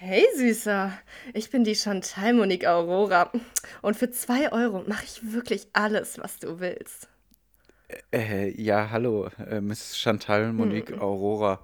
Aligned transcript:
Hey 0.00 0.24
Süßer, 0.36 0.92
ich 1.34 1.50
bin 1.50 1.64
die 1.64 1.74
Chantal 1.74 2.32
Monique 2.32 2.66
Aurora 2.66 3.30
und 3.82 3.96
für 3.96 4.10
zwei 4.10 4.50
Euro 4.52 4.82
mache 4.86 5.04
ich 5.04 5.32
wirklich 5.32 5.66
alles, 5.72 6.18
was 6.18 6.38
du 6.38 6.60
willst. 6.60 7.08
Äh, 8.12 8.50
ja, 8.60 8.90
hallo, 8.90 9.28
äh, 9.48 9.60
Miss 9.60 9.96
Chantal 9.98 10.52
Monique 10.52 10.92
Hm. 10.92 11.00
Aurora. 11.00 11.60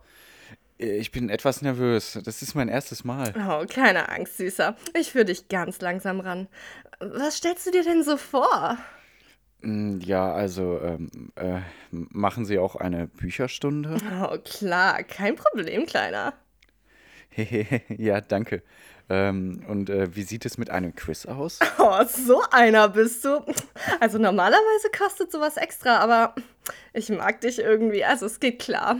Äh, 0.78 0.98
Ich 0.98 1.12
bin 1.12 1.30
etwas 1.30 1.62
nervös. 1.62 2.18
Das 2.24 2.42
ist 2.42 2.54
mein 2.56 2.68
erstes 2.68 3.04
Mal. 3.04 3.36
Oh, 3.36 3.64
keine 3.68 4.08
Angst, 4.08 4.36
Süßer. 4.38 4.76
Ich 4.98 5.12
führe 5.12 5.24
dich 5.24 5.48
ganz 5.48 5.80
langsam 5.80 6.20
ran. 6.20 6.48
Was 7.00 7.36
stellst 7.38 7.66
du 7.66 7.70
dir 7.72 7.82
denn 7.84 8.02
so 8.04 8.16
vor? 8.16 8.78
Mm, 9.62 10.00
Ja, 10.00 10.32
also, 10.32 10.80
ähm, 10.80 11.32
äh, 11.36 11.60
machen 11.90 12.44
Sie 12.44 12.58
auch 12.58 12.76
eine 12.76 13.06
Bücherstunde? 13.08 14.02
Oh, 14.22 14.38
klar, 14.44 15.02
kein 15.04 15.36
Problem, 15.36 15.86
Kleiner. 15.86 16.34
Ja, 17.88 18.20
danke. 18.20 18.62
Ähm, 19.10 19.62
und 19.68 19.90
äh, 19.90 20.14
wie 20.16 20.22
sieht 20.22 20.46
es 20.46 20.56
mit 20.56 20.70
einem 20.70 20.94
Quiz 20.94 21.26
aus? 21.26 21.58
Oh, 21.78 22.02
so 22.04 22.42
einer 22.50 22.88
bist 22.88 23.24
du. 23.24 23.44
Also 24.00 24.18
normalerweise 24.18 24.88
kostet 24.96 25.30
sowas 25.30 25.58
extra, 25.58 25.98
aber 25.98 26.34
ich 26.94 27.10
mag 27.10 27.40
dich 27.42 27.58
irgendwie. 27.58 28.04
Also 28.04 28.24
es 28.26 28.40
geht 28.40 28.58
klar. 28.58 28.96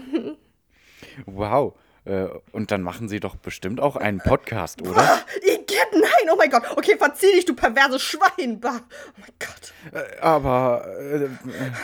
Wow. 1.25 1.75
Äh, 2.05 2.27
und 2.52 2.70
dann 2.70 2.83
machen 2.83 3.09
Sie 3.09 3.20
doch 3.20 3.37
bestimmt 3.37 3.80
auch 3.80 3.97
einen 3.97 4.19
Podcast, 4.19 4.83
oder? 4.83 5.01
Ah, 5.01 5.20
Igitt, 5.39 5.92
nein, 5.92 6.30
oh 6.30 6.37
mein 6.37 6.51
Gott. 6.51 6.64
Okay, 6.77 6.98
verzieh 6.98 7.33
dich, 7.33 7.47
du 7.47 7.55
perverse 7.55 7.98
Schwein. 7.98 8.61
Bah. 8.61 8.80
Oh 8.83 9.20
mein 9.20 9.33
Gott. 9.39 9.73
Äh, 9.92 10.20
aber, 10.20 10.87
äh, 10.98 11.28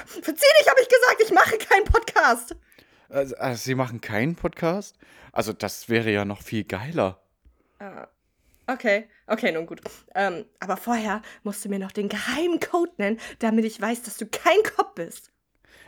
Verzieh 0.05 0.46
dich, 0.60 0.69
habe 0.69 0.80
ich 0.82 0.88
gesagt. 0.88 1.22
Ich 1.22 1.32
mache 1.32 1.56
keinen 1.56 1.84
Podcast. 1.84 2.55
Äh, 3.10 3.23
äh, 3.23 3.55
Sie 3.55 3.74
machen 3.74 4.00
keinen 4.00 4.37
Podcast? 4.37 4.96
Also, 5.32 5.52
das 5.52 5.88
wäre 5.88 6.10
ja 6.10 6.24
noch 6.24 6.42
viel 6.42 6.64
geiler. 6.64 7.20
Okay, 8.66 9.09
okay, 9.27 9.52
nun 9.52 9.66
gut. 9.66 9.80
Ähm, 10.14 10.45
aber 10.60 10.77
vorher 10.77 11.22
musst 11.42 11.64
du 11.64 11.69
mir 11.69 11.78
noch 11.78 11.92
den 11.92 12.08
geheimen 12.08 12.61
Code 12.61 12.92
nennen, 12.98 13.19
damit 13.41 13.64
ich 13.64 13.81
weiß, 13.81 14.03
dass 14.03 14.16
du 14.16 14.27
kein 14.27 14.62
Kopf 14.77 14.94
bist. 14.94 15.33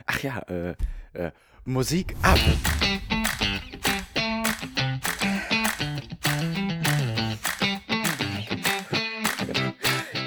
Ach 0.07 0.21
ja, 0.21 0.39
äh, 0.49 0.75
äh, 1.13 1.31
Musik 1.65 2.17
ab. 2.23 2.39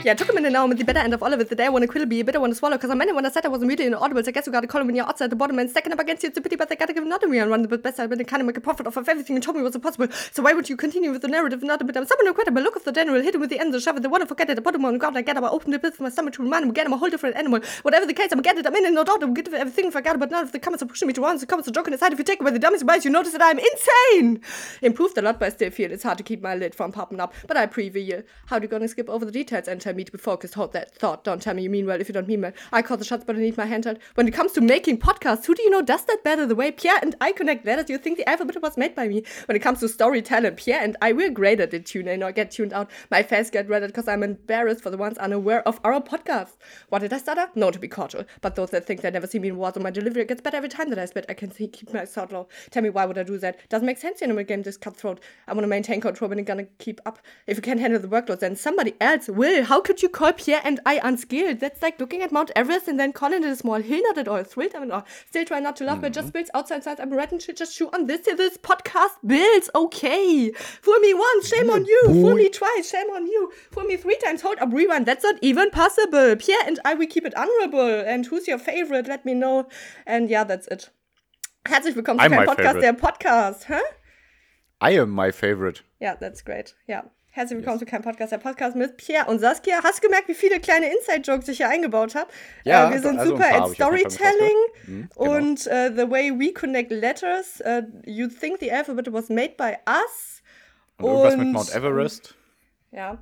Yeah, 0.05 0.13
took 0.13 0.29
a 0.29 0.33
minute 0.33 0.51
now 0.51 0.67
with 0.67 0.77
the 0.77 0.83
better 0.83 0.99
end 0.99 1.15
of 1.15 1.23
all 1.23 1.33
of 1.33 1.39
it. 1.39 1.49
The 1.49 1.55
day 1.55 1.65
I 1.65 1.69
want 1.69 1.81
to 1.81 1.87
quill 1.87 2.05
be 2.05 2.19
a 2.19 2.23
bitter 2.23 2.39
one 2.39 2.51
to 2.51 2.55
swallow. 2.55 2.77
Because 2.77 2.91
I 2.91 2.93
meant 2.93 3.09
it 3.09 3.15
when 3.15 3.25
I 3.25 3.31
said 3.31 3.43
I 3.43 3.47
wasn't 3.47 3.69
really 3.69 3.87
inaudible. 3.87 4.23
So 4.23 4.27
I 4.29 4.33
guess 4.33 4.45
you 4.45 4.51
got 4.51 4.61
to 4.61 4.67
call 4.67 4.81
him 4.81 4.85
when 4.85 4.95
you're 4.95 5.11
the 5.17 5.35
bottom 5.35 5.57
and 5.57 5.67
second 5.67 5.93
up 5.93 5.99
against 5.99 6.21
you. 6.21 6.29
It's 6.29 6.37
a 6.37 6.41
pity, 6.41 6.55
but 6.55 6.69
they 6.69 6.75
got 6.75 6.85
to 6.85 6.93
give 6.93 7.01
another 7.03 7.27
me 7.27 7.39
and 7.39 7.49
run 7.49 7.63
the 7.63 7.67
bit 7.67 7.81
best. 7.81 7.99
I've 7.99 8.11
been 8.11 8.23
kind 8.23 8.39
of 8.39 8.45
make 8.45 8.55
a 8.55 8.61
profit 8.61 8.85
off 8.85 8.97
of 8.97 9.09
everything 9.09 9.35
and 9.35 9.41
told 9.41 9.57
me 9.57 9.63
was 9.63 9.73
impossible. 9.73 10.09
So 10.31 10.43
why 10.43 10.53
would 10.53 10.69
you 10.69 10.77
continue 10.77 11.09
with 11.11 11.23
the 11.23 11.27
narrative? 11.27 11.63
Not 11.63 11.81
a 11.81 11.83
bit. 11.83 11.97
I'm 11.97 12.05
someone 12.05 12.27
incredible. 12.27 12.61
Look 12.61 12.75
of 12.75 12.83
the 12.83 12.91
general, 12.91 13.19
hit 13.19 13.33
him 13.33 13.41
with 13.41 13.49
the 13.49 13.57
ends 13.57 13.75
of 13.75 13.81
shove 13.81 13.97
it. 13.97 14.03
The 14.03 14.09
to 14.09 14.27
forget 14.27 14.47
it. 14.47 14.53
The 14.53 14.61
bottom 14.61 14.83
one, 14.83 14.99
God, 14.99 15.17
I 15.17 15.23
get 15.23 15.37
him. 15.37 15.43
I 15.43 15.49
opened 15.49 15.73
the 15.73 15.79
pit 15.79 15.95
for 15.95 16.03
my 16.03 16.09
stomach 16.09 16.35
to 16.35 16.43
remind 16.43 16.65
him 16.65 16.69
again. 16.69 16.85
I'm 16.85 16.93
a 16.93 16.97
whole 16.97 17.09
different 17.09 17.35
animal. 17.35 17.61
Whatever 17.81 18.05
the 18.05 18.13
case, 18.13 18.31
I'm 18.31 18.43
get 18.43 18.59
it. 18.59 18.67
I'm 18.67 18.75
in 18.75 18.85
it, 18.85 18.93
no 18.93 19.03
doubt. 19.03 19.23
I'm 19.23 19.33
get 19.33 19.51
everything 19.51 19.89
forgot, 19.89 20.19
but 20.19 20.29
none 20.29 20.43
of 20.43 20.51
the 20.51 20.59
comments 20.59 20.83
are 20.83 20.85
pushing 20.85 21.07
me 21.07 21.15
to 21.15 21.25
answer. 21.25 21.47
The 21.47 21.49
comments 21.49 21.67
are 21.67 21.71
joking 21.71 21.95
aside. 21.95 22.13
If 22.13 22.19
you 22.19 22.25
take 22.25 22.41
away 22.41 22.51
the 22.51 22.59
dummies 22.59 22.83
bias, 22.83 23.05
you 23.05 23.09
notice 23.09 23.31
that 23.31 23.41
I'm 23.41 23.57
insane. 23.57 24.39
Improved 24.83 25.17
a 25.17 25.23
lot, 25.23 25.39
but 25.39 25.47
I 25.47 25.49
still 25.49 25.71
feel 25.71 25.91
it's 25.91 26.03
hard 26.03 26.19
to 26.19 26.23
keep 26.23 26.43
my 26.43 26.53
lid 26.53 26.75
from 26.75 26.91
popping 26.91 27.19
up. 27.19 27.33
But 27.47 27.57
I 27.57 27.65
preview 27.65 28.05
you. 28.05 28.23
How 28.45 28.59
do 28.59 28.65
you 28.65 28.69
gonna 28.69 28.87
skip 28.87 29.09
over 29.09 29.25
the 29.25 29.31
details 29.31 29.67
and 29.67 29.81
tell 29.81 29.94
me 29.95 30.03
to 30.03 30.11
be 30.11 30.17
focused? 30.17 30.53
Hold 30.53 30.73
that 30.73 30.95
thought. 30.95 31.23
Don't 31.23 31.41
tell 31.41 31.53
me 31.53 31.63
you 31.63 31.69
mean 31.69 31.85
well 31.85 31.99
if 31.99 32.07
you 32.07 32.13
don't 32.13 32.27
mean 32.27 32.41
well. 32.41 32.51
I 32.71 32.81
call 32.81 32.97
the 32.97 33.05
shots, 33.05 33.23
but 33.25 33.35
I 33.35 33.39
need 33.39 33.57
my 33.57 33.65
handheld. 33.65 33.99
When 34.15 34.27
it 34.27 34.33
comes 34.33 34.51
to 34.53 34.61
making 34.61 34.99
podcasts, 34.99 35.45
who 35.45 35.55
do 35.55 35.63
you 35.63 35.69
know 35.69 35.81
does 35.81 36.05
that 36.05 36.23
better? 36.23 36.45
The 36.45 36.55
way 36.55 36.71
Pierre 36.71 36.99
and 37.01 37.15
I 37.21 37.31
connect 37.31 37.65
letters, 37.65 37.89
you 37.89 37.97
think 37.97 38.17
the 38.17 38.29
alphabet 38.29 38.61
was 38.61 38.77
made 38.77 38.95
by 38.95 39.07
me. 39.07 39.23
When 39.45 39.55
it 39.55 39.61
comes 39.61 39.79
to 39.79 39.89
storytelling, 39.89 40.55
Pierre 40.55 40.81
and 40.81 40.97
I, 41.01 41.13
we're 41.13 41.29
great 41.29 41.59
at 41.59 41.73
it 41.73 41.85
Tune 41.85 42.07
in 42.07 42.23
or 42.23 42.31
get 42.31 42.51
tuned 42.51 42.73
out. 42.73 42.89
My 43.09 43.23
face 43.23 43.49
get 43.49 43.69
read 43.69 43.85
because 43.85 44.07
I'm 44.07 44.23
embarrassed 44.23 44.81
for 44.81 44.89
the 44.89 44.97
ones 44.97 45.17
unaware 45.17 45.65
of 45.67 45.79
our 45.83 46.01
podcast. 46.01 46.53
What 46.89 46.99
did 46.99 47.13
I 47.13 47.17
stutter? 47.19 47.49
No, 47.55 47.71
to 47.71 47.79
be 47.79 47.87
cordial. 47.87 48.25
But 48.41 48.55
those 48.55 48.71
that 48.71 48.85
think 48.85 49.01
they 49.01 49.11
never 49.11 49.27
see 49.27 49.39
me 49.39 49.49
in 49.49 49.57
words 49.57 49.77
or 49.77 49.79
my 49.79 49.91
delivery 49.91 50.25
gets 50.25 50.41
better 50.41 50.57
every 50.57 50.69
time 50.69 50.89
that 50.89 50.99
I 50.99 51.05
spit. 51.05 51.25
I 51.29 51.33
can 51.33 51.51
see, 51.51 51.67
keep 51.67 51.93
my 51.93 52.05
thought 52.05 52.31
low. 52.31 52.47
Tell 52.71 52.83
me 52.83 52.89
why 52.89 53.05
would 53.05 53.17
I 53.17 53.23
do 53.23 53.37
that? 53.37 53.69
Doesn't 53.69 53.85
make 53.85 53.97
sense 53.97 54.21
in 54.21 54.35
a 54.35 54.43
game 54.43 54.63
this 54.63 54.77
cutthroat. 54.77 55.19
I 55.47 55.53
want 55.53 55.63
to 55.63 55.67
maintain 55.67 56.01
control 56.01 56.29
when 56.29 56.39
I'm 56.39 56.45
gonna 56.45 56.65
keep 56.79 56.99
up. 57.05 57.19
If 57.47 57.57
you 57.57 57.61
can't 57.61 57.79
handle 57.79 57.99
the 57.99 58.07
workload, 58.07 58.39
then 58.39 58.55
somebody 58.55 58.95
else 58.99 59.29
will. 59.29 59.63
How 59.63 59.79
could 59.85 60.01
you 60.01 60.09
call 60.09 60.33
Pierre 60.33 60.61
and 60.63 60.79
I 60.83 60.99
unskilled? 61.03 61.59
That's 61.59 61.81
like 61.83 61.99
looking 61.99 62.23
at 62.23 62.31
Mount 62.31 62.49
Everest 62.55 62.87
and 62.87 62.99
then 62.99 63.13
calling 63.13 63.43
it 63.43 63.49
a 63.49 63.55
small 63.55 63.79
hill, 63.79 64.01
not 64.03 64.17
at 64.17 64.27
all. 64.27 64.43
Thrilled 64.43 64.75
I'm 64.75 64.91
all. 64.91 65.05
Still 65.27 65.45
try 65.45 65.59
not 65.59 65.75
to 65.75 65.83
laugh, 65.85 66.01
but 66.01 66.11
just 66.11 66.33
builds 66.33 66.49
outside 66.55 66.83
sides. 66.83 66.99
I'm 66.99 67.13
red 67.13 67.31
and 67.31 67.39
shit. 67.39 67.55
Just 67.55 67.77
chew 67.77 67.89
on 67.93 68.07
this. 68.07 68.21
This 68.25 68.57
podcast 68.57 69.13
builds. 69.23 69.69
Okay. 69.75 70.51
Fool 70.51 70.99
me 70.99 71.13
once, 71.13 71.47
shame 71.47 71.69
on 71.69 71.85
you. 71.85 72.01
Fool 72.07 72.33
me 72.33 72.49
twice, 72.49 72.89
shame 72.89 73.11
on 73.11 73.27
you. 73.27 73.51
Fool 73.71 73.83
me 73.83 73.95
three 73.95 74.17
times, 74.25 74.41
hold 74.41 74.57
up, 74.57 74.73
rewind. 74.73 75.05
That's 75.05 75.23
not 75.23 75.35
even 75.43 75.69
possible. 75.69 76.35
Pierre 76.35 76.65
and 76.65 76.79
I, 76.83 76.95
we 76.95 77.05
keep 77.05 77.25
it 77.25 77.37
honorable. 77.37 77.79
And 77.79 78.25
who's 78.25 78.47
your 78.47 78.57
favorite? 78.57 79.07
Let 79.07 79.23
me 79.23 79.35
know. 79.35 79.67
And 80.07 80.31
yeah, 80.31 80.43
that's 80.43 80.67
it. 80.67 80.89
Herzlich 81.67 81.95
willkommen 81.95 82.19
zu 82.19 82.25
I'm 82.25 82.31
my 82.31 82.45
Podcast, 82.47 82.73
favorite. 82.73 82.81
der 82.81 82.93
Podcast. 82.93 83.65
Hä? 83.67 83.81
I 84.81 84.97
am 84.99 85.11
my 85.11 85.31
favorite. 85.31 85.83
Ja, 85.99 86.15
that's 86.15 86.41
great. 86.43 86.73
Ja. 86.87 87.03
Herzlich 87.35 87.57
willkommen 87.57 87.79
zu 87.79 87.85
keinem 87.85 88.01
Podcast, 88.01 88.31
der 88.31 88.37
Podcast 88.37 88.77
mit 88.77 88.95
Pierre 88.95 89.29
und 89.29 89.39
Saskia. 89.39 89.83
Hast 89.83 89.97
du 89.97 90.07
gemerkt, 90.07 90.29
wie 90.29 90.33
viele 90.33 90.57
kleine 90.61 90.85
Inside-Jokes 90.89 91.49
ich 91.49 91.57
hier 91.57 91.67
eingebaut 91.67 92.15
habe? 92.15 92.31
Ja, 92.63 92.87
äh, 92.87 92.93
wir 92.93 93.01
sind 93.01 93.19
also 93.19 93.31
super 93.35 93.53
at 93.53 93.71
Storytelling. 93.73 94.55
Mhm, 94.87 95.09
genau. 95.13 95.35
und 95.35 95.67
äh, 95.67 95.91
the 95.93 96.09
way 96.09 96.31
we 96.31 96.53
connect 96.53 96.91
letters. 96.91 97.61
Uh, 97.65 97.81
you 98.05 98.29
think 98.29 98.61
the 98.61 98.71
alphabet 98.71 99.11
was 99.11 99.27
made 99.27 99.55
by 99.57 99.73
us? 99.85 100.41
Und 100.97 101.07
irgendwas 101.07 101.33
Und- 101.33 101.39
mit 101.39 101.51
Mount 101.51 101.75
Everest. 101.75 102.35
Ja. 102.91 103.21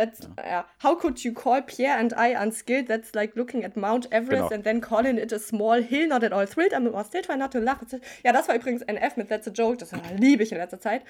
That's, 0.00 0.20
ja. 0.38 0.64
How 0.82 0.94
could 0.96 1.22
you 1.22 1.34
call 1.34 1.60
Pierre 1.60 1.98
and 1.98 2.14
I 2.16 2.34
unskilled? 2.34 2.88
That's 2.88 3.14
like 3.14 3.36
looking 3.36 3.64
at 3.64 3.76
Mount 3.76 4.06
Everest 4.10 4.48
Genau. 4.48 4.54
and 4.54 4.64
then 4.64 4.80
calling 4.80 5.18
it 5.18 5.30
a 5.32 5.38
small 5.38 5.82
hill, 5.82 6.08
not 6.08 6.24
at 6.24 6.32
all 6.32 6.46
thrilled. 6.46 6.72
I'm 6.72 6.88
still 7.04 7.22
trying 7.22 7.38
not 7.40 7.52
to 7.52 7.58
laugh. 7.60 7.80
Ja, 8.24 8.32
das 8.32 8.48
war 8.48 8.54
übrigens 8.54 8.82
ein 8.88 8.96
F 8.96 9.16
mit 9.18 9.28
That's 9.28 9.46
a 9.46 9.50
Joke. 9.50 9.76
Das 9.76 9.92
liebe 10.18 10.42
ich 10.42 10.52
in 10.52 10.58
letzter 10.58 10.80
Zeit. 10.80 11.02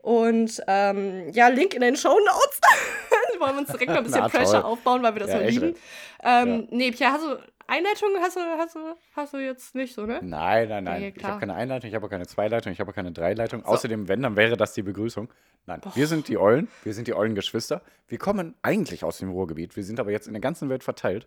Und 0.00 0.62
ähm, 0.66 1.28
ja, 1.32 1.48
Link 1.48 1.74
in 1.74 1.82
den 1.82 1.96
Show 1.96 2.18
Notes. 2.18 2.60
Wollen 3.38 3.54
wir 3.54 3.58
uns 3.60 3.70
direkt 3.70 3.88
mal 3.90 3.98
ein 3.98 4.04
bisschen 4.04 4.20
Na. 4.22 4.28
Pressure 4.28 4.64
aufbauen, 4.64 5.02
weil 5.02 5.14
wir 5.14 5.20
das 5.20 5.30
Ja, 5.30 5.38
so 5.40 5.44
lieben. 5.44 5.74
Ähm, 6.22 6.68
Nee, 6.70 6.90
Pierre, 6.92 7.12
hast 7.12 7.24
du 7.24 7.36
Einleitung? 7.68 8.08
Hast 8.20 8.36
du, 8.36 8.40
hast 8.40 8.74
du, 8.74 8.80
hast 9.14 9.34
du 9.34 9.38
jetzt 9.38 9.74
nicht 9.74 9.94
so, 9.94 10.06
ne? 10.06 10.20
Nein, 10.22 10.68
nein, 10.68 10.84
nein. 10.84 11.02
Ja, 11.02 11.08
ich 11.14 11.24
habe 11.24 11.38
keine 11.38 11.54
Einleitung, 11.54 11.88
ich 11.88 11.94
habe 11.94 12.08
keine 12.08 12.26
Zweileitung, 12.26 12.72
ich 12.72 12.80
habe 12.80 12.92
keine 12.94 13.12
Dreileitung. 13.12 13.64
Außerdem, 13.64 14.08
wenn, 14.08 14.22
dann 14.22 14.36
wäre 14.36 14.56
das 14.56 14.72
die 14.72 14.82
Begrüßung. 14.82 15.28
Nein, 15.66 15.82
wir 15.94 16.06
sind 16.06 16.28
die 16.28 16.38
Eulen, 16.38 16.68
wir 16.82 16.94
sind 16.94 17.08
die 17.08 17.14
Eulengeschwister. 17.14 17.82
Wir 18.08 18.16
kommen 18.18 18.54
eigentlich 18.62 19.04
aus 19.04 19.18
dem 19.18 19.30
Ruhrgebiet, 19.30 19.76
wir 19.76 19.84
sind 19.84 20.00
aber 20.00 20.10
jetzt 20.10 20.26
in 20.26 20.32
der 20.32 20.40
ganzen 20.40 20.70
Welt 20.70 20.82
verteilt. 20.82 21.26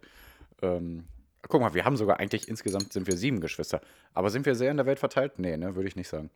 Ähm, 0.64 1.06
guck 1.48 1.62
mal, 1.62 1.76
wir 1.76 1.86
haben 1.86 1.96
sogar 1.96 2.20
eigentlich 2.20 2.48
insgesamt 2.48 2.92
sind 2.92 3.06
wir 3.06 3.18
sieben 3.18 3.40
Geschwister. 3.40 3.80
Aber 4.16 4.32
sind 4.32 4.48
wir 4.48 4.56
sehr 4.56 4.72
in 4.72 4.78
der 4.78 4.88
Welt 4.88 5.00
verteilt? 5.00 5.38
Nee, 5.38 5.58
ne, 5.58 5.76
würde 5.76 5.88
ich 5.88 5.96
nicht 5.96 6.08
sagen. 6.08 6.32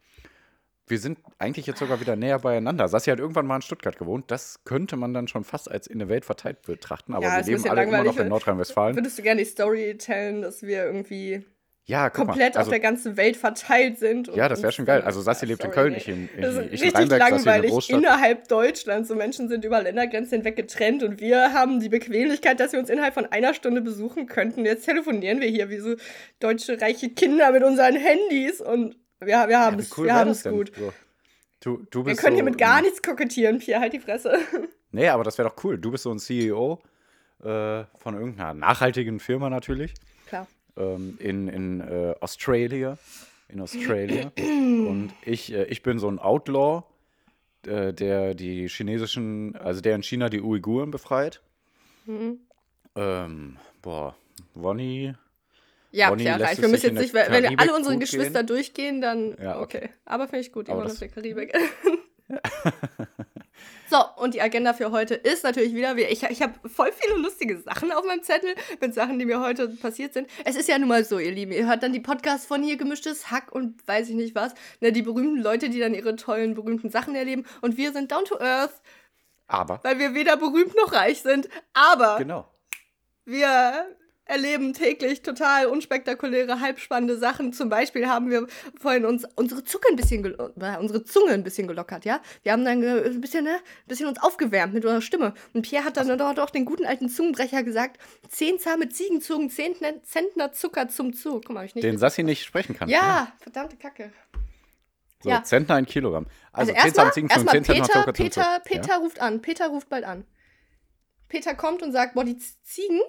Wir 0.88 1.00
sind 1.00 1.18
eigentlich 1.40 1.66
jetzt 1.66 1.80
sogar 1.80 2.00
wieder 2.00 2.16
näher 2.16 2.38
beieinander. 2.40 2.88
Sassi 2.88 3.10
hat 3.10 3.20
irgendwann 3.20 3.48
mal 3.48 3.56
in 3.56 3.62
Stuttgart 3.64 3.98
gewohnt. 3.98 4.30
Das 4.30 4.64
könnte 4.66 4.96
man 4.98 5.14
dann 5.14 5.28
schon 5.28 5.44
fast 5.44 5.70
als 5.70 5.88
in 5.88 5.98
der 6.00 6.10
Welt 6.10 6.26
verteilt 6.26 6.62
betrachten. 6.62 7.14
Aber 7.16 7.26
Ja, 7.26 7.38
wir 7.46 7.58
leben 7.58 7.70
alle 7.70 7.84
immer 7.84 8.04
noch 8.04 8.18
in 8.18 8.28
Nordrhein-Westfalen. 8.28 8.96
Würdest 8.96 9.18
du 9.18 9.24
gerne 9.24 9.42
die 9.42 9.50
Story 9.50 9.98
tellen, 9.98 10.44
dass 10.44 10.62
wir 10.62 10.86
irgendwie 10.86 11.44
Ja, 11.86 12.12
komplett 12.12 12.54
mal. 12.54 12.62
auf 12.62 12.70
der 12.70 12.80
ganzen 12.80 13.18
Welt 13.18 13.36
verteilt 13.36 13.98
sind? 13.98 14.28
Ja, 14.36 14.48
das 14.48 14.62
wäre 14.62 14.72
schon 14.72 14.86
geil. 14.86 15.02
Also 15.02 15.22
Sassi 15.22 15.46
ja, 15.46 15.50
lebt 15.54 15.64
in 15.64 15.72
sorry, 15.72 15.76
Köln, 15.76 15.92
nee. 15.94 15.98
ich 15.98 16.08
in, 16.08 16.30
in, 16.36 16.42
Das 16.42 16.54
ist 16.56 16.58
ich 16.60 16.66
in 16.66 16.70
richtig 16.72 16.94
Rheinberg, 16.94 17.22
Sassi 17.22 17.36
in 17.36 17.44
der 17.44 17.54
langweilig. 17.54 17.72
Großstadt. 17.72 17.98
Innerhalb 18.00 18.48
Deutschlands. 18.48 19.08
So 19.10 19.16
Menschen 19.16 19.50
sind 19.50 19.66
über 19.66 19.82
Ländergrenzen 19.82 20.38
hinweg 20.38 20.56
getrennt 20.56 21.02
und 21.02 21.20
wir 21.20 21.52
haben 21.54 21.80
die 21.80 21.90
Bequemlichkeit, 21.90 22.60
dass 22.60 22.74
wir 22.74 22.80
uns 22.80 22.92
innerhalb 22.92 23.16
von 23.16 23.26
einer 23.26 23.56
Stunde 23.56 23.82
besuchen 23.82 24.28
könnten. 24.28 24.66
Jetzt 24.66 24.86
telefonieren 24.86 25.40
wir 25.42 25.48
hier 25.48 25.72
wie 25.72 25.80
so 25.80 25.96
deutsche 26.40 26.80
reiche 26.80 27.10
Kinder 27.10 27.52
mit 27.52 27.64
unseren 27.64 27.96
Handys 27.96 28.62
und 28.62 28.98
wir, 29.20 29.48
wir 29.48 29.60
haben 29.60 29.78
Wie 29.78 29.82
es 29.82 29.98
cool 29.98 30.08
wir 30.08 30.26
das 30.26 30.44
gut. 30.44 30.72
So. 30.76 30.94
Du, 31.62 31.86
du 31.90 32.06
Wir 32.06 32.16
können 32.16 32.34
so, 32.34 32.36
hier 32.36 32.44
mit 32.44 32.58
gar 32.58 32.82
nichts 32.82 33.02
kokettieren, 33.02 33.60
Pierre, 33.60 33.82
halt 33.82 33.94
die 33.94 34.00
Fresse. 34.00 34.40
Nee, 34.92 35.10
aber 35.10 35.26
das 35.26 35.38
wäre 35.38 35.50
doch 35.50 35.62
cool. 35.66 35.78
Du 35.78 35.92
bist 35.92 36.04
so 36.04 36.12
ein 36.12 36.20
CEO 36.20 36.82
äh, 37.44 37.84
von 37.98 38.14
irgendeiner 38.14 38.54
nachhaltigen 38.54 39.20
Firma 39.20 39.50
natürlich. 39.50 39.94
Klar. 40.26 40.48
Ähm, 40.78 41.18
in 41.20 41.50
in 41.50 41.82
äh, 41.82 42.16
Australia. 42.22 42.98
In 43.50 43.60
Australia. 43.60 44.32
Und 44.38 45.12
ich, 45.26 45.52
äh, 45.52 45.66
ich 45.66 45.84
bin 45.84 46.00
so 46.00 46.08
ein 46.08 46.18
Outlaw, 46.18 46.84
äh, 47.68 47.94
der 47.94 48.36
die 48.36 48.70
chinesischen, 48.70 49.58
also 49.58 49.82
der 49.82 49.96
in 49.96 50.04
China 50.04 50.30
die 50.30 50.40
Uiguren 50.40 50.92
befreit. 50.92 51.42
Mhm. 52.06 52.40
Ähm, 52.96 53.58
boah, 53.82 54.16
Wonny. 54.54 55.14
Ja, 55.96 56.10
Bonnie 56.10 56.24
lässt 56.26 56.42
reicht. 56.42 56.62
Wir 56.62 56.68
müssen 56.68 56.86
jetzt 56.96 57.02
nicht, 57.02 57.14
wenn 57.14 57.32
wir 57.32 57.42
Karibik 57.42 57.62
alle 57.62 57.74
unsere 57.76 57.98
Geschwister 57.98 58.40
gehen. 58.40 58.48
durchgehen, 58.48 59.02
dann 59.02 59.36
Ja, 59.42 59.60
okay. 59.60 59.78
okay. 59.78 59.90
Aber 60.06 60.28
finde 60.28 60.42
ich 60.42 60.52
gut, 60.52 60.68
das- 60.68 60.76
auf 60.92 61.00
der 61.00 61.08
Karibik. 61.10 61.54
so, 62.28 62.36
So, 63.90 63.98
und 64.18 64.34
die 64.34 64.42
Agenda 64.42 64.74
für 64.74 64.92
heute 64.92 65.14
ist 65.14 65.44
natürlich 65.44 65.74
wieder, 65.76 65.96
ich, 65.98 66.24
ich 66.24 66.42
habe 66.42 66.54
voll 66.68 66.92
viele 66.92 67.20
lustige 67.22 67.60
Sachen 67.60 67.92
auf 67.92 68.04
meinem 68.06 68.24
Zettel 68.24 68.56
mit 68.82 68.94
Sachen, 68.96 69.20
die 69.20 69.26
mir 69.26 69.40
heute 69.40 69.68
passiert 69.70 70.14
sind. 70.14 70.28
Es 70.44 70.56
ist 70.56 70.68
ja 70.68 70.78
nun 70.80 70.90
mal 70.90 71.06
so, 71.06 71.20
ihr 71.20 71.32
Lieben, 71.32 71.52
ihr 71.52 71.68
hört 71.68 71.84
dann 71.84 71.94
die 71.94 72.00
Podcasts 72.00 72.46
von 72.48 72.64
hier 72.64 72.78
gemischtes 72.78 73.30
Hack 73.32 73.52
und 73.52 73.88
weiß 73.88 74.10
ich 74.10 74.16
nicht 74.16 74.34
was, 74.36 74.54
ne, 74.82 74.92
die 74.92 75.04
berühmten 75.04 75.42
Leute, 75.42 75.70
die 75.70 75.80
dann 75.80 75.94
ihre 75.94 76.16
tollen, 76.16 76.56
berühmten 76.56 76.90
Sachen 76.90 77.14
erleben 77.16 77.46
und 77.62 77.78
wir 77.78 77.94
sind 77.94 78.12
down 78.12 78.26
to 78.26 78.40
earth, 78.40 78.74
Aber, 79.48 79.80
weil 79.84 80.00
wir 80.00 80.14
weder 80.16 80.36
berühmt 80.36 80.76
noch 80.76 80.92
reich 80.92 81.22
sind, 81.22 81.48
aber 81.74 82.18
genau. 82.18 82.52
wir 83.24 83.86
erleben 84.26 84.74
täglich 84.74 85.22
total 85.22 85.68
unspektakuläre, 85.68 86.60
halbspannende 86.60 87.18
Sachen. 87.18 87.54
Zum 87.54 87.70
Beispiel 87.70 88.08
haben 88.08 88.30
wir 88.30 88.48
vorhin 88.80 89.06
uns 89.06 89.26
unsere 89.36 89.64
Zunge 89.64 89.86
ein 89.92 89.96
bisschen, 89.96 90.26
äh, 90.26 90.78
unsere 90.80 91.04
Zunge 91.04 91.32
ein 91.32 91.44
bisschen 91.44 91.68
gelockert, 91.68 92.06
ja. 92.06 92.22
Wir 92.44 92.52
haben 92.52 92.66
dann 92.66 92.84
ein 92.84 93.22
bisschen, 93.22 93.44
ne, 93.46 93.56
ein 93.56 93.88
bisschen 93.88 94.08
uns 94.08 94.22
aufgewärmt 94.22 94.74
mit 94.74 94.84
unserer 94.84 95.02
Stimme. 95.02 95.34
Und 95.54 95.62
Pierre 95.62 95.86
hat 95.86 95.98
dann 95.98 96.18
dort 96.18 96.40
auch 96.40 96.50
den 96.50 96.66
guten 96.66 96.86
alten 96.86 97.10
Zungenbrecher 97.10 97.64
gesagt: 97.64 98.00
Zehn 98.30 98.60
zahme 98.60 98.90
Ziegenzungen, 98.90 99.50
zehn 99.50 99.76
Zentner 100.04 100.52
Zucker 100.52 100.88
zum 100.90 101.14
Zug. 101.14 101.46
Guck 101.46 101.54
mal, 101.54 101.66
ich 101.66 101.76
nicht. 101.76 101.84
Den 101.84 101.98
Sassi 101.98 102.24
nicht 102.24 102.44
sprechen 102.44 102.76
kann. 102.76 102.90
ja, 102.90 103.32
verdammte 103.40 103.78
Kacke. 103.78 104.12
So, 105.24 105.30
ja. 105.30 105.44
Zentner 105.44 105.76
ein 105.76 105.86
Kilogramm. 105.86 106.28
Also, 106.52 106.72
Also, 106.72 106.82
10 106.82 106.86
erstmal, 106.86 107.14
Ziegen 107.14 107.30
zum 107.30 107.48
erstmal 107.48 107.56
10 107.56 107.64
Zentner 107.64 107.86
Peter, 107.88 108.14
Peter, 108.14 108.42
Zucker. 108.42 108.60
Peter 108.64 108.98
ruft 108.98 109.20
an. 109.22 109.42
Peter 109.42 109.68
ruft 109.68 109.90
bald 109.90 110.04
an. 110.04 110.26
Peter 111.28 111.56
kommt 111.56 111.82
und 111.82 111.92
sagt, 111.92 112.14
boah, 112.14 112.24
die 112.24 112.38
Ziegen, 112.64 113.02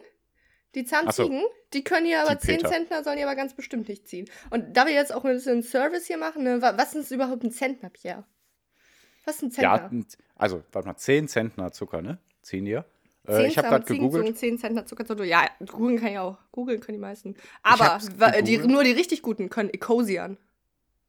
die 0.75 0.85
Zahnziegen, 0.85 1.43
die 1.73 1.83
können 1.85 2.07
hier 2.07 2.21
aber 2.23 2.35
Die 2.35 2.47
10 2.47 2.57
Peter. 2.59 2.71
Zentner, 2.71 3.03
sollen 3.05 3.17
die 3.17 3.23
aber 3.23 3.35
ganz 3.37 3.55
bestimmt 3.55 3.89
nicht 3.89 4.07
ziehen. 4.09 4.29
Und 4.51 4.77
da 4.77 4.87
wir 4.87 4.93
jetzt 4.93 5.15
auch 5.15 5.25
ein 5.25 5.33
bisschen 5.35 5.63
Service 5.63 6.07
hier 6.07 6.19
machen, 6.19 6.43
ne, 6.45 6.61
wa- 6.61 6.75
was 6.77 6.95
ist 6.95 7.11
überhaupt 7.11 7.43
ein 7.45 7.51
Zentner, 7.51 7.89
Pierre? 7.91 8.25
Was 9.25 9.37
ist 9.37 9.43
ein 9.43 9.51
Zentner? 9.51 9.91
ja, 9.93 10.05
also, 10.37 10.63
warte 10.73 10.89
mal, 10.89 10.97
10 10.97 11.29
Zentner 11.29 11.73
Zucker, 11.73 12.03
ne? 12.03 12.19
Ziehen 12.43 12.65
die 12.67 12.73
ja. 12.73 12.85
Äh, 13.27 13.47
ich 13.49 13.59
habe 13.59 13.69
gerade 13.69 13.85
gegoogelt. 13.85 14.23
Ziegenzungen, 14.37 14.37
10 14.37 14.59
Zentner 14.59 14.87
Zucker 14.87 15.05
zu 15.07 15.15
Ja, 15.25 15.49
googeln 15.67 15.99
kann 15.99 16.09
ich 16.13 16.19
auch. 16.19 16.39
Googeln 16.53 16.79
können 16.81 16.99
die 16.99 17.03
meisten. 17.03 17.35
Aber 17.63 17.99
die, 18.43 18.59
nur 18.59 18.85
die 18.85 18.93
richtig 18.93 19.23
guten 19.23 19.49
können 19.49 19.71
Ecosian. 19.71 20.37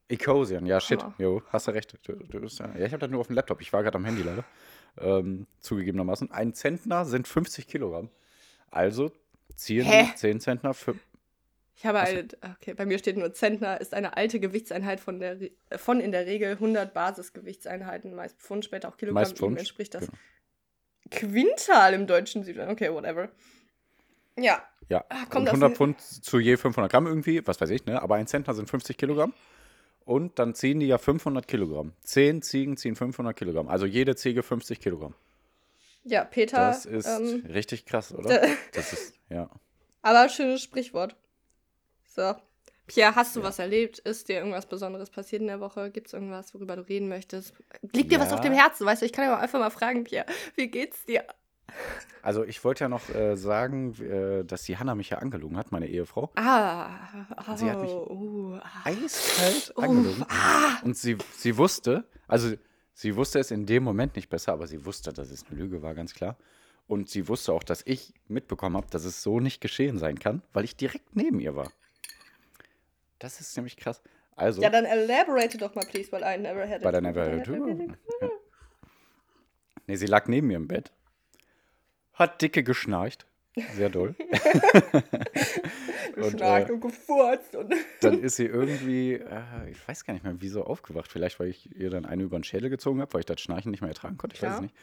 Ecosian, 0.09 0.65
ja, 0.65 0.79
shit. 0.79 1.03
Hammer. 1.03 1.13
Jo, 1.19 1.41
hast 1.49 1.67
du 1.67 1.71
recht. 1.71 1.93
Du, 2.07 2.13
du 2.13 2.39
ja, 2.39 2.69
ja, 2.77 2.85
ich 2.85 2.93
habe 2.93 2.99
das 2.99 3.09
nur 3.11 3.19
auf 3.19 3.27
dem 3.27 3.35
Laptop. 3.35 3.61
Ich 3.61 3.71
war 3.73 3.83
gerade 3.83 3.97
am 3.97 4.05
Handy 4.05 4.23
leider. 4.23 4.45
Ähm, 4.99 5.45
zugegebenermaßen. 5.59 6.31
Ein 6.31 6.53
Zentner 6.53 7.05
sind 7.05 7.27
50 7.27 7.67
Kilogramm. 7.67 8.09
Also 8.71 9.11
ziehen 9.55 9.85
Hä? 9.85 10.09
10 10.15 10.39
Zentner 10.39 10.73
für. 10.73 10.95
Ich 11.75 11.85
habe 11.85 12.01
halt, 12.01 12.37
okay, 12.55 12.73
bei 12.73 12.85
mir 12.87 12.97
steht 12.97 13.17
nur 13.17 13.33
Zentner 13.33 13.79
ist 13.79 13.93
eine 13.93 14.17
alte 14.17 14.39
Gewichtseinheit 14.39 14.99
von, 14.99 15.19
der, 15.19 15.39
äh, 15.69 15.77
von 15.77 15.99
in 15.99 16.11
der 16.11 16.25
Regel 16.25 16.53
100 16.53 16.91
Basisgewichtseinheiten, 16.93 18.15
meist 18.15 18.39
Pfund, 18.39 18.65
später 18.65 18.89
auch 18.89 18.97
Kilogramm. 18.97 19.21
Meist 19.23 19.37
Pfund, 19.37 19.59
entspricht 19.59 19.93
das 19.93 20.05
genau. 20.07 20.17
Quintal 21.11 21.93
im 21.93 22.07
deutschen 22.07 22.43
Süden. 22.43 22.67
Okay, 22.69 22.91
whatever. 22.91 23.29
Ja, 24.39 24.63
Ja, 24.89 25.03
und 25.09 25.29
kommt 25.29 25.47
aus 25.49 25.53
100 25.53 25.71
dem- 25.71 25.75
Pfund 25.75 26.01
zu 26.01 26.39
je 26.39 26.57
500 26.57 26.91
Gramm 26.91 27.07
irgendwie, 27.07 27.45
was 27.45 27.59
weiß 27.61 27.69
ich, 27.69 27.85
ne? 27.85 28.01
Aber 28.01 28.15
ein 28.15 28.27
Zentner 28.27 28.53
sind 28.53 28.69
50 28.69 28.97
Kilogramm. 28.97 29.33
Und 30.05 30.39
dann 30.39 30.55
ziehen 30.55 30.79
die 30.79 30.87
ja 30.87 30.97
500 30.97 31.47
Kilogramm. 31.47 31.91
10 32.01 32.41
Ziegen 32.41 32.77
ziehen 32.77 32.95
500 32.95 33.35
Kilogramm. 33.35 33.67
Also 33.67 33.85
jede 33.85 34.15
Ziege 34.15 34.41
50 34.41 34.79
Kilogramm. 34.79 35.13
Ja, 36.07 36.23
Peter. 36.25 36.57
Das 36.57 36.85
ist 36.85 37.05
ähm, 37.07 37.45
richtig 37.51 37.85
krass, 37.85 38.13
oder? 38.13 38.41
Das 38.73 38.93
ist, 38.93 39.13
ja. 39.29 39.49
aber 40.01 40.29
schönes 40.29 40.61
Sprichwort. 40.63 41.15
So. 42.15 42.35
Pierre, 42.87 43.15
hast 43.15 43.35
du 43.35 43.43
was 43.43 43.59
erlebt? 43.59 43.99
Ist 43.99 44.29
dir 44.29 44.37
irgendwas 44.37 44.65
Besonderes 44.65 45.09
passiert 45.09 45.41
in 45.41 45.47
der 45.49 45.59
Woche? 45.59 45.91
Gibt 45.91 46.07
es 46.07 46.13
irgendwas, 46.13 46.53
worüber 46.53 46.77
du 46.77 46.83
reden 46.83 47.09
möchtest? 47.09 47.53
Liegt 47.93 48.11
dir 48.13 48.19
was 48.19 48.29
Ja. 48.29 48.35
auf 48.35 48.41
dem 48.41 48.53
Herzen? 48.53 48.85
Weißt 48.85 49.01
du, 49.01 49.05
ich 49.05 49.11
kann 49.11 49.25
ja 49.25 49.37
einfach 49.37 49.59
mal 49.59 49.69
fragen, 49.71 50.05
Pierre, 50.05 50.25
wie 50.55 50.69
geht's 50.69 51.03
dir? 51.05 51.25
Also 52.21 52.45
ich 52.45 52.63
wollte 52.63 52.85
ja 52.85 52.89
noch 52.89 53.09
äh, 53.13 53.35
sagen, 53.35 53.93
äh, 54.01 54.45
dass 54.45 54.63
die 54.63 54.77
Hanna 54.77 54.95
mich 54.95 55.09
ja 55.09 55.17
angelogen 55.17 55.57
hat, 55.57 55.73
meine 55.73 55.87
Ehefrau. 55.87 56.31
Ah, 56.35 56.91
oh, 57.45 57.55
Sie 57.57 57.69
hat 57.69 57.81
mich- 57.81 57.91
uh. 57.91 58.57
Eiskalt 58.85 59.73
Uff, 59.75 59.83
angelogen. 59.83 60.25
ah. 60.29 60.79
Und 60.83 60.95
sie, 60.97 61.17
sie 61.35 61.57
wusste, 61.57 62.05
also 62.29 62.53
sie 62.97 63.15
wusste 63.15 63.37
es 63.39 63.51
in 63.51 63.65
dem 63.67 63.83
Moment 63.83 64.15
nicht 64.15 64.27
besser, 64.27 64.53
aber 64.53 64.65
sie 64.65 64.83
wusste, 64.85 65.13
dass 65.13 65.29
es 65.29 65.45
eine 65.47 65.59
Lüge 65.59 65.83
war, 65.83 65.93
ganz 65.93 66.13
klar. 66.15 66.35
Und 66.87 67.09
sie 67.09 67.27
wusste 67.27 67.53
auch, 67.53 67.63
dass 67.63 67.83
ich 67.85 68.13
mitbekommen 68.27 68.75
habe, 68.75 68.87
dass 68.89 69.05
es 69.05 69.21
so 69.21 69.39
nicht 69.39 69.61
geschehen 69.61 69.99
sein 69.99 70.17
kann, 70.17 70.41
weil 70.53 70.63
ich 70.63 70.75
direkt 70.75 71.15
neben 71.15 71.39
ihr 71.39 71.55
war. 71.55 71.71
Das 73.19 73.39
ist 73.39 73.55
nämlich 73.55 73.77
krass. 73.77 74.01
Also, 74.35 74.61
Ja, 74.61 74.69
dann 74.69 74.85
elaborate 74.85 75.57
doch 75.57 75.75
mal, 75.75 75.85
please, 75.85 76.11
weil 76.11 76.21
I 76.23 76.41
never 76.41 76.67
had 76.67 76.77
it. 76.77 76.83
bei 76.83 76.91
der 76.91 77.01
Never 77.01 77.23
Had 77.23 77.47
It. 77.47 77.97
Ja. 78.21 78.29
Nee, 79.85 79.95
sie 79.95 80.05
lag 80.07 80.27
neben 80.27 80.47
mir 80.47 80.57
im 80.57 80.67
Bett, 80.67 80.91
hat 82.13 82.41
dicke 82.41 82.63
geschnarcht. 82.63 83.25
Sehr 83.75 83.89
doll. 83.89 84.15
und, 86.15 86.23
Geschnarcht 86.23 86.69
äh, 86.69 86.73
und 86.73 86.81
gefurzt 86.81 87.55
und. 87.55 87.73
dann 88.01 88.21
ist 88.21 88.35
sie 88.37 88.45
irgendwie, 88.45 89.13
äh, 89.13 89.69
ich 89.71 89.87
weiß 89.87 90.05
gar 90.05 90.13
nicht 90.13 90.23
mehr, 90.23 90.35
wieso 90.39 90.63
aufgewacht. 90.63 91.11
Vielleicht, 91.11 91.39
weil 91.39 91.47
ich 91.49 91.75
ihr 91.77 91.89
dann 91.89 92.05
eine 92.05 92.23
über 92.23 92.37
den 92.37 92.43
Schädel 92.43 92.69
gezogen 92.69 93.01
habe, 93.01 93.13
weil 93.13 93.21
ich 93.21 93.25
das 93.25 93.41
Schnarchen 93.41 93.71
nicht 93.71 93.81
mehr 93.81 93.89
ertragen 93.89 94.17
konnte. 94.17 94.35
Ich 94.35 94.41
weiß 94.41 94.49
Ja. 94.49 94.55
es 94.55 94.61
nicht. 94.61 94.75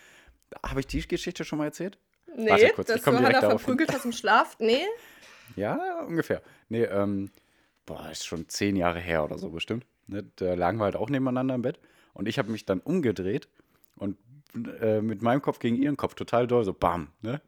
Habe 0.64 0.80
ich 0.80 0.86
die 0.86 1.06
Geschichte 1.06 1.44
schon 1.44 1.58
mal 1.58 1.66
erzählt? 1.66 1.98
Nee, 2.36 2.50
Warte 2.50 2.72
kurz, 2.74 2.88
ich 2.88 2.96
dass 2.96 3.04
komm 3.04 3.14
du 3.14 3.18
Hannah 3.22 3.32
darauf 3.40 3.50
hin. 3.52 3.58
verprügelt 3.60 3.92
hast 3.92 4.04
im 4.04 4.12
Schlaf. 4.12 4.56
Nee. 4.58 4.82
Ja, 5.56 6.00
ungefähr. 6.06 6.42
Nee, 6.68 6.84
ähm, 6.84 7.30
boah, 7.86 8.08
ist 8.10 8.26
schon 8.26 8.48
zehn 8.48 8.76
Jahre 8.76 8.98
her 9.00 9.24
oder 9.24 9.38
so 9.38 9.50
bestimmt. 9.50 9.84
Ne, 10.06 10.24
da 10.36 10.54
lagen 10.54 10.78
wir 10.78 10.84
halt 10.84 10.96
auch 10.96 11.10
nebeneinander 11.10 11.54
im 11.54 11.62
Bett. 11.62 11.78
Und 12.12 12.28
ich 12.28 12.38
habe 12.38 12.50
mich 12.50 12.64
dann 12.66 12.80
umgedreht 12.80 13.48
und 13.96 14.16
äh, 14.80 15.00
mit 15.00 15.22
meinem 15.22 15.42
Kopf 15.42 15.58
gegen 15.58 15.76
ihren 15.76 15.96
Kopf 15.96 16.14
total 16.14 16.46
doll, 16.46 16.64
so 16.64 16.72
bam. 16.72 17.08
Ne? 17.22 17.40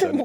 Dann, 0.00 0.22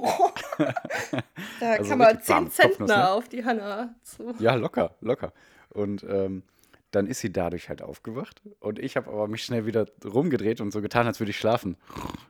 Da 1.59 1.71
Also 1.71 1.89
kann 1.89 1.97
man 1.99 2.07
richtig 2.09 2.25
10 2.25 2.35
bam, 2.35 2.43
Kopfnuss, 2.45 2.55
Zentner 2.77 2.97
ne? 2.97 3.09
auf 3.11 3.29
die 3.29 3.45
Hanna 3.45 3.95
zu. 4.03 4.33
ja, 4.39 4.53
locker, 4.55 4.95
locker. 5.01 5.33
Und 5.69 6.03
ähm, 6.03 6.43
dann 6.91 7.05
ist 7.07 7.19
sie 7.19 7.31
dadurch 7.31 7.69
halt 7.69 7.81
aufgewacht. 7.81 8.41
Und 8.59 8.79
ich 8.79 8.97
habe 8.97 9.09
aber 9.09 9.27
mich 9.27 9.43
schnell 9.43 9.65
wieder 9.65 9.85
rumgedreht 10.03 10.59
und 10.61 10.71
so 10.71 10.81
getan, 10.81 11.05
als 11.07 11.19
würde 11.19 11.29
ich 11.31 11.37
schlafen. 11.37 11.77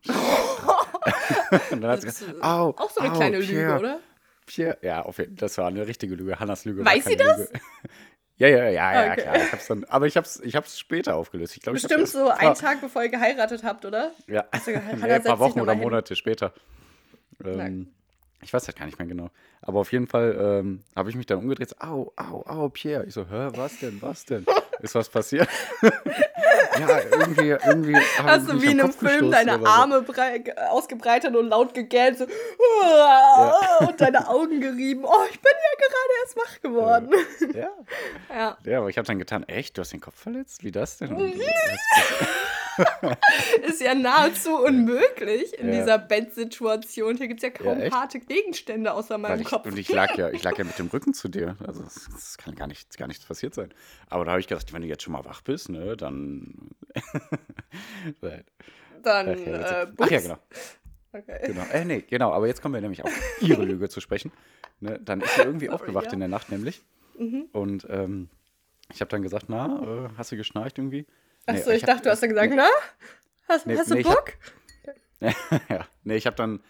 und 1.72 1.82
dann 1.82 1.92
hat 1.92 2.02
sie 2.02 2.08
gesagt, 2.08 2.44
au, 2.44 2.70
Auch 2.78 2.90
so 2.92 3.02
eine 3.02 3.12
au, 3.14 3.16
kleine 3.16 3.40
Pierre, 3.40 3.74
Lüge, 3.74 3.80
oder? 3.80 4.00
Pierre. 4.46 4.78
Ja, 4.82 5.02
auf 5.04 5.18
jeden, 5.20 5.36
das 5.36 5.58
war 5.58 5.68
eine 5.68 5.88
richtige 5.88 6.16
Lüge. 6.16 6.40
Hannas 6.40 6.66
Lüge 6.66 6.84
Weiß 6.86 7.06
sie 7.06 7.16
das? 7.16 7.38
Lüge. 7.38 7.50
Ja, 8.38 8.48
ja, 8.48 8.70
ja, 8.70 9.06
ja, 9.06 9.12
Okay. 9.12 9.22
klar. 9.22 9.36
Ich 9.38 9.52
hab's 9.52 9.68
dann, 9.68 9.84
aber 9.86 10.08
ich 10.08 10.16
hab's, 10.18 10.40
ich 10.44 10.56
hab's 10.56 10.80
später 10.80 11.16
aufgelöst. 11.16 11.54
Ich 11.58 11.62
ich 11.62 11.68
hab's 11.68 11.82
Bestimmt 11.82 12.02
erst- 12.02 12.14
so 12.14 12.30
einen 12.30 12.56
Tag, 12.56 12.80
bevor 12.82 13.04
ihr 13.04 13.10
geheiratet 13.10 13.64
habt, 13.64 13.84
oder? 13.86 14.12
Ja, 14.28 14.46
gehe- 14.66 14.82
nee, 14.96 15.12
ein 15.12 15.24
paar 15.24 15.40
Wochen 15.40 15.60
oder 15.60 15.74
hin. 15.74 15.82
Monate 15.82 16.16
später. 16.16 16.54
Ähm, 17.44 17.88
ich 18.42 18.54
weiß 18.54 18.68
halt 18.68 18.78
gar 18.78 18.86
nicht 18.86 18.98
mehr 19.00 19.08
genau. 19.08 19.30
Aber 19.62 19.80
auf 19.80 19.92
jeden 19.92 20.08
Fall 20.08 20.38
ähm, 20.40 20.84
habe 20.96 21.10
ich 21.10 21.16
mich 21.16 21.26
dann 21.26 21.40
umgedreht. 21.40 21.70
so, 21.70 21.76
Au, 21.80 22.14
au, 22.16 22.44
au, 22.48 22.70
Pierre. 22.70 23.06
Ich 23.06 23.14
so, 23.14 23.24
hä, 23.30 23.50
was 23.56 23.80
denn, 23.80 24.02
was 24.02 24.26
denn? 24.26 24.46
Ist 24.82 24.96
was 24.96 25.10
passiert? 25.10 25.50
ja, 25.82 27.00
irgendwie, 27.12 27.50
irgendwie. 27.50 27.98
Hast 28.24 28.48
du 28.50 28.62
wie 28.62 28.72
in 28.72 28.80
einem 28.80 28.94
Film 28.94 29.30
deine 29.30 29.60
so. 29.60 29.66
Arme 29.66 30.02
brei- 30.04 30.38
ge- 30.40 30.56
ausgebreitet 30.70 31.36
und 31.36 31.50
laut 31.50 31.74
gegähnt 31.74 32.18
so, 32.20 32.24
und 33.86 34.00
deine 34.00 34.30
Augen 34.30 34.62
gerieben. 34.62 35.04
Oh, 35.04 35.24
ich 35.30 35.40
bin 35.42 35.52
ja 35.52 35.88
gerade 35.88 36.14
erst 36.24 36.38
wach 36.38 36.62
geworden. 36.62 37.10
Ja, 37.54 37.70
Ja. 38.34 38.58
ja, 38.64 38.78
aber 38.80 38.90
ich 38.90 38.98
habe 38.98 39.06
dann 39.08 39.20
getan, 39.20 39.44
echt, 39.50 39.78
du 39.78 39.82
hast 39.82 39.92
den 39.92 40.00
Kopf 40.00 40.16
verletzt? 40.18 40.64
Wie 40.64 40.72
das 40.72 40.98
denn? 40.98 41.10
Mhm. 42.80 43.16
Ist 43.68 43.82
ja 43.82 43.94
nahezu 43.96 44.56
unmöglich 44.58 45.58
in 45.60 45.68
Ja. 45.72 45.80
dieser 45.80 45.98
Bettsituation. 46.00 47.18
Hier 47.18 47.28
gibt 47.28 47.44
es 47.44 47.44
ja 47.44 47.50
kaum 47.50 47.80
Ja, 47.80 47.92
harte 47.92 48.20
Gegenstände 48.20 48.94
außer 48.94 49.18
meinem 49.18 49.42
ich, 49.42 49.48
Kopf. 49.48 49.66
und 49.66 49.78
ich 49.78 49.90
lag 49.90 50.16
ja, 50.18 50.30
ich 50.30 50.44
lag 50.44 50.58
ja 50.58 50.64
mit 50.66 50.80
dem 50.80 50.88
Rücken 50.88 51.14
zu 51.14 51.28
dir. 51.28 51.56
Also 51.66 51.84
es, 51.84 52.38
kann 52.38 52.56
gar 52.56 52.68
nichts, 52.68 52.98
gar 52.98 53.08
nichts 53.08 53.26
passiert 53.26 53.54
sein. 53.54 53.74
Aber 54.10 54.26
da 54.26 54.32
habe 54.32 54.42
ich 54.42 54.48
gedacht, 54.48 54.72
wenn 54.74 54.82
du 54.82 54.88
jetzt 54.88 55.04
schon 55.04 55.14
mal 55.14 55.26
wach 55.26 55.42
bist, 55.42 55.70
ne, 55.70 55.96
dann. 55.98 56.70
Dann, 59.02 59.30
Ach 59.30 59.38
ja, 59.48 59.82
äh, 59.84 59.88
Ach 59.98 60.12
ja, 60.12 60.20
genau. 60.20 60.38
Okay. 61.14 61.40
genau. 61.48 61.64
Äh, 61.72 61.86
nee, 61.86 62.02
genau. 62.02 62.34
Aber 62.34 62.48
jetzt 62.48 62.62
kommen 62.62 62.74
wir 62.74 62.82
nämlich 62.82 63.04
auf 63.04 63.12
ihre 63.42 63.64
Lüge 63.64 63.88
zu 63.90 64.02
sprechen. 64.02 64.32
Ne, 64.82 65.00
dann 65.04 65.22
ist 65.22 65.36
sie 65.36 65.42
irgendwie 65.42 65.68
Sorry, 65.68 65.76
aufgewacht 65.76 66.08
ja. 66.08 66.14
in 66.14 66.20
der 66.20 66.28
Nacht 66.30 66.52
nämlich. 66.52 66.82
Und 67.52 67.86
ähm, 67.90 68.30
ich 68.94 69.02
habe 69.02 69.10
dann 69.10 69.22
gesagt, 69.22 69.46
na, 69.50 69.82
äh, 69.84 70.10
hast 70.18 70.32
du 70.32 70.38
geschnarcht 70.38 70.78
irgendwie? 70.78 71.06
Nee, 71.52 71.60
Achso, 71.60 71.72
ich, 71.72 71.84
hab- 71.84 71.88
dachte, 71.90 72.04
du 72.04 72.10
hast 72.12 72.22
dann 72.24 72.30
gesagt, 72.30 72.54
na? 72.56 72.68
Hast, 73.48 73.66
Nee, 73.68 73.78
hast 73.78 73.90
du 73.90 73.96
nee, 73.96 74.02
ich 74.02 74.08
hab- 74.08 74.16
Bock? 74.16 74.34
ja, 75.70 75.86
nee, 76.04 76.16
ich 76.16 76.26
habe 76.26 76.36
dann, 76.36 76.62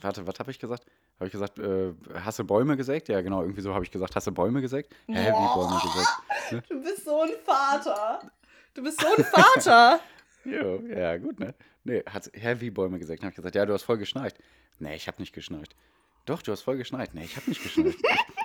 warte, 0.00 0.26
was 0.26 0.38
habe 0.38 0.50
ich 0.50 0.58
gesagt? 0.58 0.84
Habe 1.16 1.26
ich 1.26 1.32
gesagt, 1.32 1.58
äh, 1.58 1.92
hast 2.14 2.38
du 2.38 2.44
Bäume 2.44 2.76
gesägt? 2.76 3.08
Ja, 3.08 3.20
genau, 3.20 3.42
irgendwie 3.42 3.60
so 3.62 3.74
habe 3.74 3.84
ich 3.84 3.90
gesagt, 3.90 4.14
hast 4.16 4.26
du 4.26 4.32
Bäume 4.32 4.60
gesägt? 4.60 4.92
Hä, 5.06 5.12
wie 5.32 5.54
Bäume 5.54 5.80
gesägt? 5.82 6.70
Du 6.70 6.82
bist 6.82 7.04
so 7.04 7.20
ein 7.22 7.30
Vater. 7.44 8.30
Du 8.74 8.82
bist 8.82 9.00
so 9.00 9.06
ein 9.16 9.24
Vater. 9.24 10.00
Jo, 10.44 10.80
ja, 10.88 11.16
gut, 11.18 11.38
ne? 11.38 11.54
Nee, 11.84 12.02
hat, 12.04 12.28
hä, 12.34 12.56
wie 12.58 12.70
Bäume 12.70 12.98
gesägt? 12.98 13.22
Dann 13.22 13.26
habe 13.26 13.32
ich 13.32 13.36
gesagt, 13.36 13.54
ja, 13.54 13.64
du 13.64 13.72
hast 13.74 13.84
voll 13.84 13.96
geschnarcht. 13.98 14.36
Nee, 14.80 14.96
ich 14.96 15.06
habe 15.06 15.22
nicht 15.22 15.32
geschnarcht. 15.32 15.76
Doch, 16.24 16.40
du 16.40 16.52
hast 16.52 16.62
voll 16.62 16.76
geschneit. 16.76 17.14
Nee, 17.14 17.24
ich 17.24 17.36
habe 17.36 17.48
nicht 17.48 17.62
geschneit. 17.62 17.94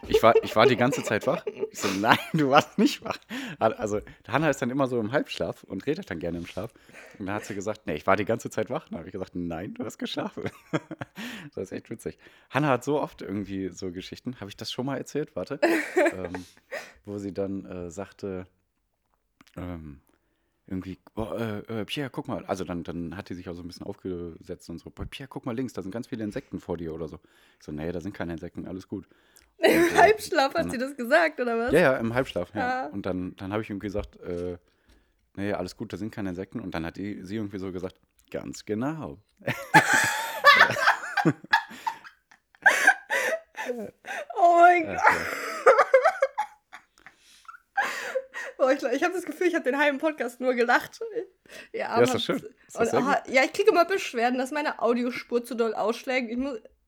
Ich, 0.03 0.15
ich, 0.15 0.23
war, 0.23 0.33
ich 0.43 0.55
war 0.55 0.65
die 0.65 0.75
ganze 0.75 1.03
Zeit 1.03 1.27
wach. 1.27 1.45
Ich 1.71 1.79
so, 1.79 1.87
nein, 1.99 2.17
du 2.33 2.49
warst 2.49 2.79
nicht 2.79 3.03
wach. 3.03 3.19
Also, 3.59 4.01
Hanna 4.27 4.49
ist 4.49 4.61
dann 4.61 4.71
immer 4.71 4.87
so 4.87 4.99
im 4.99 5.11
Halbschlaf 5.11 5.63
und 5.63 5.85
redet 5.85 6.09
dann 6.09 6.19
gerne 6.19 6.39
im 6.39 6.47
Schlaf. 6.47 6.73
Und 7.19 7.27
dann 7.27 7.35
hat 7.35 7.45
sie 7.45 7.53
gesagt, 7.53 7.85
nee, 7.85 7.93
ich 7.93 8.07
war 8.07 8.15
die 8.15 8.25
ganze 8.25 8.49
Zeit 8.49 8.71
wach. 8.71 8.87
Dann 8.89 8.97
habe 8.97 9.07
ich 9.07 9.13
gesagt, 9.13 9.35
nein, 9.35 9.75
du 9.75 9.85
hast 9.85 9.99
geschlafen. 9.99 10.49
das 11.53 11.65
ist 11.65 11.71
echt 11.71 11.89
witzig. 11.91 12.17
Hanna 12.49 12.69
hat 12.69 12.83
so 12.83 12.99
oft 12.99 13.21
irgendwie 13.21 13.69
so 13.69 13.91
Geschichten. 13.91 14.39
Habe 14.39 14.49
ich 14.49 14.57
das 14.57 14.71
schon 14.71 14.87
mal 14.87 14.97
erzählt? 14.97 15.35
Warte. 15.35 15.59
ähm, 16.13 16.45
wo 17.05 17.19
sie 17.19 17.33
dann 17.33 17.65
äh, 17.65 17.91
sagte, 17.91 18.47
ähm, 19.55 20.01
irgendwie, 20.67 20.99
boah, 21.15 21.39
äh, 21.39 21.81
äh, 21.81 21.85
Pierre, 21.85 22.09
guck 22.09 22.27
mal. 22.27 22.45
Also 22.45 22.65
dann, 22.65 22.83
dann 22.83 23.15
hat 23.15 23.29
die 23.29 23.33
sich 23.33 23.47
auch 23.49 23.53
so 23.53 23.61
ein 23.61 23.67
bisschen 23.67 23.85
aufgesetzt 23.85 24.69
und 24.69 24.79
so, 24.79 24.89
boah, 24.89 25.05
Pierre, 25.05 25.29
guck 25.29 25.45
mal 25.45 25.55
links, 25.55 25.73
da 25.73 25.81
sind 25.81 25.91
ganz 25.91 26.07
viele 26.07 26.23
Insekten 26.23 26.59
vor 26.59 26.77
dir 26.77 26.93
oder 26.93 27.07
so. 27.07 27.19
Ich 27.57 27.65
so, 27.65 27.71
nee, 27.71 27.91
da 27.91 28.01
sind 28.01 28.13
keine 28.13 28.33
Insekten, 28.33 28.67
alles 28.67 28.87
gut. 28.87 29.07
Und, 29.57 29.65
Im 29.65 29.85
äh, 29.85 29.97
Halbschlaf 29.97 30.53
hat 30.53 30.69
sie 30.69 30.77
das 30.77 30.95
gesagt, 30.95 31.39
oder 31.39 31.57
was? 31.57 31.71
Ja, 31.71 31.79
ja, 31.79 31.97
im 31.97 32.13
Halbschlaf, 32.13 32.53
ja. 32.53 32.59
ja. 32.59 32.87
Und 32.87 33.07
dann, 33.07 33.35
dann 33.37 33.51
habe 33.51 33.63
ich 33.63 33.69
ihm 33.71 33.79
gesagt, 33.79 34.19
äh, 34.21 34.59
nee, 35.35 35.51
alles 35.51 35.75
gut, 35.75 35.91
da 35.91 35.97
sind 35.97 36.11
keine 36.11 36.29
Insekten. 36.29 36.59
Und 36.59 36.75
dann 36.75 36.85
hat 36.85 36.97
die, 36.97 37.23
sie 37.23 37.37
irgendwie 37.37 37.57
so 37.57 37.71
gesagt, 37.71 37.99
ganz 38.29 38.65
genau. 38.65 39.17
oh 44.37 44.57
mein 44.59 44.85
Gott. 44.85 45.01
Oh, 48.59 48.69
ich 48.69 48.81
ich 48.81 49.03
habe 49.03 49.13
das 49.13 49.23
Gefühl, 49.23 49.47
ich 49.47 49.55
habe 49.55 49.63
den 49.63 49.77
halben 49.77 49.99
Podcast 49.99 50.39
nur 50.39 50.53
gelacht. 50.53 50.99
Ja, 51.71 51.79
ja 51.79 52.01
ist 52.01 52.13
das 52.13 52.23
schön. 52.23 52.37
Ist 52.67 52.79
das 52.79 52.93
oh, 52.93 52.97
ja, 53.27 53.43
ich 53.43 53.53
kriege 53.53 53.69
immer 53.69 53.85
Beschwerden, 53.85 54.37
dass 54.37 54.51
meine 54.51 54.81
Audiospur 54.81 55.43
zu 55.43 55.55
doll 55.55 55.73
ausschlägt. 55.75 56.31
Ich 56.31 56.37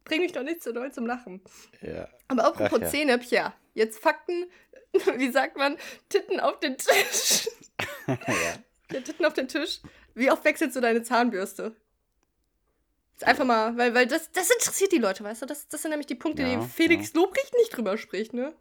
bringe 0.03 0.23
mich 0.23 0.31
doch 0.31 0.43
nicht 0.43 0.63
zu 0.63 0.73
doll 0.73 0.91
zum 0.91 1.05
Lachen. 1.05 1.41
Ja. 1.81 2.07
Aber 2.27 2.45
apropos 2.45 2.79
Ach, 2.79 2.81
ja. 2.81 2.89
Zähne, 2.89 3.17
Pia, 3.19 3.53
jetzt 3.73 3.99
Fakten, 3.99 4.47
wie 5.15 5.31
sagt 5.31 5.57
man, 5.57 5.77
Titten 6.09 6.39
auf 6.39 6.59
den 6.59 6.77
Tisch. 6.77 7.49
ja. 8.07 8.17
ja. 8.91 9.01
Titten 9.01 9.25
auf 9.25 9.33
den 9.33 9.47
Tisch. 9.47 9.81
Wie 10.15 10.31
oft 10.31 10.43
wechselst 10.43 10.75
du 10.75 10.81
deine 10.81 11.03
Zahnbürste? 11.03 11.75
Jetzt 13.13 13.27
einfach 13.27 13.45
mal, 13.45 13.77
weil, 13.77 13.93
weil 13.93 14.07
das, 14.07 14.31
das 14.31 14.49
interessiert 14.49 14.91
die 14.91 14.97
Leute, 14.97 15.23
weißt 15.23 15.41
du? 15.41 15.45
Das, 15.45 15.67
das 15.67 15.81
sind 15.81 15.91
nämlich 15.91 16.07
die 16.07 16.15
Punkte, 16.15 16.41
ja, 16.41 16.55
die 16.55 16.65
Felix 16.65 17.13
ja. 17.13 17.21
Lobrecht 17.21 17.53
nicht 17.55 17.75
drüber 17.75 17.97
spricht, 17.97 18.33
ne? 18.33 18.53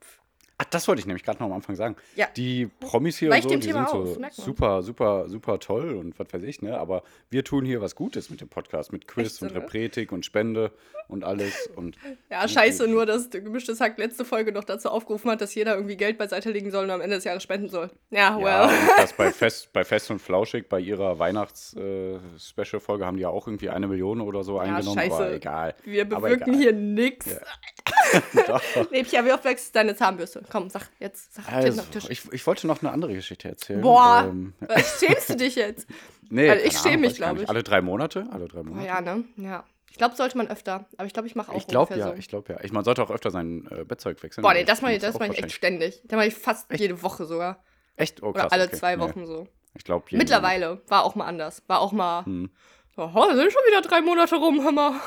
Ach, 0.61 0.65
das 0.65 0.89
wollte 0.89 0.99
ich 0.99 1.07
nämlich 1.07 1.23
gerade 1.23 1.39
noch 1.39 1.47
am 1.47 1.53
Anfang 1.53 1.77
sagen. 1.77 1.95
Ja. 2.17 2.27
Die 2.37 2.67
Promis 2.81 3.17
hier 3.19 3.31
und 3.31 3.43
so, 3.43 3.49
die 3.49 3.63
sind 3.63 3.89
so 3.89 4.19
super, 4.33 4.83
super, 4.83 5.29
super 5.29 5.61
toll 5.61 5.95
und 5.95 6.19
was 6.19 6.33
weiß 6.33 6.43
ich, 6.43 6.63
ne? 6.63 6.77
Aber 6.79 7.05
wir 7.31 7.45
tun 7.45 7.65
hier 7.65 7.81
was 7.81 7.95
Gutes 7.95 8.29
mit 8.29 8.41
dem 8.41 8.49
Podcast, 8.49 8.93
mit 8.93 9.07
Quiz 9.07 9.35
Echt, 9.35 9.43
und 9.43 9.55
ne? 9.55 9.63
Repretik 9.63 10.11
und 10.11 10.27
Spende 10.27 10.73
und 11.09 11.25
alles. 11.25 11.69
Und 11.75 11.97
ja, 12.31 12.47
scheiße, 12.47 12.87
nur 12.87 13.07
dass 13.07 13.31
der 13.31 13.41
gemischtes 13.41 13.81
Hack 13.81 13.99
letzte 13.99 14.25
Folge 14.25 14.53
noch 14.53 14.65
dazu 14.65 14.91
aufgerufen 14.91 15.31
hat, 15.31 15.41
dass 15.41 15.55
jeder 15.55 15.75
irgendwie 15.75 15.97
Geld 15.97 16.19
beiseite 16.19 16.51
legen 16.51 16.71
soll 16.71 16.85
und 16.85 16.91
am 16.91 17.01
Ende 17.01 17.17
des 17.17 17.25
Jahres 17.25 17.43
spenden 17.43 17.69
soll. 17.69 17.91
Ja, 18.11 18.37
well. 18.37 18.45
Ja, 18.45 18.65
und 18.65 18.99
das 18.99 19.13
bei 19.15 19.33
Fest, 19.33 19.73
bei 19.73 19.85
Fest 19.85 20.11
und 20.11 20.21
Flauschig, 20.21 20.69
bei 20.69 20.81
ihrer 20.81 21.19
Weihnachts-Special-Folge 21.19 23.03
äh, 23.03 23.07
haben 23.07 23.17
die 23.17 23.23
ja 23.23 23.31
auch 23.31 23.47
irgendwie 23.47 23.71
eine 23.71 23.89
Million 23.89 24.21
oder 24.21 24.45
so 24.45 24.57
ja, 24.57 24.63
eingenommen, 24.63 24.99
scheiße. 24.99 25.15
aber 25.15 25.33
egal. 25.33 25.75
Wir 25.85 26.05
bewirken 26.05 26.55
hier 26.55 26.73
nix. 26.73 27.27
Ja. 27.27 28.61
nee, 28.91 29.03
Pia, 29.03 29.25
wie 29.25 29.33
oft 29.33 29.45
wechselst 29.45 29.75
du 29.75 29.79
deine 29.79 29.97
Zahnbürste? 29.97 30.43
Komm, 30.51 30.69
sag 30.69 30.89
jetzt. 30.99 31.35
Sag 31.35 31.51
also, 31.51 31.83
ich, 32.09 32.33
ich 32.33 32.47
wollte 32.47 32.67
noch 32.67 32.83
eine 32.83 32.91
andere 32.91 33.15
Geschichte 33.15 33.49
erzählen. 33.49 33.81
Boah, 33.81 34.27
ähm, 34.29 34.53
schämst 34.99 35.31
du 35.31 35.37
dich 35.37 35.57
jetzt? 35.57 35.87
Nee, 36.31 36.51
also 36.51 36.65
ich 36.65 36.77
schäme 36.77 36.99
mich, 36.99 37.15
glaube 37.15 37.43
ich. 37.43 37.49
Alle 37.49 37.63
drei 37.63 37.81
Monate? 37.81 38.27
Alle 38.31 38.49
drei 38.49 38.63
Monate. 38.63 38.85
Oh, 38.85 38.87
ja, 38.87 39.01
ne? 39.01 39.25
Ja. 39.37 39.65
Ich 39.91 39.97
glaube, 39.97 40.17
sollte 40.17 40.37
man 40.37 40.49
öfter. 40.49 40.87
Aber 40.97 41.07
ich 41.07 41.13
glaube, 41.13 41.29
ich 41.29 41.35
mache 41.35 41.53
auch 41.53 41.57
Ich 41.57 41.67
glaube 41.67 41.97
ja, 41.97 42.09
so. 42.09 42.15
ich 42.15 42.29
glaube 42.29 42.53
ja. 42.53 42.61
Ich, 42.63 42.73
man 42.73 42.85
sollte 42.85 43.03
auch 43.03 43.11
öfter 43.11 43.31
sein 43.31 43.67
äh, 43.71 43.85
Bettzeug 43.85 44.23
wechseln. 44.23 44.43
Boah, 44.43 44.53
nee, 44.53 44.65
das 44.65 44.83
mache 44.83 44.95
ich, 44.95 45.01
das 45.01 45.19
mach 45.19 45.29
ich 45.29 45.39
echt 45.39 45.53
ständig. 45.53 46.03
Das 46.05 46.17
mache 46.17 46.27
ich 46.27 46.35
fast 46.35 46.71
echt? 46.71 46.81
jede 46.81 47.03
Woche 47.03 47.25
sogar. 47.25 47.65
Echt? 47.97 48.23
Oh, 48.23 48.33
krass. 48.33 48.47
Oder 48.47 48.53
alle 48.53 48.65
okay. 48.65 48.77
zwei 48.77 48.99
Wochen 48.99 49.21
nee. 49.21 49.27
so. 49.27 49.49
Ich 49.75 49.85
glaube, 49.85 50.07
Mittlerweile 50.11 50.69
Monat. 50.71 50.91
war 50.91 51.05
auch 51.05 51.15
mal 51.15 51.27
anders. 51.27 51.63
War 51.67 51.81
auch 51.81 51.93
mal. 51.93 52.25
Hm. 52.25 52.51
So, 52.95 53.03
oh, 53.15 53.35
sind 53.35 53.53
schon 53.53 53.63
wieder 53.67 53.81
drei 53.81 54.01
Monate 54.01 54.37
rum, 54.37 54.75
mal. 54.75 55.01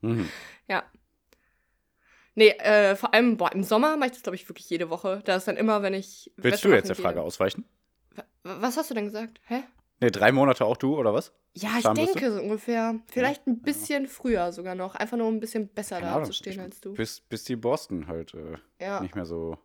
Mhm. 0.00 0.28
Ja. 0.68 0.84
Nee, 2.34 2.50
äh, 2.50 2.96
vor 2.96 3.12
allem, 3.12 3.36
boah, 3.36 3.52
im 3.52 3.62
Sommer 3.62 3.96
mache 3.96 4.06
ich 4.06 4.12
das, 4.12 4.22
glaube 4.22 4.36
ich, 4.36 4.48
wirklich 4.48 4.68
jede 4.70 4.90
Woche. 4.90 5.22
Da 5.24 5.36
ist 5.36 5.46
dann 5.46 5.56
immer, 5.56 5.82
wenn 5.82 5.94
ich. 5.94 6.32
Willst 6.36 6.64
du 6.64 6.70
jetzt 6.70 6.88
der 6.88 6.96
Frage 6.96 7.22
ausweichen? 7.22 7.64
Was 8.42 8.76
hast 8.76 8.90
du 8.90 8.94
denn 8.94 9.04
gesagt? 9.04 9.40
Hä? 9.44 9.62
Nee, 10.00 10.10
drei 10.10 10.32
Monate 10.32 10.64
auch 10.64 10.78
du, 10.78 10.98
oder 10.98 11.12
was? 11.12 11.32
Ja, 11.52 11.70
ich 11.78 11.84
denke 11.84 12.32
so 12.32 12.40
ungefähr. 12.40 13.00
Vielleicht 13.06 13.46
ein 13.46 13.60
bisschen 13.60 14.04
ja. 14.04 14.08
früher 14.08 14.52
sogar 14.52 14.74
noch. 14.74 14.94
Einfach 14.94 15.18
nur 15.18 15.28
ein 15.28 15.40
bisschen 15.40 15.68
besser 15.68 16.00
da 16.00 16.24
zu 16.24 16.32
stehen 16.32 16.60
als 16.60 16.80
du. 16.80 16.94
Bis, 16.94 17.20
bis 17.20 17.44
die 17.44 17.56
Borsten 17.56 18.06
halt 18.06 18.34
äh, 18.34 18.56
ja. 18.80 19.00
nicht 19.00 19.14
mehr 19.14 19.26
so. 19.26 19.58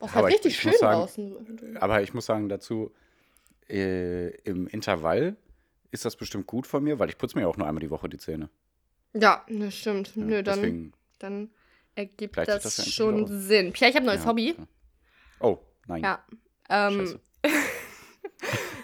Boah, 0.00 0.12
halt 0.12 0.26
richtig 0.26 0.54
ich, 0.54 0.60
schön 0.60 0.72
sagen, 0.72 0.98
draußen. 0.98 1.76
Aber 1.78 2.02
ich 2.02 2.14
muss 2.14 2.26
sagen 2.26 2.48
dazu, 2.48 2.92
äh, 3.68 4.30
im 4.42 4.66
Intervall 4.66 5.36
ist 5.92 6.04
das 6.04 6.16
bestimmt 6.16 6.48
gut 6.48 6.66
von 6.66 6.82
mir, 6.82 6.98
weil 6.98 7.08
ich 7.08 7.18
putze 7.18 7.36
mir 7.36 7.42
ja 7.42 7.48
auch 7.48 7.56
nur 7.56 7.68
einmal 7.68 7.80
die 7.80 7.90
Woche 7.90 8.08
die 8.08 8.18
Zähne. 8.18 8.48
Ja, 9.12 9.44
das 9.48 9.74
stimmt. 9.74 10.16
Ja, 10.16 10.24
Nö, 10.24 10.42
dann. 10.42 10.92
Dann 11.20 11.50
ergibt 11.94 12.36
das, 12.36 12.62
das 12.62 12.92
schon 12.92 13.26
Sinn. 13.28 13.72
Pia, 13.72 13.88
ich 13.88 13.94
habe 13.94 14.04
ein 14.04 14.16
neues. 14.16 14.26
Hobby. 14.26 14.56
Oh, 15.38 15.58
nein. 15.86 16.02
Ja. 16.02 16.24
Ähm, 16.68 17.20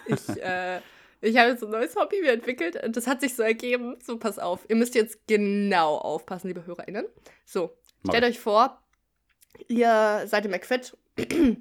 ich 0.08 0.42
äh, 0.42 0.80
ich 1.20 1.36
habe 1.36 1.50
jetzt 1.50 1.64
ein 1.64 1.70
neues 1.70 1.96
Hobby 1.96 2.20
mir 2.20 2.32
entwickelt 2.32 2.82
und 2.84 2.96
das 2.96 3.06
hat 3.06 3.20
sich 3.20 3.34
so 3.34 3.42
ergeben. 3.42 3.96
So, 4.04 4.18
pass 4.18 4.38
auf. 4.38 4.64
Ihr 4.68 4.76
müsst 4.76 4.94
jetzt 4.94 5.26
genau 5.26 5.96
aufpassen, 5.96 6.48
liebe 6.48 6.64
HörerInnen. 6.64 7.06
So, 7.44 7.76
stellt 8.06 8.24
euch 8.24 8.38
vor, 8.38 8.80
ihr 9.66 10.24
seid 10.26 10.44
im 10.44 10.52
McFit 10.52 10.96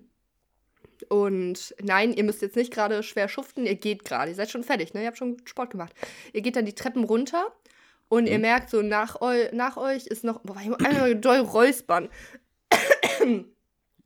und 1.09 1.75
nein, 1.81 2.13
ihr 2.13 2.23
müsst 2.23 2.41
jetzt 2.41 2.55
nicht 2.55 2.71
gerade 2.71 3.01
schwer 3.01 3.27
schuften, 3.27 3.65
ihr 3.65 3.75
geht 3.75 4.05
gerade, 4.05 4.29
ihr 4.29 4.35
seid 4.35 4.51
schon 4.51 4.63
fertig, 4.63 4.93
ne? 4.93 5.01
Ihr 5.01 5.07
habt 5.07 5.17
schon 5.17 5.37
Sport 5.45 5.71
gemacht. 5.71 5.93
Ihr 6.33 6.41
geht 6.41 6.55
dann 6.55 6.65
die 6.65 6.75
Treppen 6.75 7.03
runter 7.03 7.51
und 8.09 8.25
mhm. 8.25 8.31
ihr 8.31 8.39
merkt 8.39 8.69
so, 8.69 8.83
nach, 8.83 9.21
eu 9.21 9.49
nach 9.53 9.77
euch 9.77 10.05
ist 10.05 10.23
noch, 10.23 10.41
boah, 10.41 10.57
ich 10.61 10.69
muss 10.69 10.85
einmal 10.85 11.15
doll 11.15 11.39
räuspern. 11.39 12.09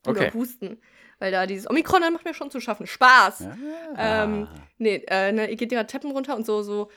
Oder 0.07 0.21
okay. 0.21 0.31
husten. 0.33 0.79
Weil 1.21 1.31
da 1.31 1.45
dieses 1.45 1.69
Omikron, 1.69 2.01
dann 2.01 2.13
macht 2.13 2.25
mir 2.25 2.33
schon 2.33 2.49
zu 2.49 2.59
schaffen. 2.59 2.87
Spaß. 2.87 3.41
Ja. 3.95 4.23
Ähm, 4.23 4.47
nee, 4.79 5.03
äh, 5.07 5.31
ne, 5.31 5.51
ihr 5.51 5.55
geht 5.55 5.71
die 5.71 5.75
Treppen 5.75 6.09
runter 6.09 6.35
und 6.35 6.47
so, 6.47 6.63
so 6.63 6.89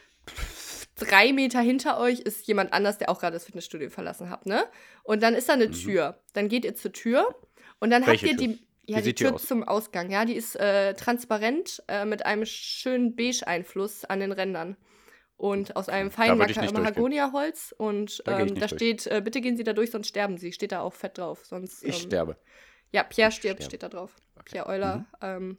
drei 0.95 1.35
Meter 1.35 1.61
hinter 1.61 2.00
euch 2.00 2.21
ist 2.21 2.47
jemand 2.47 2.73
anders, 2.73 2.97
der 2.97 3.11
auch 3.11 3.21
gerade 3.21 3.35
das 3.35 3.45
Fitnessstudio 3.45 3.90
verlassen 3.90 4.31
hat, 4.31 4.47
ne? 4.47 4.64
Und 5.02 5.23
dann 5.23 5.35
ist 5.35 5.50
da 5.50 5.52
eine 5.52 5.66
mhm. 5.66 5.73
Tür. 5.73 6.23
Dann 6.33 6.49
geht 6.49 6.64
ihr 6.64 6.75
zur 6.75 6.93
Tür 6.93 7.35
und 7.81 7.90
dann 7.90 8.07
Welche 8.07 8.28
habt 8.31 8.40
ihr 8.40 8.49
die. 8.49 8.59
Ja, 8.87 9.02
die 9.02 9.14
Tür 9.14 9.37
zum 9.37 9.62
Ausgang, 9.62 10.11
ja, 10.11 10.25
die 10.25 10.35
ist 10.35 10.57
äh, 10.57 10.95
transparent 10.95 11.83
äh, 11.88 12.07
mit 12.07 12.25
einem 12.25 12.47
schönen 12.47 13.16
Beige-Einfluss 13.16 14.07
an 14.07 14.21
den 14.21 14.33
Rändern 14.33 14.76
und 15.37 15.76
aus 15.76 15.90
einem 15.90 16.11
feinen 16.11 16.38
Mahagonia-Holz. 16.38 17.75
Und 17.76 18.23
da, 18.26 18.40
ähm, 18.40 18.54
da 18.54 18.69
steht, 18.69 19.07
äh, 19.07 19.23
bitte 19.23 19.40
gehen 19.40 19.57
Sie 19.57 19.64
da 19.64 19.73
durch, 19.73 19.90
sonst 19.90 20.09
sterben 20.09 20.37
Sie. 20.37 20.52
Steht 20.52 20.73
da 20.73 20.81
auch 20.81 20.93
fett 20.93 21.16
drauf. 21.16 21.45
Sonst, 21.45 21.83
ich 21.83 21.97
ähm, 21.97 22.09
sterbe. 22.09 22.37
Ja, 22.95 23.03
Pierre 23.03 23.33
stirbt, 23.33 23.65
steht 23.65 23.83
da 23.83 23.89
drauf. 23.89 24.15
Okay. 24.37 24.53
Pierre 24.53 24.69
Euler. 24.69 24.99
Mhm. 24.99 25.07
Ähm, 25.21 25.59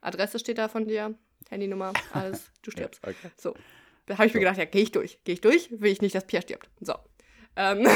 Adresse 0.00 0.38
steht 0.38 0.56
da 0.56 0.68
von 0.68 0.86
dir, 0.86 1.14
Handynummer, 1.50 1.92
alles. 2.14 2.50
Du 2.62 2.70
stirbst. 2.70 3.02
ja, 3.04 3.10
okay. 3.10 3.30
So. 3.36 3.54
Da 4.06 4.14
habe 4.14 4.26
ich 4.26 4.32
so. 4.32 4.38
mir 4.38 4.44
gedacht, 4.44 4.56
ja, 4.56 4.64
gehe 4.64 4.82
ich 4.82 4.90
durch. 4.90 5.22
Gehe 5.24 5.34
ich 5.34 5.42
durch, 5.42 5.68
will 5.70 5.92
ich 5.92 6.00
nicht, 6.00 6.14
dass 6.14 6.26
Pierre 6.26 6.42
stirbt. 6.42 6.70
So. 6.80 6.94
Ähm, 7.56 7.86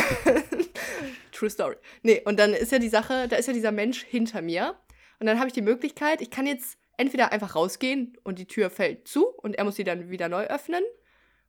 True 1.33 1.49
Story. 1.49 1.77
Nee, 2.03 2.21
und 2.27 2.39
dann 2.39 2.53
ist 2.53 2.71
ja 2.71 2.79
die 2.79 2.91
Sache, 2.91 3.27
da 3.29 3.37
ist 3.37 3.47
ja 3.47 3.55
dieser 3.55 3.73
Mensch 3.73 4.05
hinter 4.05 4.43
mir. 4.43 4.77
Und 5.19 5.27
dann 5.27 5.39
habe 5.39 5.49
ich 5.49 5.55
die 5.55 5.63
Möglichkeit, 5.63 6.21
ich 6.21 6.31
kann 6.31 6.47
jetzt 6.47 6.77
entweder 6.99 7.33
einfach 7.33 7.55
rausgehen 7.55 8.19
und 8.23 8.39
die 8.39 8.47
Tür 8.47 8.69
fällt 8.69 9.09
zu 9.09 9.29
und 9.29 9.57
er 9.57 9.65
muss 9.65 9.77
sie 9.77 9.85
dann 9.85 10.11
wieder 10.11 10.29
neu 10.29 10.45
öffnen. 10.45 10.85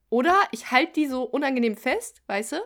Oder 0.10 0.42
ich 0.54 0.72
halte 0.72 0.94
die 0.94 1.08
so 1.08 1.24
unangenehm 1.24 1.76
fest, 1.76 2.22
weißt 2.28 2.54
du? 2.54 2.58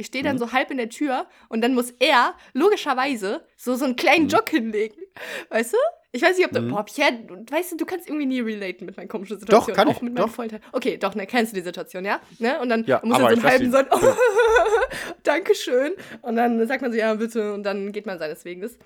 Ich 0.00 0.06
stehe 0.06 0.24
dann 0.24 0.36
mhm. 0.36 0.40
so 0.40 0.52
halb 0.52 0.70
in 0.70 0.78
der 0.78 0.88
Tür 0.88 1.26
und 1.48 1.60
dann 1.60 1.74
muss 1.74 1.92
er 1.98 2.34
logischerweise 2.54 3.44
so, 3.56 3.74
so 3.76 3.84
einen 3.84 3.96
kleinen 3.96 4.24
mhm. 4.24 4.30
Jog 4.30 4.48
hinlegen. 4.48 4.96
Weißt 5.50 5.74
du? 5.74 5.76
Ich 6.12 6.22
weiß 6.22 6.36
nicht, 6.36 6.46
ob 6.46 6.52
du. 6.52 6.62
Mhm. 6.62 6.70
Boah, 6.70 6.84
Pierre, 6.84 7.12
weißt 7.50 7.72
du, 7.72 7.76
du 7.76 7.86
kannst 7.86 8.08
irgendwie 8.08 8.26
nie 8.26 8.40
relaten 8.40 8.86
mit 8.86 8.96
meinen 8.96 9.08
komischen 9.08 9.38
Situationen. 9.38 9.76
Doch, 9.76 9.76
kann 9.76 9.88
auch 9.88 9.96
ich. 9.96 10.02
mit 10.02 10.14
meinem 10.14 10.28
Vollteil. 10.28 10.60
Okay, 10.72 10.96
doch, 10.96 11.14
ne, 11.14 11.26
kennst 11.26 11.52
du 11.52 11.56
die 11.56 11.62
Situation, 11.62 12.04
ja? 12.04 12.20
Ne? 12.38 12.58
Und 12.60 12.68
dann 12.70 12.84
ja, 12.84 13.00
muss 13.04 13.18
er 13.18 13.20
so 13.20 13.26
einen 13.26 13.42
halben 13.44 13.70
so, 13.70 13.78
oh, 13.78 14.14
Dankeschön. 15.22 15.92
Und 16.22 16.36
dann 16.36 16.66
sagt 16.66 16.82
man 16.82 16.90
so, 16.90 16.98
ja, 16.98 17.14
bitte. 17.14 17.52
Und 17.52 17.62
dann 17.62 17.92
geht 17.92 18.06
man 18.06 18.18
seines 18.18 18.44
Weges. 18.44 18.78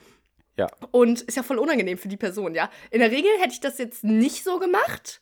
Ja. 0.56 0.68
Und 0.90 1.22
ist 1.22 1.36
ja 1.36 1.42
voll 1.42 1.58
unangenehm 1.58 1.96
für 1.96 2.08
die 2.08 2.16
Person, 2.16 2.54
ja. 2.54 2.70
In 2.90 3.00
der 3.00 3.10
Regel 3.10 3.30
hätte 3.38 3.52
ich 3.52 3.60
das 3.60 3.78
jetzt 3.78 4.04
nicht 4.04 4.44
so 4.44 4.58
gemacht. 4.58 5.20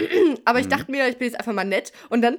Aber 0.44 0.60
ich 0.60 0.66
mhm. 0.66 0.70
dachte 0.70 0.90
mir, 0.90 1.08
ich 1.08 1.18
bin 1.18 1.26
jetzt 1.26 1.38
einfach 1.38 1.52
mal 1.52 1.64
nett. 1.64 1.92
Und 2.08 2.22
dann 2.22 2.38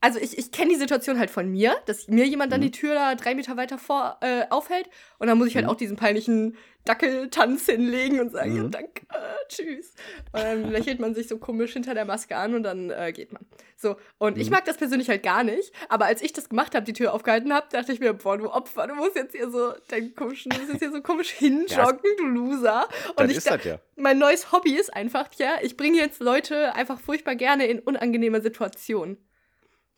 also 0.00 0.18
ich, 0.20 0.38
ich 0.38 0.52
kenne 0.52 0.70
die 0.70 0.76
Situation 0.76 1.18
halt 1.18 1.30
von 1.30 1.48
mir, 1.48 1.74
dass 1.86 2.08
mir 2.08 2.24
jemand 2.26 2.52
dann 2.52 2.60
Mhm. 2.60 2.64
die 2.66 2.70
Tür 2.70 2.94
da 2.94 3.14
drei 3.14 3.34
Meter 3.34 3.56
weiter 3.56 3.78
vor 3.78 4.18
äh, 4.20 4.44
aufhält 4.50 4.88
und 5.18 5.26
dann 5.26 5.38
muss 5.38 5.48
ich 5.48 5.56
halt 5.56 5.64
Mhm. 5.66 5.70
auch 5.72 5.76
diesen 5.76 5.96
peinlichen 5.96 6.56
Dackeltanz 6.84 7.66
hinlegen 7.66 8.18
und 8.20 8.32
sagen, 8.32 8.56
ja, 8.56 8.62
Mhm. 8.62 8.70
danke, 8.70 9.02
äh, 9.10 9.46
tschüss. 9.48 9.94
Und 10.32 10.40
dann 10.42 10.70
lächelt 10.70 11.00
man 11.00 11.14
sich 11.14 11.28
so 11.28 11.36
komisch 11.38 11.72
hinter 11.74 11.92
der 11.94 12.04
Maske 12.06 12.36
an 12.36 12.54
und 12.54 12.62
dann 12.62 12.90
äh, 12.90 13.12
geht 13.12 13.32
man. 13.32 13.44
So, 13.76 13.96
und 14.18 14.38
ich 14.38 14.46
Mhm. 14.48 14.54
mag 14.54 14.64
das 14.64 14.76
persönlich 14.78 15.08
halt 15.10 15.22
gar 15.22 15.44
nicht, 15.44 15.72
aber 15.88 16.06
als 16.06 16.22
ich 16.22 16.32
das 16.32 16.48
gemacht 16.48 16.74
habe, 16.74 16.86
die 16.86 16.92
Tür 16.94 17.12
aufgehalten 17.12 17.52
habe, 17.52 17.66
dachte 17.70 17.92
ich 17.92 18.00
mir, 18.00 18.14
boah, 18.14 18.38
du 18.38 18.50
Opfer, 18.50 18.86
du 18.86 18.94
musst 18.94 19.16
jetzt 19.16 19.34
hier 19.36 19.50
so 19.50 19.72
deinen 19.88 20.14
komischen, 20.14 20.50
du 20.50 20.58
musst 20.58 20.70
jetzt 20.72 20.80
hier 20.80 20.92
so 20.92 21.02
komisch 21.02 21.30
hinjoggen, 21.38 22.00
du 22.18 22.24
Loser. 22.24 22.88
Und 23.16 23.30
ich 23.30 23.42
das 23.44 23.64
ja. 23.64 23.78
mein 23.96 24.18
neues 24.18 24.50
Hobby 24.52 24.74
ist 24.78 24.94
einfach, 24.94 25.28
ja, 25.36 25.56
ich 25.60 25.76
bringe 25.76 25.98
jetzt 25.98 26.20
Leute 26.20 26.74
einfach 26.74 27.00
furchtbar 27.00 27.34
gerne 27.34 27.66
in 27.66 27.80
unangenehme 27.80 28.40
Situationen. 28.40 29.18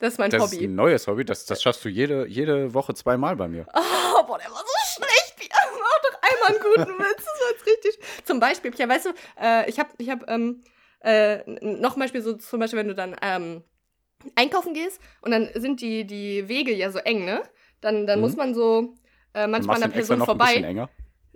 Das 0.01 0.15
ist 0.15 0.19
mein 0.19 0.31
Das 0.31 0.45
ist 0.45 0.53
Hobby. 0.53 0.65
ein 0.65 0.75
neues 0.75 1.07
Hobby. 1.07 1.25
Das, 1.25 1.45
das 1.45 1.63
schaffst 1.63 1.85
du 1.85 1.89
jede, 1.89 2.27
jede 2.27 2.75
Woche 2.75 2.95
zweimal 2.95 3.37
bei 3.37 3.47
mir. 3.49 3.67
Oh, 3.75 4.23
boah, 4.27 4.39
der 4.39 4.51
war 4.51 4.59
so 4.59 4.95
schlecht. 4.97 5.51
Mach 5.51 6.11
doch 6.11 6.21
einmal 6.23 6.49
einen 6.51 6.89
guten 6.89 6.99
Witz. 6.99 7.17
Das 7.25 7.41
war 7.41 7.51
jetzt 7.53 7.67
richtig. 7.67 8.25
Zum 8.25 8.41
Beispiel, 8.41 8.73
ja, 8.77 8.89
weißt 8.89 9.07
du, 9.07 9.11
äh, 9.41 9.69
ich 9.71 9.79
habe, 9.79 9.91
ich 9.99 10.11
habe, 10.11 10.25
ähm, 10.29 10.63
äh, 11.01 11.39
noch 11.47 11.97
ein 11.97 12.01
Beispiel 12.01 12.23
so, 12.23 12.35
zum 12.35 12.61
Beispiel, 12.61 12.79
wenn 12.79 12.89
du 12.89 12.95
dann, 12.95 13.15
ähm, 13.23 13.63
einkaufen 14.35 14.75
gehst 14.75 15.01
und 15.23 15.31
dann 15.31 15.49
sind 15.55 15.81
die, 15.81 16.05
die 16.07 16.47
Wege 16.49 16.75
ja 16.75 16.91
so 16.91 16.99
eng, 16.99 17.25
ne? 17.25 17.43
Dann, 17.81 18.07
dann 18.07 18.19
Mhm. 18.19 18.25
muss 18.25 18.37
man 18.37 18.55
so 18.55 18.95
äh, 19.35 19.47
manchmal 19.47 19.77
an 19.77 19.83
der 19.83 19.89
Person 19.89 20.19
noch 20.19 20.29
ein 20.29 20.37
bisschen 20.39 20.53
vorbei. 20.55 20.69
enger. 20.69 20.91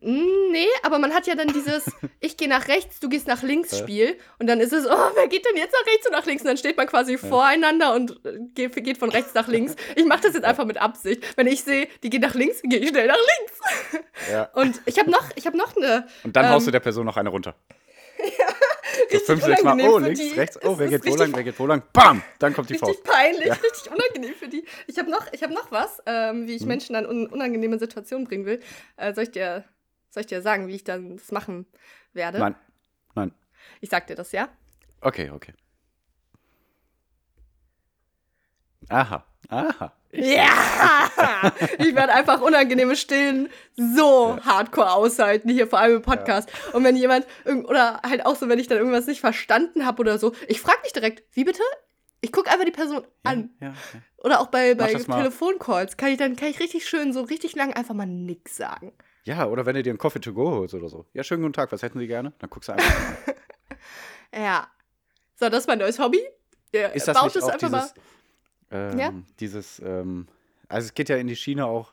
Mm, 0.04 0.52
Nee, 0.52 0.68
aber 0.84 0.98
man 0.98 1.12
hat 1.12 1.26
ja 1.26 1.34
dann 1.34 1.48
dieses 1.48 1.84
Ich 2.20 2.36
gehe 2.36 2.48
nach 2.48 2.68
rechts, 2.68 3.00
du 3.00 3.08
gehst 3.08 3.26
nach 3.26 3.42
links 3.42 3.72
Ja. 3.72 3.78
Spiel. 3.78 4.16
Und 4.38 4.46
dann 4.46 4.60
ist 4.60 4.72
es, 4.72 4.86
oh, 4.86 5.10
wer 5.14 5.26
geht 5.28 5.44
denn 5.46 5.56
jetzt 5.56 5.72
nach 5.72 5.92
rechts 5.92 6.06
und 6.06 6.12
nach 6.12 6.26
links? 6.26 6.42
Und 6.42 6.48
dann 6.48 6.56
steht 6.56 6.76
man 6.76 6.86
quasi 6.86 7.18
voreinander 7.18 7.94
und 7.94 8.20
äh, 8.24 8.38
geht, 8.54 8.74
geht 8.84 8.98
von 8.98 9.10
rechts 9.10 9.34
nach 9.34 9.48
links. 9.48 9.74
Ich 9.96 10.04
mache 10.04 10.20
das 10.22 10.34
jetzt 10.34 10.44
einfach 10.44 10.64
mit 10.64 10.76
Absicht. 10.78 11.24
Wenn 11.36 11.46
ich 11.46 11.64
sehe, 11.64 11.88
die 12.02 12.10
geht 12.10 12.20
nach 12.22 12.34
links, 12.34 12.60
gehe 12.62 12.78
ich 12.78 12.88
schnell 12.90 13.08
nach 13.08 13.16
links. 13.16 14.04
Ja. 14.30 14.44
Und 14.54 14.80
ich 14.86 14.98
habe 14.98 15.10
noch, 15.10 15.24
ich 15.34 15.46
habe 15.46 15.56
noch 15.56 15.76
eine. 15.76 16.06
Und 16.22 16.36
dann 16.36 16.44
Ähm, 16.44 16.50
haust 16.52 16.66
du 16.66 16.70
der 16.70 16.80
Person 16.80 17.06
noch 17.06 17.16
eine 17.16 17.30
runter. 17.30 17.54
So 18.94 19.02
richtig 19.02 19.26
fünf, 19.26 19.44
sechs 19.44 19.62
Mal, 19.64 19.80
oh, 19.88 19.98
links, 19.98 20.20
die. 20.20 20.28
rechts, 20.38 20.58
oh, 20.62 20.74
wer 20.78 20.86
geht 20.86 21.00
wo 21.04 21.08
richtig- 21.10 21.18
lang, 21.18 21.34
wer 21.34 21.42
geht 21.42 21.58
wo 21.58 21.66
lang, 21.66 21.82
bam, 21.92 22.22
dann 22.38 22.54
kommt 22.54 22.68
die 22.68 22.74
Richtig 22.74 22.88
Faust. 22.96 23.02
peinlich, 23.04 23.46
Ja. 23.46 23.54
richtig 23.54 23.90
unangenehm 23.92 24.34
für 24.38 24.46
die. 24.46 24.64
Ich 24.86 24.98
habe 24.98 25.10
noch, 25.10 25.26
ich 25.32 25.42
hab 25.42 25.50
noch 25.50 25.72
was, 25.72 26.00
ähm, 26.06 26.46
wie 26.46 26.54
ich 26.54 26.62
Mhm. 26.62 26.68
Menschen 26.68 26.94
an 26.96 27.04
un 27.06 27.26
unangenehme 27.26 27.76
Situationen 27.78 28.26
bringen 28.26 28.46
will. 28.46 28.60
Äh, 28.96 29.12
soll, 29.14 29.24
ich 29.24 29.30
dir, 29.32 29.64
soll 30.14 30.22
ich 30.22 30.28
dir 30.28 30.42
sagen, 30.42 30.68
wie 30.68 30.76
ich 30.76 30.84
dann 30.84 31.16
das 31.16 31.32
machen 31.32 31.66
werde? 32.12 32.38
Nein, 32.38 32.54
nein. 33.14 33.32
Ich 33.80 33.90
sag 33.90 34.06
dir 34.06 34.14
das, 34.14 34.32
ja? 34.32 34.48
Okay, 35.00 35.30
okay. 35.30 35.52
Aha, 38.88 39.24
aha. 39.48 39.92
Ich 40.10 40.36
Ja! 40.36 41.50
ich 41.78 41.94
werde 41.94 42.12
einfach 42.14 42.40
unangenehme 42.40 42.94
Stillen 42.94 43.48
so 43.74 44.38
hardcore 44.42 44.92
aushalten, 44.92 45.50
hier 45.50 45.66
vor 45.66 45.80
allem 45.80 45.96
im 45.96 46.02
Podcast. 46.02 46.48
Und 46.72 46.84
wenn 46.84 46.96
jemand, 46.96 47.26
oder 47.64 48.00
halt 48.02 48.24
auch 48.24 48.36
so, 48.36 48.48
wenn 48.48 48.58
ich 48.58 48.68
dann 48.68 48.78
irgendwas 48.78 49.06
nicht 49.06 49.20
verstanden 49.20 49.84
habe 49.84 50.00
oder 50.00 50.18
so, 50.18 50.32
ich 50.46 50.60
frage 50.60 50.82
nicht 50.82 50.94
direkt, 50.94 51.24
wie 51.32 51.44
bitte? 51.44 51.62
Ich 52.20 52.30
gucke 52.30 52.50
einfach 52.50 52.64
die 52.64 52.70
Person 52.70 53.04
an. 53.24 53.50
Ja, 53.60 53.68
ja. 53.68 53.74
Oder 54.18 54.40
auch 54.40 54.46
bei, 54.46 54.74
bei. 54.74 54.94
Telefoncalls 54.94 55.96
kann 55.96 56.10
ich 56.10 56.18
dann 56.18 56.36
kann 56.36 56.48
ich 56.48 56.60
richtig 56.60 56.88
schön, 56.88 57.12
so 57.12 57.22
richtig 57.22 57.56
lang 57.56 57.74
einfach 57.74 57.94
mal 57.94 58.06
nix 58.06 58.56
sagen. 58.56 58.92
Ja, 59.24 59.46
oder 59.46 59.66
wenn 59.66 59.74
du 59.74 59.82
dir 59.82 59.90
einen 59.90 59.98
Coffee 59.98 60.20
to 60.20 60.32
go 60.32 60.50
holst 60.50 60.74
oder 60.74 60.88
so. 60.88 61.06
Ja, 61.12 61.22
schönen 61.24 61.42
guten 61.42 61.52
Tag, 61.54 61.70
was 61.72 61.82
hätten 61.82 61.98
Sie 61.98 62.06
gerne? 62.06 62.32
Dann 62.38 62.50
guckst 62.50 62.68
du 62.68 62.72
einfach 62.74 62.98
mal. 63.26 63.34
Ja. 64.34 64.66
So, 65.36 65.48
das 65.48 65.60
ist 65.60 65.66
mein 65.68 65.78
neues 65.78 65.98
Hobby. 65.98 66.20
Ihr 66.72 66.92
Ist 66.92 67.06
das 67.06 67.16
baut 67.16 67.26
nicht 67.26 67.36
es 67.36 67.44
auch 67.44 67.50
einfach 67.50 67.68
dieses, 67.68 67.94
ähm, 68.70 68.98
Ja? 68.98 69.12
dieses, 69.38 69.78
ähm, 69.84 70.26
also 70.68 70.86
es 70.86 70.94
geht 70.94 71.08
ja 71.08 71.16
in 71.16 71.26
die 71.28 71.36
Schiene 71.36 71.66
auch 71.66 71.92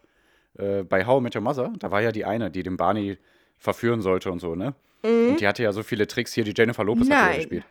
äh, 0.57 0.81
bei 0.83 1.05
How 1.05 1.19
I 1.19 1.23
Met 1.23 1.35
Your 1.35 1.41
Mother, 1.43 1.71
da 1.77 1.91
war 1.91 2.01
ja 2.01 2.11
die 2.11 2.25
eine, 2.25 2.49
die 2.49 2.63
den 2.63 2.77
Barney 2.77 3.17
verführen 3.59 4.01
sollte 4.01 4.31
und 4.31 4.39
so, 4.39 4.55
ne? 4.55 4.73
Und 5.03 5.37
die 5.39 5.47
hatte 5.47 5.63
ja 5.63 5.71
so 5.71 5.81
viele 5.83 6.05
Tricks 6.07 6.33
hier, 6.33 6.43
die 6.43 6.53
Jennifer 6.55 6.83
Lopez 6.83 7.09
hat 7.09 7.09
ja 7.09 7.15
Mhm. 7.21 7.27
Nein. 7.29 7.35
gespielt. 7.37 7.63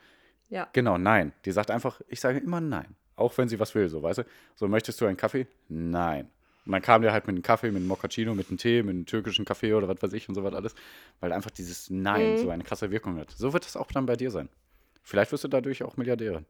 Ja. 0.49 0.69
Genau, 0.73 0.99
nein. 0.99 1.33
Die 1.45 1.53
sagt 1.53 1.71
einfach, 1.71 2.01
ich 2.09 2.21
sage 2.21 2.39
immer 2.39 2.61
nein. 2.61 2.97
Auch 3.17 3.37
wenn 3.39 3.49
sie 3.49 3.59
was 3.61 3.73
will, 3.77 3.89
so, 3.89 4.03
weißt 4.03 4.19
du? 4.19 4.23
So, 4.57 4.67
möchtest 4.67 5.01
du 5.01 5.07
einen 5.07 5.17
Kaffee? 5.17 5.47
Nein. 5.69 6.29
Und 6.71 6.75
dann 6.75 6.83
kam 6.83 7.03
der 7.03 7.13
halt 7.13 7.27
mit 7.27 7.35
einem 7.35 7.43
Kaffee, 7.43 7.67
mit 7.73 7.79
einem 7.79 7.89
Moccacino, 7.89 8.33
mit 8.33 8.47
einem 8.49 8.57
Tee, 8.57 8.85
mit 8.85 8.95
einem 8.95 9.05
türkischen 9.05 9.45
Kaffee 9.45 9.75
oder 9.75 9.89
was 9.89 10.01
weiß 10.01 10.13
ich 10.13 10.29
und 10.29 10.37
so 10.37 10.45
was 10.45 10.55
alles. 10.55 10.77
Weil 11.19 11.33
einfach 11.33 11.51
dieses 11.51 11.91
Nein 11.91 12.35
Mhm. 12.35 12.37
so 12.39 12.51
eine 12.51 12.63
krasse 12.63 12.93
Wirkung 12.93 13.19
hat. 13.19 13.33
So 13.33 13.53
wird 13.53 13.67
es 13.67 13.77
auch 13.77 13.91
dann 13.91 14.07
bei 14.07 14.15
dir 14.15 14.31
sein. 14.31 14.49
Vielleicht 15.03 15.33
wirst 15.33 15.43
du 15.43 15.49
dadurch 15.49 15.83
auch 15.83 15.97
Milliardärin. 15.97 16.47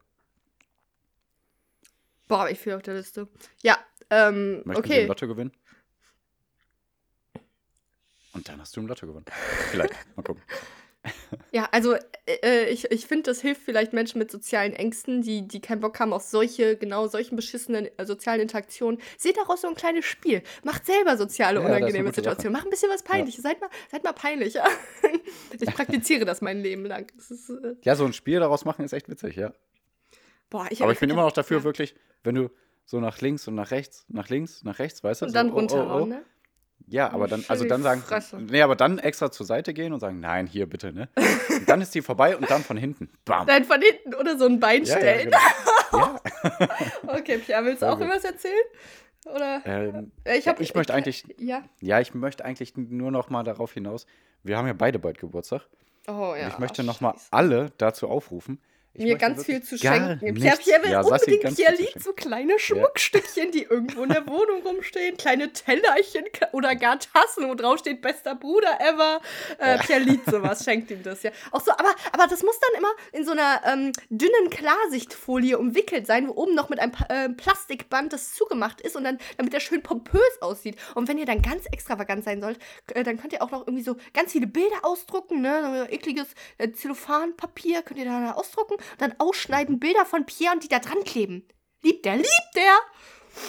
Boah, 2.27 2.47
ich 2.51 2.59
fühle 2.59 2.75
auf 2.75 2.83
der 2.83 2.93
Liste. 2.93 3.27
Ja, 3.63 3.79
ähm, 4.11 4.61
Möchten 4.63 4.73
Sie 4.73 4.77
okay. 4.93 5.01
im 5.01 5.07
Lotto 5.07 5.27
gewinnen? 5.27 5.53
Und 8.33 8.47
dann 8.47 8.61
hast 8.61 8.77
du 8.77 8.81
im 8.81 8.85
Lotto 8.85 9.07
gewonnen. 9.07 9.25
Vielleicht. 9.71 9.95
Mal 10.15 10.21
gucken. 10.21 10.43
Ja, 11.51 11.67
also 11.71 11.95
äh, 12.27 12.69
ich, 12.69 12.89
ich 12.91 13.05
finde, 13.05 13.23
das 13.23 13.41
hilft 13.41 13.61
vielleicht 13.63 13.93
Menschen 13.93 14.19
mit 14.19 14.31
sozialen 14.31 14.73
Ängsten, 14.73 15.21
die, 15.21 15.47
die 15.47 15.59
keinen 15.59 15.81
Bock 15.81 15.99
haben 15.99 16.13
auf 16.13 16.23
solche, 16.23 16.77
genau 16.77 17.07
solchen 17.07 17.35
beschissenen 17.35 17.89
äh, 17.97 18.05
sozialen 18.05 18.41
Interaktionen. 18.41 19.01
Seht 19.17 19.37
daraus 19.37 19.61
so 19.61 19.67
ein 19.67 19.75
kleines 19.75 20.05
Spiel. 20.05 20.43
Macht 20.63 20.85
selber 20.85 21.17
soziale, 21.17 21.59
Ja, 21.59 21.65
unangenehme 21.65 22.13
Situationen. 22.13 22.53
Macht 22.53 22.67
ein 22.67 22.69
bisschen 22.69 22.89
was 22.89 23.03
Peinliches. 23.03 23.43
Seid, 23.43 23.59
mal, 23.59 23.69
seid 23.89 24.03
mal 24.03 24.13
peinlich. 24.13 24.53
Ja? 24.53 24.65
Ich 25.59 25.73
praktiziere 25.73 26.25
das 26.25 26.41
mein 26.41 26.61
Leben 26.61 26.85
lang. 26.85 27.11
Ist, 27.17 27.49
äh, 27.49 27.75
Ja, 27.83 27.95
so 27.95 28.05
ein 28.05 28.13
Spiel 28.13 28.39
daraus 28.39 28.65
machen 28.65 28.85
ist 28.85 28.93
echt 28.93 29.09
witzig, 29.09 29.35
ja. 29.35 29.53
boah, 30.49 30.67
ich 30.69 30.81
Aber 30.81 30.91
ich 30.91 30.99
bin 30.99 31.09
immer 31.09 31.23
noch 31.23 31.31
dafür, 31.31 31.59
ja. 31.59 31.63
wirklich, 31.63 31.95
wenn 32.23 32.35
du 32.35 32.49
so 32.85 32.99
nach 32.99 33.19
links 33.21 33.47
und 33.47 33.55
nach 33.55 33.71
rechts, 33.71 34.05
nach 34.07 34.29
links, 34.29 34.63
nach 34.63 34.79
rechts, 34.79 35.03
weißt 35.03 35.21
du? 35.21 35.25
Und 35.25 35.31
so, 35.31 35.33
dann 35.33 35.51
oh, 35.51 35.67
oh, 35.71 36.01
oh. 36.01 36.05
ne? 36.05 36.23
Ja, 36.91 37.09
aber 37.11 37.27
dann, 37.27 37.43
also 37.47 37.63
dann 37.65 37.81
sagen, 37.83 38.01
Fresse. 38.01 38.37
nee, 38.37 38.61
aber 38.61 38.75
dann 38.75 38.99
extra 38.99 39.31
zur 39.31 39.45
Seite 39.45 39.73
gehen 39.73 39.93
und 39.93 40.01
sagen, 40.01 40.19
nein, 40.19 40.45
hier 40.45 40.67
bitte, 40.67 40.91
ne? 40.91 41.07
Und 41.49 41.69
dann 41.69 41.79
ist 41.81 41.95
die 41.95 42.01
vorbei 42.01 42.35
und 42.35 42.49
dann 42.51 42.63
von 42.63 42.75
hinten, 42.75 43.09
bam. 43.23 43.47
Nein, 43.47 43.63
von 43.63 43.81
hinten 43.81 44.13
oder 44.15 44.37
so 44.37 44.45
ein 44.45 44.59
Bein 44.59 44.83
Ja, 44.83 44.95
ja, 44.95 44.97
stellen. 44.99 45.31
genau. 45.91 46.03
ja. 46.03 46.19
Okay, 47.19 47.37
Pierre, 47.37 47.63
willst 47.63 47.81
du 47.81 47.85
auch 47.87 47.97
irgendwas 47.99 48.25
erzählen? 48.25 48.53
Oder? 49.25 49.61
Ähm, 49.65 50.11
Äh, 50.25 50.37
ich, 50.37 50.47
hab, 50.49 50.59
ich 50.59 50.75
möchte 50.75 50.93
eigentlich, 50.93 51.23
Ja. 51.37 51.63
ja, 51.79 52.01
ich 52.01 52.13
möchte 52.13 52.43
eigentlich 52.43 52.75
nur 52.75 53.11
noch 53.11 53.29
mal 53.29 53.43
darauf 53.43 53.73
hinaus, 53.73 54.05
wir 54.43 54.57
haben 54.57 54.67
ja 54.67 54.73
beide 54.73 54.99
bald 54.99 55.17
Geburtstag. 55.17 55.61
Oh 56.07 56.33
ja. 56.35 56.45
und 56.45 56.47
ich 56.53 56.59
möchte 56.59 56.83
noch 56.83 56.99
mal 56.99 57.13
alle 57.29 57.71
dazu 57.77 58.09
aufrufen, 58.09 58.59
ich 58.93 59.05
mir 59.05 59.17
ganz 59.17 59.45
viel 59.45 59.63
zu 59.63 59.77
schenken. 59.77 60.33
Pierre, 60.33 60.57
Pierre 60.57 60.83
will 60.83 60.91
ja, 60.91 61.01
unbedingt, 61.01 61.55
Pierre 61.55 61.77
schenken. 61.77 61.99
so 61.99 62.11
kleine 62.11 62.59
Schmuckstückchen, 62.59 63.51
die 63.51 63.63
irgendwo 63.63 64.03
in 64.03 64.09
der 64.09 64.27
Wohnung 64.27 64.63
rumstehen, 64.65 65.15
kleine 65.15 65.53
Tellerchen 65.53 66.25
oder 66.51 66.75
gar 66.75 66.99
Tassen, 66.99 67.47
wo 67.47 67.55
drauf 67.55 67.79
steht, 67.79 68.01
bester 68.01 68.35
Bruder 68.35 68.79
ever. 68.81 69.21
Äh, 69.59 69.77
Pierre 69.79 70.01
liebt 70.01 70.29
sowas, 70.29 70.63
schenkt 70.65 70.91
ihm 70.91 71.03
das, 71.03 71.23
ja. 71.23 71.31
Auch 71.51 71.61
so, 71.61 71.71
aber, 71.71 71.95
aber 72.11 72.27
das 72.27 72.43
muss 72.43 72.59
dann 72.59 72.79
immer 72.79 72.91
in 73.13 73.25
so 73.25 73.31
einer 73.31 73.61
ähm, 73.65 73.93
dünnen 74.09 74.49
Klarsichtfolie 74.49 75.57
umwickelt 75.57 76.05
sein, 76.05 76.27
wo 76.27 76.33
oben 76.33 76.53
noch 76.53 76.67
mit 76.67 76.79
einem 76.79 76.91
äh, 77.07 77.29
Plastikband 77.29 78.11
das 78.11 78.33
zugemacht 78.33 78.81
ist 78.81 78.97
und 78.97 79.05
dann, 79.05 79.19
damit 79.37 79.53
er 79.53 79.61
schön 79.61 79.83
pompös 79.83 80.41
aussieht. 80.41 80.75
Und 80.95 81.07
wenn 81.07 81.17
ihr 81.17 81.25
dann 81.25 81.41
ganz 81.41 81.65
extravagant 81.67 82.25
sein 82.25 82.41
sollt, 82.41 82.59
äh, 82.93 83.03
dann 83.03 83.17
könnt 83.17 83.31
ihr 83.31 83.41
auch 83.41 83.51
noch 83.51 83.65
irgendwie 83.65 83.83
so 83.83 83.95
ganz 84.13 84.33
viele 84.33 84.47
Bilder 84.47 84.83
ausdrucken, 84.83 85.41
ne? 85.41 85.85
So 85.87 85.93
ekliges 85.93 86.27
äh, 86.57 86.71
Zellophanpapier 86.71 87.83
könnt 87.83 87.97
ihr 87.97 88.05
da 88.05 88.33
ausdrucken 88.33 88.80
dann 88.97 89.13
ausschneiden 89.17 89.79
Bilder 89.79 90.05
von 90.05 90.25
Pierre 90.25 90.53
und 90.53 90.63
die 90.63 90.67
da 90.69 90.79
dran 90.79 91.03
kleben. 91.03 91.45
Liebt 91.83 92.05
der, 92.05 92.17
liebt 92.17 92.29
der! 92.55 92.77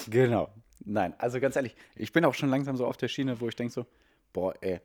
Genau. 0.09 0.53
Nein, 0.85 1.13
also 1.17 1.39
ganz 1.39 1.55
ehrlich, 1.55 1.75
ich 1.95 2.11
bin 2.11 2.25
auch 2.25 2.33
schon 2.33 2.49
langsam 2.49 2.75
so 2.75 2.85
auf 2.85 2.97
der 2.97 3.07
Schiene, 3.07 3.39
wo 3.39 3.47
ich 3.47 3.55
denke 3.55 3.73
so, 3.73 3.85
boah, 4.33 4.53
ey, 4.61 4.81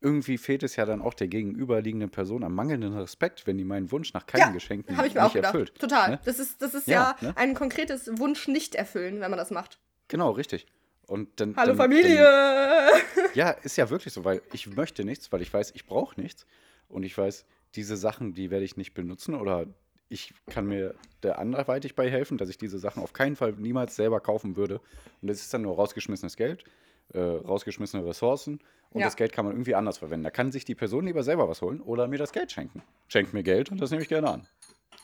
irgendwie 0.00 0.38
fehlt 0.38 0.62
es 0.62 0.76
ja 0.76 0.86
dann 0.86 1.02
auch 1.02 1.14
der 1.14 1.28
gegenüberliegenden 1.28 2.10
Person 2.10 2.42
am 2.44 2.54
mangelnden 2.54 2.96
Respekt, 2.96 3.46
wenn 3.46 3.58
die 3.58 3.64
meinen 3.64 3.90
Wunsch 3.92 4.14
nach 4.14 4.26
keinen 4.26 4.54
Geschenken 4.54 4.96
Habe 4.96 5.08
ich 5.08 5.14
mir 5.14 5.20
nicht 5.20 5.28
auch 5.30 5.34
gedacht. 5.34 5.54
erfüllt. 5.54 5.78
Total. 5.78 6.10
Ne? 6.12 6.20
Das 6.24 6.38
ist, 6.38 6.62
das 6.62 6.74
ist 6.74 6.86
ja, 6.86 7.16
Ja, 7.20 7.28
ne? 7.28 7.36
ein 7.36 7.54
konkretes 7.54 8.10
Wunsch 8.18 8.48
nicht 8.48 8.74
erfüllen, 8.74 9.20
wenn 9.20 9.30
man 9.30 9.38
das 9.38 9.50
macht. 9.50 9.78
Genau, 10.08 10.30
richtig. 10.30 10.66
Und 11.06 11.40
dann, 11.40 11.56
Hallo 11.56 11.68
dann, 11.70 11.76
Familie! 11.76 12.16
Dann, 12.24 13.00
ja, 13.34 13.50
ist 13.50 13.76
ja 13.76 13.90
wirklich 13.90 14.14
so, 14.14 14.24
weil 14.24 14.42
ich 14.52 14.68
möchte 14.68 15.04
nichts, 15.04 15.30
weil 15.32 15.42
ich 15.42 15.52
weiß, 15.52 15.72
ich 15.74 15.84
brauche 15.86 16.18
nichts. 16.20 16.46
Und 16.88 17.02
ich 17.02 17.16
weiß, 17.16 17.44
diese 17.74 17.96
Sachen, 17.96 18.34
die 18.34 18.50
werde 18.50 18.64
ich 18.64 18.76
nicht 18.76 18.94
benutzen 18.94 19.34
oder 19.34 19.66
ich 20.08 20.34
kann 20.48 20.66
mir 20.66 20.94
da 21.20 21.32
anderweitig 21.32 21.94
bei 21.94 22.10
helfen, 22.10 22.36
dass 22.36 22.48
ich 22.48 22.58
diese 22.58 22.78
Sachen 22.78 23.02
auf 23.02 23.12
keinen 23.12 23.36
Fall 23.36 23.52
niemals 23.52 23.94
selber 23.94 24.20
kaufen 24.20 24.56
würde. 24.56 24.80
Und 25.22 25.28
das 25.28 25.40
ist 25.40 25.54
dann 25.54 25.62
nur 25.62 25.76
rausgeschmissenes 25.76 26.36
Geld, 26.36 26.64
äh, 27.14 27.20
rausgeschmissene 27.20 28.04
Ressourcen 28.04 28.58
und 28.90 29.00
Ja. 29.00 29.06
das 29.06 29.14
Geld 29.16 29.32
kann 29.32 29.44
man 29.44 29.54
irgendwie 29.54 29.76
anders 29.76 29.98
verwenden. 29.98 30.24
Da 30.24 30.30
kann 30.30 30.50
sich 30.50 30.64
die 30.64 30.74
Person 30.74 31.06
lieber 31.06 31.22
selber 31.22 31.48
was 31.48 31.62
holen 31.62 31.80
oder 31.80 32.08
mir 32.08 32.18
das 32.18 32.32
Geld 32.32 32.50
schenken. 32.50 32.82
Schenkt 33.06 33.32
mir 33.34 33.44
Geld 33.44 33.70
und 33.70 33.80
das 33.80 33.90
nehme 33.90 34.02
ich 34.02 34.08
gerne 34.08 34.28
an. 34.30 34.48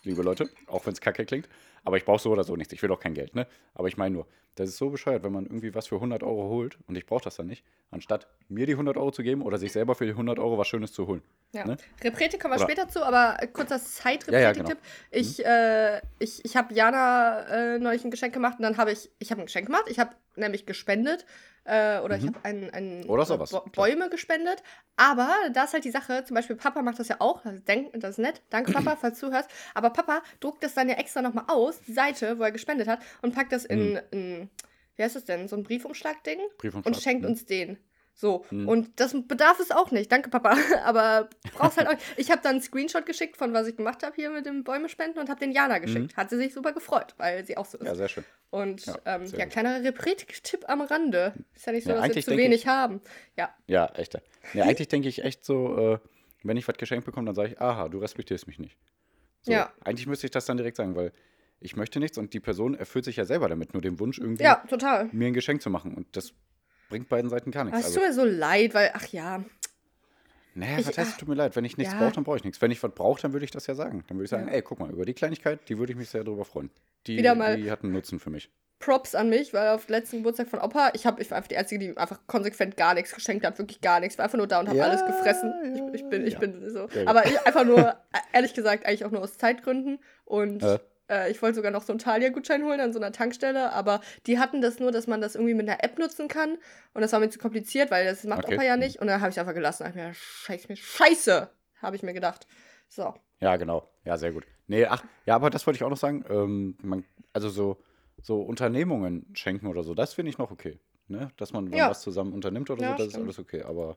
liebe 0.02 0.22
Leute, 0.22 0.48
auch 0.66 0.86
wenn 0.86 0.92
es 0.92 1.00
kacke 1.00 1.24
klingt. 1.24 1.48
Aber 1.86 1.96
ich 1.96 2.04
brauche 2.04 2.18
so 2.18 2.32
oder 2.32 2.42
so 2.42 2.56
nichts. 2.56 2.72
Ich 2.72 2.82
will 2.82 2.90
auch 2.90 2.98
kein 2.98 3.14
Geld, 3.14 3.36
ne? 3.36 3.46
Aber 3.72 3.86
ich 3.86 3.96
meine 3.96 4.12
nur, 4.12 4.26
das 4.56 4.68
ist 4.68 4.76
so 4.76 4.90
bescheuert, 4.90 5.22
wenn 5.22 5.32
man 5.32 5.44
irgendwie 5.44 5.72
was 5.72 5.86
für 5.86 5.94
100 5.94 6.24
Euro 6.24 6.48
holt 6.48 6.78
und 6.88 6.96
ich 6.96 7.06
brauche 7.06 7.22
das 7.22 7.36
dann 7.36 7.46
nicht, 7.46 7.64
anstatt 7.92 8.26
mir 8.48 8.66
die 8.66 8.72
100 8.72 8.96
Euro 8.96 9.12
zu 9.12 9.22
geben 9.22 9.42
oder 9.42 9.56
sich 9.56 9.70
selber 9.70 9.94
für 9.94 10.04
die 10.04 10.10
100 10.10 10.40
Euro 10.40 10.58
was 10.58 10.66
Schönes 10.66 10.92
zu 10.92 11.06
holen. 11.06 11.22
Ja. 11.52 11.64
Ne? 11.64 11.76
Reprete 12.02 12.38
kommen 12.38 12.54
wir 12.54 12.56
Oder- 12.56 12.72
später 12.72 12.88
zu, 12.88 13.04
aber 13.06 13.38
kurzer 13.52 13.78
Side-Reprete-Tipp. 13.78 14.32
Ja, 14.32 14.40
ja, 14.40 14.52
genau. 14.52 14.72
Ich, 15.12 15.44
äh, 15.46 16.00
ich, 16.18 16.44
ich 16.44 16.56
habe 16.56 16.74
Jana 16.74 17.74
äh, 17.74 17.78
neulich 17.78 18.04
ein 18.04 18.10
Geschenk 18.10 18.34
gemacht 18.34 18.58
und 18.58 18.64
dann 18.64 18.78
habe 18.78 18.90
ich, 18.90 19.08
ich 19.20 19.30
habe 19.30 19.42
ein 19.42 19.46
Geschenk 19.46 19.66
gemacht. 19.66 19.84
Ich 19.88 20.00
habe 20.00 20.10
nämlich 20.34 20.66
gespendet 20.66 21.24
äh, 21.66 22.00
oder 22.00 22.16
ich 22.16 22.22
Mhm. 22.22 22.28
habe 22.28 22.44
ein, 22.44 22.70
ein 22.70 23.04
Oder 23.06 23.22
äh, 23.22 23.26
sowas. 23.26 23.54
Bäume 23.72 24.08
gespendet. 24.10 24.62
Aber 24.96 25.28
da 25.52 25.64
ist 25.64 25.72
halt 25.74 25.84
die 25.84 25.90
Sache, 25.90 26.24
zum 26.24 26.34
Beispiel 26.34 26.56
Papa 26.56 26.80
macht 26.82 26.98
das 26.98 27.08
ja 27.08 27.16
auch, 27.20 27.42
das 27.42 27.62
denk, 27.64 27.92
das 28.00 28.12
ist 28.12 28.18
nett, 28.18 28.40
danke 28.50 28.72
Papa, 28.72 28.96
falls 29.00 29.20
du 29.20 29.30
hörst. 29.30 29.50
Aber 29.74 29.90
Papa 29.90 30.22
druckt 30.40 30.62
das 30.64 30.74
dann 30.74 30.88
ja 30.88 30.94
extra 30.96 31.22
nochmal 31.22 31.44
aus, 31.48 31.80
die 31.80 31.92
Seite, 31.92 32.38
wo 32.38 32.42
er 32.44 32.52
gespendet 32.52 32.88
hat, 32.88 33.00
und 33.22 33.34
packt 33.34 33.52
das 33.52 33.64
in, 33.64 33.94
Mhm. 33.94 34.00
in 34.10 34.50
wie 34.96 35.02
heißt 35.02 35.16
das 35.16 35.24
denn, 35.26 35.46
so 35.48 35.56
ein 35.56 35.62
Briefumschlag-Ding? 35.62 36.38
Briefumschlag, 36.58 36.86
und 36.94 37.02
schenkt 37.02 37.22
ne? 37.22 37.28
uns 37.28 37.44
den. 37.44 37.78
So, 38.18 38.46
Mhm. 38.50 38.66
und 38.66 38.98
das 38.98 39.14
bedarf 39.28 39.60
es 39.60 39.70
auch 39.70 39.90
nicht. 39.90 40.10
Danke, 40.10 40.30
Papa. 40.30 40.56
Aber 40.84 41.28
brauchst 41.54 41.76
halt 41.76 41.86
auch. 41.86 41.94
Ich 42.16 42.30
habe 42.30 42.40
dann 42.42 42.52
einen 42.52 42.62
Screenshot 42.62 43.04
geschickt 43.04 43.36
von 43.36 43.52
was 43.52 43.66
ich 43.68 43.76
gemacht 43.76 44.02
habe 44.02 44.14
hier 44.16 44.30
mit 44.30 44.46
dem 44.46 44.64
Bäume 44.64 44.88
spenden 44.88 45.18
und 45.18 45.28
habe 45.28 45.38
den 45.38 45.52
Jana 45.52 45.78
geschickt. 45.78 46.16
Hat 46.16 46.30
sie 46.30 46.38
sich 46.38 46.54
super 46.54 46.72
gefreut, 46.72 47.14
weil 47.18 47.44
sie 47.44 47.58
auch 47.58 47.66
so 47.66 47.76
ist. 47.76 47.82
Mhm. 47.82 47.86
Ja, 47.88 47.94
sehr 47.94 48.08
schön. 48.08 48.24
und 48.50 48.86
Ja, 48.86 48.96
ähm, 49.04 49.26
ja 49.26 49.44
kleiner 49.44 49.84
Reprit-Tipp 49.84 50.64
am 50.66 50.80
Rande. 50.80 51.34
Ist 51.54 51.66
ja 51.66 51.72
nicht 51.72 51.84
so, 51.84 51.90
Ja, 51.90 51.96
dass 52.06 52.14
wir 52.16 52.22
zu 52.24 52.36
wenig 52.38 52.66
haben. 52.66 53.02
Ja, 53.36 53.54
Ja, 53.66 53.86
echt. 53.96 54.18
Ja, 54.54 54.64
eigentlich 54.64 54.88
denke 54.88 55.08
ich 55.08 55.22
echt 55.22 55.44
so, 55.44 55.76
äh, 55.76 55.98
wenn 56.42 56.56
ich 56.56 56.66
was 56.66 56.76
geschenkt 56.78 57.04
bekomme, 57.04 57.26
dann 57.26 57.34
sage 57.34 57.50
ich, 57.50 57.60
aha, 57.60 57.88
du 57.90 57.98
respektierst 57.98 58.46
mich 58.46 58.58
nicht. 58.58 58.78
So, 59.42 59.52
Ja. 59.52 59.70
Eigentlich 59.84 60.06
müsste 60.06 60.26
ich 60.26 60.30
das 60.30 60.46
dann 60.46 60.56
direkt 60.56 60.78
sagen, 60.78 60.96
weil 60.96 61.12
ich 61.60 61.76
möchte 61.76 61.98
nichts 62.00 62.16
und 62.16 62.32
die 62.32 62.40
Person 62.40 62.74
erfüllt 62.74 63.04
sich 63.04 63.16
ja 63.16 63.26
selber 63.26 63.48
damit, 63.50 63.74
nur 63.74 63.82
den 63.82 63.98
Wunsch 64.00 64.18
irgendwie, 64.18 64.44
ja, 64.44 64.62
total. 64.70 65.10
mir 65.12 65.26
ein 65.26 65.34
Geschenk 65.34 65.60
zu 65.60 65.68
machen. 65.70 65.94
Und 65.94 66.16
das 66.16 66.32
bringt 66.88 67.08
beiden 67.08 67.30
Seiten 67.30 67.50
gar 67.50 67.64
nichts. 67.64 67.78
es 67.80 67.84
Also, 67.86 68.00
tut 68.00 68.08
mir 68.08 68.14
so 68.14 68.24
leid, 68.24 68.74
weil, 68.74 68.90
ach 68.94 69.06
ja, 69.08 69.44
naja, 70.54 70.78
ich- 70.78 70.86
was 70.86 70.96
heißt, 70.96 70.98
ah, 70.98 71.12
es 71.12 71.16
tut 71.18 71.28
mir 71.28 71.34
leid. 71.34 71.54
Wenn 71.56 71.64
ich 71.66 71.76
nichts 71.76 71.92
ja. 71.92 71.98
brauche, 72.00 72.12
dann 72.12 72.24
brauche 72.24 72.38
ich 72.38 72.44
nichts. 72.44 72.62
Wenn 72.62 72.70
ich 72.70 72.82
was 72.82 72.92
brauche, 72.92 73.20
dann 73.20 73.32
würde 73.34 73.44
ich 73.44 73.50
das 73.50 73.66
ja 73.66 73.74
sagen. 73.74 74.04
Dann 74.08 74.16
würde 74.16 74.24
ich 74.24 74.30
sagen, 74.30 74.48
Ja. 74.48 74.54
ey, 74.54 74.62
guck 74.62 74.78
mal, 74.80 74.90
über 74.90 75.04
die 75.04 75.12
Kleinigkeit, 75.14 75.60
die 75.68 75.76
würde 75.78 75.92
ich 75.92 75.98
mich 75.98 76.08
sehr 76.08 76.24
drüber 76.24 76.44
freuen. 76.46 76.70
Die, 77.06 77.18
Wieder 77.18 77.34
mal- 77.34 77.56
die 77.56 77.70
hat 77.70 77.82
einen 77.84 77.92
Nutzen 77.92 78.18
für 78.18 78.30
mich. 78.30 78.50
Props 78.78 79.14
an 79.14 79.30
mich, 79.30 79.54
weil 79.54 79.68
auf 79.70 79.86
dem 79.86 79.92
letzten 79.92 80.18
Geburtstag 80.18 80.48
von 80.48 80.60
Opa, 80.60 80.90
ich, 80.94 81.06
hab, 81.06 81.18
ich 81.18 81.30
war 81.30 81.38
einfach 81.38 81.48
die 81.48 81.56
Einzige, 81.56 81.78
die 81.92 81.96
einfach 81.96 82.20
konsequent 82.26 82.76
gar 82.76 82.92
nichts 82.94 83.14
geschenkt 83.14 83.44
hat, 83.46 83.58
wirklich 83.58 83.80
gar 83.80 84.00
nichts. 84.00 84.18
War 84.18 84.26
einfach 84.26 84.36
nur 84.36 84.46
da 84.46 84.60
und 84.60 84.68
habe 84.68 84.76
Ja, 84.78 84.84
alles 84.84 85.04
gefressen. 85.04 85.52
Ich, 85.94 86.00
ich 86.02 86.08
bin, 86.10 86.26
ich 86.26 86.38
bin 86.38 86.68
so. 86.70 86.86
Aber 87.06 87.24
ich, 87.26 87.38
einfach 87.46 87.64
nur, 87.64 87.94
ehrlich 88.34 88.52
gesagt, 88.54 88.84
eigentlich 88.86 89.04
auch 89.06 89.10
nur 89.10 89.22
aus 89.22 89.38
Zeitgründen. 89.38 89.98
Und 90.26 90.62
Äh. 90.62 90.78
Äh, 91.10 91.30
ich 91.30 91.40
wollte 91.42 91.56
sogar 91.56 91.70
noch 91.70 91.82
so 91.82 91.92
einen 91.92 91.98
Thalia-Gutschein 91.98 92.64
holen 92.64 92.80
an 92.80 92.92
so 92.92 92.98
einer 92.98 93.12
Tankstelle, 93.12 93.72
aber 93.72 94.00
die 94.26 94.38
hatten 94.38 94.60
das 94.60 94.78
nur, 94.78 94.92
dass 94.92 95.06
man 95.06 95.20
das 95.20 95.34
irgendwie 95.34 95.54
mit 95.54 95.68
einer 95.68 95.82
App 95.82 95.98
nutzen 95.98 96.28
kann. 96.28 96.58
Und 96.94 97.02
das 97.02 97.12
war 97.12 97.20
mir 97.20 97.28
zu 97.30 97.38
kompliziert, 97.38 97.90
weil 97.90 98.04
das 98.06 98.24
macht 98.24 98.44
Okay. 98.44 98.54
Opa 98.54 98.64
ja 98.64 98.76
nicht. 98.76 99.00
Und 99.00 99.06
dann 99.06 99.20
habe 99.20 99.30
ich 99.30 99.38
einfach 99.40 99.54
gelassen. 99.54 99.84
Hab 99.84 99.90
ich 99.90 99.96
mir, 99.96 100.14
scheiß 100.14 100.68
mir, 100.68 100.76
scheiße, 100.76 101.50
habe 101.82 101.96
ich 101.96 102.02
mir 102.02 102.12
gedacht. 102.12 102.46
So. 102.88 103.14
Ja, 103.40 103.56
genau. 103.56 103.88
Ja, 104.04 104.16
sehr 104.16 104.32
gut. 104.32 104.44
Nee, 104.66 104.86
ach, 104.86 105.04
ja, 105.26 105.34
aber 105.34 105.50
das 105.50 105.66
wollte 105.66 105.76
ich 105.76 105.84
auch 105.84 105.90
noch 105.90 105.96
sagen. 105.96 106.24
Ähm, 106.28 106.76
man, 106.82 107.04
also 107.32 107.48
so, 107.48 107.76
so 108.22 108.40
Unternehmungen 108.42 109.26
schenken 109.34 109.66
oder 109.66 109.82
so, 109.82 109.94
das 109.94 110.14
finde 110.14 110.30
ich 110.30 110.38
noch 110.38 110.50
okay. 110.50 110.78
Ne? 111.08 111.30
Dass 111.36 111.52
man 111.52 111.72
Ja. 111.72 111.88
was 111.90 112.00
zusammen 112.00 112.32
unternimmt 112.32 112.68
oder 112.70 112.82
Ja, 112.82 112.88
so, 112.90 112.96
das 112.96 113.06
ist 113.06 113.12
stimmt. 113.12 113.24
alles 113.26 113.38
okay. 113.38 113.62
Aber, 113.62 113.96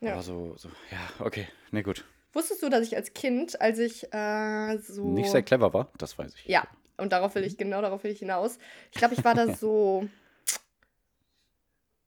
Ja. 0.00 0.12
aber 0.12 0.22
so, 0.22 0.54
so, 0.56 0.68
ja, 0.90 1.24
okay. 1.24 1.48
Nee, 1.70 1.82
gut. 1.82 2.04
Wusstest 2.32 2.62
du, 2.62 2.68
dass 2.68 2.86
ich 2.86 2.96
als 2.96 3.12
Kind, 3.12 3.60
als 3.60 3.78
ich 3.78 4.12
äh, 4.12 4.78
so. 4.78 5.04
Nicht 5.04 5.30
sehr 5.30 5.42
clever 5.42 5.72
war, 5.74 5.90
das 5.98 6.18
weiß 6.18 6.34
ich. 6.34 6.46
Ja, 6.46 6.66
und 6.96 7.12
darauf 7.12 7.34
will 7.34 7.44
ich, 7.44 7.58
genau 7.58 7.82
darauf 7.82 8.04
will 8.04 8.10
ich 8.10 8.20
hinaus. 8.20 8.58
Ich 8.90 8.98
glaube, 8.98 9.14
ich 9.14 9.24
war 9.24 9.34
da 9.34 9.54
so 9.54 10.08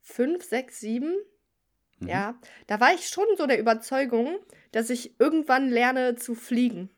fünf, 0.02 0.44
sechs, 0.44 0.80
sieben. 0.80 1.16
Mhm. 2.00 2.08
Ja, 2.08 2.36
da 2.68 2.80
war 2.80 2.94
ich 2.94 3.08
schon 3.08 3.26
so 3.38 3.46
der 3.46 3.60
Überzeugung, 3.60 4.38
dass 4.72 4.90
ich 4.90 5.20
irgendwann 5.20 5.70
lerne 5.70 6.16
zu 6.16 6.36
fliegen. 6.36 6.90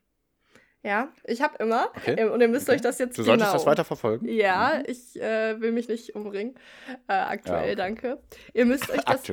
Ja, 0.84 1.12
ich 1.26 1.42
habe 1.42 1.58
immer, 1.58 1.92
Okay, 1.96 2.16
ähm, 2.18 2.32
und 2.32 2.40
ihr 2.40 2.48
müsst 2.48 2.68
okay. 2.70 2.76
euch 2.76 2.82
das 2.82 2.98
jetzt 3.00 3.18
Du 3.18 3.24
genau. 3.24 3.34
solltest 3.36 3.54
das 3.56 3.66
weiter 3.66 3.84
verfolgen. 3.84 4.28
Ja, 4.30 4.82
ich 4.86 5.20
äh, 5.20 5.60
will 5.60 5.72
mich 5.72 5.88
nicht 5.90 6.16
umbringen. 6.16 6.56
Äh, 7.08 7.14
aktuell, 7.14 7.58
Ja, 7.58 7.64
okay. 7.64 7.76
danke. 7.76 8.24
Ihr 8.54 8.66
müsst 8.66 8.90
euch 8.90 9.02
das. 9.04 9.24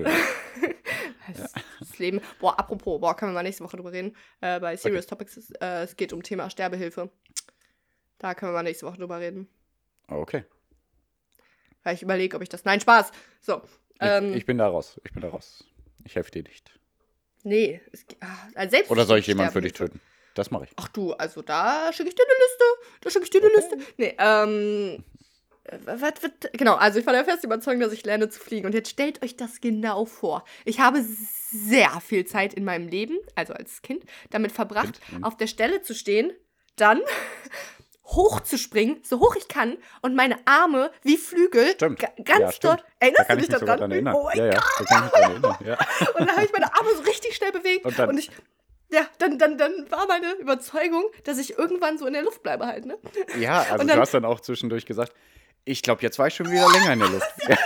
Das, 1.27 1.53
das 1.81 1.99
Leben. 1.99 2.21
Boah, 2.39 2.59
apropos, 2.59 3.01
boah, 3.01 3.17
können 3.17 3.33
wir 3.33 3.37
mal 3.37 3.43
nächste 3.43 3.65
Woche 3.65 3.77
drüber 3.79 3.93
reden. 3.93 4.15
Äh, 4.43 4.61
bei 4.61 4.77
Serious 4.77 5.07
Topics, 5.07 5.39
ist, 5.39 5.51
äh, 5.63 5.85
es 5.85 5.97
geht 5.97 6.13
um 6.13 6.23
Thema 6.23 6.51
Sterbehilfe. 6.51 7.11
Da 8.19 8.35
können 8.35 8.53
wir 8.53 8.57
mal 8.57 8.63
nächste 8.63 8.85
Woche 8.87 8.99
drüber 8.99 9.21
reden. 9.21 9.49
Okay. 10.09 10.45
Weil 11.83 11.95
ich 11.95 12.03
überlege, 12.03 12.37
ob 12.37 12.43
ich 12.43 12.51
das. 12.51 12.67
Nein, 12.67 12.79
Spaß! 12.81 13.11
So. 13.41 13.63
Ich, 13.95 14.01
Ähm, 14.01 14.35
ich 14.35 14.45
bin 14.45 14.59
da 14.59 14.69
raus. 14.69 15.01
Ich 15.03 15.13
bin 15.13 15.23
da 15.23 15.29
raus. 15.31 15.65
Ich 16.05 16.15
helfe 16.15 16.31
dir 16.31 16.43
nicht. 16.43 16.79
nee, 17.43 17.81
es, 17.91 18.05
ah, 18.21 18.27
also 18.55 18.71
selbst 18.73 18.91
Oder 18.91 19.07
soll 19.07 19.19
ich 19.19 19.27
jemanden 19.27 19.53
für 19.53 19.63
dich 19.63 19.73
töten? 19.73 20.01
Das 20.35 20.51
mache 20.51 20.65
ich. 20.65 20.71
Ach 20.77 20.89
du, 20.89 21.13
also 21.15 21.43
da 21.43 21.93
schicke 21.93 22.09
ich 22.11 22.15
dir 22.15 22.25
eine 22.25 22.35
Liste. 22.45 22.65
Da 23.01 23.11
schicke 23.11 23.25
ich 23.25 23.31
dir 23.31 23.41
eine 23.43 23.55
Liste. 23.55 23.79
Nee, 23.97 24.15
ähm. 24.19 25.05
äh, 25.65 25.79
Was, 25.87 26.01
was, 26.23 26.31
genau, 26.53 26.75
also 26.75 26.99
ich 26.99 27.07
war 27.07 27.13
der 27.13 27.25
festen 27.25 27.47
Überzeugung, 27.47 27.81
dass 27.81 27.93
ich 27.93 28.05
lerne 28.05 28.29
zu 28.29 28.41
fliegen. 28.41 28.67
Und 28.67 28.75
jetzt 28.75 28.91
stellt 28.91 29.23
euch 29.23 29.37
das 29.37 29.61
genau 29.61 30.05
vor. 30.05 30.45
Ich 30.65 30.81
habe 30.81 31.03
sehr 31.51 32.01
viel 32.01 32.25
Zeit 32.27 32.53
in 32.55 32.65
meinem 32.65 32.89
Leben, 32.89 33.17
also 33.37 33.53
als 33.55 33.81
Kind, 33.83 34.05
damit 34.31 34.51
verbracht, 34.53 35.01
Kind, 35.01 35.19
mhm. 35.21 35.25
auf 35.25 35.37
der 35.37 35.47
Stelle 35.47 35.83
zu 35.83 35.95
stehen, 35.95 36.33
dann 36.77 37.01
hochzuspringen, 38.07 39.01
so 39.03 39.21
hoch 39.21 39.35
ich 39.37 39.49
kann, 39.49 39.79
und 40.03 40.15
meine 40.15 40.37
Arme 40.47 40.91
wie 41.03 41.17
Flügel 41.17 41.71
Stimmt. 41.75 42.01
ga- 42.01 42.13
ganz 42.23 42.55
Ja, 42.57 42.71
dort. 42.71 42.81
Da 42.81 42.87
Erinnerst 43.07 43.31
du 43.31 43.37
dich 43.37 43.49
daran? 43.49 44.15
Oh 44.15 44.25
mein 44.25 44.37
ja, 44.39 44.47
ja, 44.47 44.61
da 44.89 45.09
erinnern. 45.15 45.57
Ja. 45.65 45.79
und 46.19 46.21
dann 46.21 46.33
habe 46.37 46.45
ich 46.45 46.53
meine 46.53 46.75
Arme 46.75 46.91
so 46.97 47.03
richtig 47.03 47.35
schnell 47.37 47.53
bewegt. 47.53 47.87
Und 47.87 47.99
Und, 47.99 48.19
ich, 48.19 48.31
ja, 48.95 49.07
dann, 49.19 49.39
dann, 49.39 49.59
dann 49.59 49.91
war 49.91 50.07
meine 50.07 50.33
Überzeugung, 50.35 51.05
dass 51.25 51.39
ich 51.39 51.59
irgendwann 51.59 51.99
so 51.99 52.07
in 52.07 52.13
der 52.15 52.23
Luft 52.23 52.43
bleibe 52.43 52.67
halt, 52.67 52.87
ne? 52.87 52.97
Ja, 53.39 53.59
also 53.63 53.79
dann- 53.79 53.89
du 53.89 53.97
hast 54.01 54.15
dann 54.15 54.25
auch 54.25 54.41
zwischendurch 54.41 54.87
gesagt, 54.87 55.13
ich 55.67 55.83
glaube, 55.83 56.03
jetzt 56.03 56.19
war 56.19 56.27
ich 56.29 56.35
schon 56.35 56.51
wieder 56.51 56.69
länger 56.71 56.93
in 56.93 56.99
der 57.01 57.09
Luft. 57.09 57.33
Ja. 57.49 57.57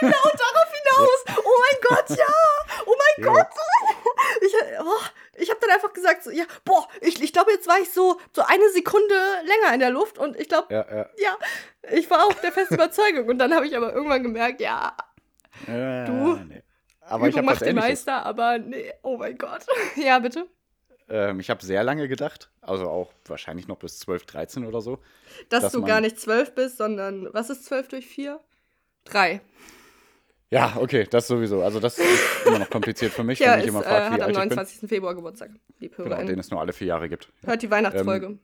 Genau 0.00 0.10
darauf 0.22 0.72
hinaus. 0.72 1.24
Oh 1.44 1.60
mein 1.60 1.80
Gott, 1.96 2.16
ja. 2.18 2.26
Oh 2.86 2.94
mein 2.96 3.24
Ja. 3.26 3.32
Gott. 3.32 3.46
Ich, 4.42 4.54
oh, 4.80 5.04
ich 5.36 5.50
habe 5.50 5.58
dann 5.60 5.70
einfach 5.70 5.92
gesagt, 5.92 6.22
so, 6.24 6.30
ja, 6.30 6.44
boah, 6.64 6.86
ich, 7.00 7.20
ich 7.22 7.32
glaube, 7.32 7.50
jetzt 7.52 7.66
war 7.66 7.78
ich 7.80 7.90
so, 7.92 8.20
so 8.32 8.42
eine 8.42 8.68
Sekunde 8.70 9.14
länger 9.44 9.74
in 9.74 9.80
der 9.80 9.90
Luft 9.90 10.18
und 10.18 10.38
ich 10.38 10.48
glaube, 10.48 10.72
Ja, 10.72 10.86
ja. 10.88 11.06
ja, 11.16 11.36
ich 11.90 12.08
war 12.10 12.24
auch 12.26 12.34
der 12.34 12.52
festen 12.52 12.74
Überzeugung. 12.74 13.28
Und 13.28 13.38
dann 13.38 13.52
habe 13.54 13.66
ich 13.66 13.76
aber 13.76 13.92
irgendwann 13.92 14.22
gemerkt, 14.22 14.60
ja, 14.60 14.96
Du, 15.66 15.72
nee. 15.72 16.62
Aber 17.00 17.26
ich 17.26 17.34
Übung 17.34 17.48
habe 17.48 17.54
macht 17.56 17.60
den. 17.62 17.74
Meister, 17.76 18.24
aber 18.24 18.58
nee, 18.58 18.92
oh 19.02 19.16
mein 19.16 19.36
Gott. 19.38 19.62
Ja, 19.96 20.18
bitte. 20.20 20.46
Ähm, 21.10 21.40
ich 21.40 21.50
habe 21.50 21.64
sehr 21.64 21.82
lange 21.82 22.08
gedacht, 22.08 22.50
also 22.60 22.88
auch 22.88 23.12
wahrscheinlich 23.26 23.68
noch 23.68 23.78
bis 23.78 23.98
12, 24.00 24.26
13 24.26 24.66
oder 24.66 24.80
so. 24.80 24.98
Dass, 25.48 25.62
Dass 25.62 25.72
du 25.72 25.82
gar 25.82 26.00
nicht 26.00 26.20
zwölf 26.20 26.54
bist, 26.54 26.78
sondern, 26.78 27.28
was 27.32 27.50
ist 27.50 27.64
zwölf 27.64 27.88
durch 27.88 28.06
vier? 28.06 28.40
Drei. 29.04 29.40
Ja, 30.50 30.76
okay, 30.78 31.06
das 31.08 31.26
sowieso. 31.26 31.62
Also 31.62 31.78
das 31.78 31.98
ist 31.98 32.46
immer 32.46 32.58
noch 32.58 32.70
kompliziert 32.70 33.12
für 33.12 33.22
mich, 33.22 33.38
Ja, 33.38 33.52
wenn 33.52 33.56
mich 33.56 33.66
ist, 33.66 33.66
jemand 33.66 33.86
äh, 33.86 33.90
wie 33.90 33.94
am 33.94 34.12
alt 34.12 34.20
ich 34.20 34.26
bin. 34.26 34.34
29. 34.34 34.88
Februar 34.88 35.14
Geburtstag. 35.14 35.50
Lieb 35.78 35.96
Genau, 35.96 36.22
den 36.24 36.38
es 36.38 36.50
nur 36.50 36.60
alle 36.60 36.72
vier 36.72 36.88
Jahre 36.88 37.08
gibt. 37.08 37.30
Hört 37.44 37.62
die 37.62 37.70
Weihnachtsfolge. 37.70 38.38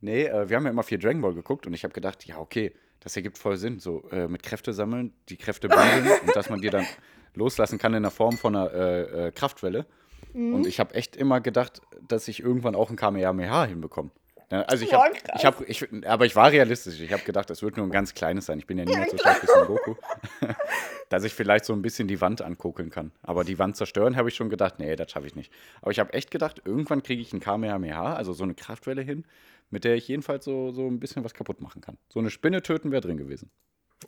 Nee, 0.00 0.24
äh, 0.24 0.48
wir 0.48 0.56
haben 0.56 0.64
ja 0.64 0.70
immer 0.70 0.82
viel 0.84 0.98
Dragon 0.98 1.20
Ball 1.20 1.34
geguckt 1.34 1.66
und 1.66 1.74
ich 1.74 1.84
habe 1.84 1.94
gedacht, 1.94 2.24
ja, 2.26 2.38
okay, 2.38 2.72
das 3.00 3.16
ergibt 3.16 3.38
voll 3.38 3.56
Sinn. 3.56 3.80
So 3.80 4.08
äh, 4.10 4.28
mit 4.28 4.42
Kräfte 4.42 4.72
sammeln, 4.72 5.12
die 5.28 5.36
Kräfte 5.36 5.68
bündeln 5.68 6.08
und 6.26 6.36
dass 6.36 6.48
man 6.48 6.60
die 6.60 6.70
dann 6.70 6.86
loslassen 7.34 7.78
kann 7.78 7.94
in 7.94 8.02
der 8.02 8.12
Form 8.12 8.36
von 8.38 8.54
einer 8.54 8.72
äh, 8.72 9.28
äh, 9.28 9.32
Kraftwelle. 9.32 9.86
Mhm. 10.32 10.54
Und 10.54 10.66
ich 10.66 10.80
habe 10.80 10.94
echt 10.94 11.16
immer 11.16 11.40
gedacht, 11.40 11.80
dass 12.06 12.28
ich 12.28 12.40
irgendwann 12.40 12.74
auch 12.74 12.90
ein 12.90 12.96
Kamehameha 12.96 13.64
hinbekomme. 13.66 14.10
Also 14.52 14.84
ich 14.84 14.92
habe, 14.92 15.14
ich 15.34 15.44
habe, 15.46 15.64
ich, 15.64 16.06
aber 16.06 16.26
ich 16.26 16.36
war 16.36 16.50
realistisch. 16.52 17.00
Ich 17.00 17.10
habe 17.10 17.22
gedacht, 17.22 17.48
das 17.48 17.62
wird 17.62 17.78
nur 17.78 17.86
ein 17.86 17.90
ganz 17.90 18.12
kleines 18.12 18.44
sein. 18.44 18.58
Ich 18.58 18.66
bin 18.66 18.76
ja 18.76 18.84
niemals 18.84 19.12
so 19.12 19.16
stark 19.16 19.42
wie 19.42 19.46
Son 19.46 19.66
Goku, 19.66 19.94
dass 21.08 21.24
ich 21.24 21.32
vielleicht 21.32 21.64
so 21.64 21.72
ein 21.72 21.80
bisschen 21.80 22.06
die 22.06 22.20
Wand 22.20 22.42
ankokeln 22.42 22.90
kann. 22.90 23.12
Aber 23.22 23.44
die 23.44 23.58
Wand 23.58 23.76
zerstören, 23.76 24.14
habe 24.14 24.28
ich 24.28 24.34
schon 24.34 24.50
gedacht, 24.50 24.78
nee, 24.78 24.94
das 24.94 25.10
schaffe 25.10 25.26
ich 25.26 25.34
nicht. 25.34 25.50
Aber 25.80 25.90
ich 25.90 25.98
habe 25.98 26.12
echt 26.12 26.30
gedacht, 26.30 26.60
irgendwann 26.66 27.02
kriege 27.02 27.22
ich 27.22 27.32
ein 27.32 27.40
Kamehameha, 27.40 28.14
also 28.14 28.34
so 28.34 28.44
eine 28.44 28.52
Kraftwelle 28.54 29.00
hin, 29.00 29.24
mit 29.70 29.84
der 29.84 29.94
ich 29.94 30.06
jedenfalls 30.06 30.44
so, 30.44 30.70
so 30.70 30.86
ein 30.86 31.00
bisschen 31.00 31.24
was 31.24 31.32
kaputt 31.32 31.62
machen 31.62 31.80
kann. 31.80 31.96
So 32.10 32.20
eine 32.20 32.28
Spinne 32.28 32.62
töten 32.62 32.90
wäre 32.90 33.00
drin 33.00 33.16
gewesen. 33.16 33.50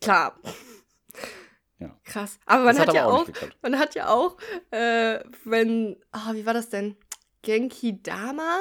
Klar. 0.02 0.38
Ja. 1.84 1.96
Krass. 2.04 2.38
Aber 2.46 2.64
man 2.64 2.78
hat, 2.78 2.88
hat 2.88 2.94
ja 2.94 3.04
aber 3.04 3.14
auch 3.14 3.28
auch, 3.28 3.28
man 3.62 3.78
hat 3.78 3.94
ja 3.94 4.08
auch, 4.08 4.36
äh, 4.70 5.20
wenn, 5.44 5.96
ah, 6.12 6.32
wie 6.32 6.46
war 6.46 6.54
das 6.54 6.68
denn? 6.70 6.96
Genki 7.42 8.02
Dama? 8.02 8.58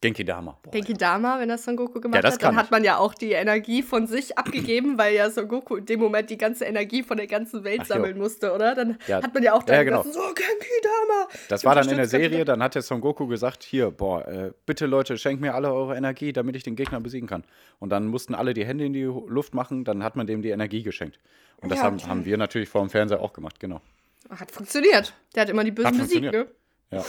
Genki 0.00 0.24
Dama. 0.24 0.58
Boah, 0.62 0.70
Genki 0.70 0.92
Dama, 0.92 1.40
wenn 1.40 1.48
das 1.48 1.64
Son 1.64 1.76
Goku 1.76 2.00
gemacht 2.00 2.22
ja, 2.22 2.30
hat, 2.30 2.42
dann 2.42 2.56
hat 2.56 2.70
man 2.70 2.84
ja 2.84 2.98
auch 2.98 3.14
die 3.14 3.32
Energie 3.32 3.82
von 3.82 4.06
sich 4.06 4.36
abgegeben, 4.36 4.98
weil 4.98 5.14
ja 5.14 5.30
Son 5.30 5.48
Goku 5.48 5.76
in 5.76 5.86
dem 5.86 6.00
Moment 6.00 6.28
die 6.28 6.36
ganze 6.36 6.66
Energie 6.66 7.02
von 7.02 7.16
der 7.16 7.26
ganzen 7.26 7.64
Welt 7.64 7.80
Ach, 7.82 7.86
sammeln 7.86 8.16
jo. 8.16 8.22
musste, 8.22 8.52
oder? 8.52 8.74
Dann 8.74 8.98
ja. 9.06 9.22
hat 9.22 9.32
man 9.32 9.42
ja 9.42 9.54
auch 9.54 9.62
dann 9.62 9.76
ja, 9.76 9.82
genau. 9.82 10.02
so 10.02 10.10
Genki 10.10 10.68
Dama. 10.82 11.28
Das 11.48 11.64
war 11.64 11.74
dann 11.74 11.88
in 11.88 11.96
der 11.96 12.08
Serie, 12.08 12.44
dann 12.44 12.62
hat 12.62 12.74
der 12.74 12.82
Son 12.82 13.00
Goku 13.00 13.26
gesagt, 13.26 13.62
hier, 13.62 13.90
boah, 13.90 14.28
äh, 14.28 14.52
bitte 14.66 14.86
Leute, 14.86 15.16
schenkt 15.16 15.40
mir 15.40 15.54
alle 15.54 15.72
eure 15.72 15.96
Energie, 15.96 16.32
damit 16.32 16.56
ich 16.56 16.62
den 16.62 16.76
Gegner 16.76 17.00
besiegen 17.00 17.28
kann. 17.28 17.44
Und 17.78 17.90
dann 17.90 18.06
mussten 18.06 18.34
alle 18.34 18.52
die 18.52 18.66
Hände 18.66 18.84
in 18.84 18.92
die 18.92 19.04
Luft 19.04 19.54
machen, 19.54 19.84
dann 19.84 20.04
hat 20.04 20.16
man 20.16 20.26
dem 20.26 20.42
die 20.42 20.50
Energie 20.50 20.82
geschenkt. 20.82 21.18
Und 21.62 21.70
das 21.70 21.82
haben, 21.82 21.98
haben 22.06 22.24
wir 22.26 22.36
natürlich 22.36 22.68
vor 22.68 22.82
dem 22.82 22.90
Fernseher 22.90 23.20
auch 23.20 23.32
gemacht, 23.32 23.58
genau. 23.58 23.80
Hat 24.28 24.50
funktioniert. 24.50 25.14
Der 25.34 25.42
hat 25.42 25.50
immer 25.50 25.64
die 25.64 25.70
Bösen 25.70 25.96
besiegt, 25.96 26.32
ne? 26.32 26.46
Ja. 26.90 27.04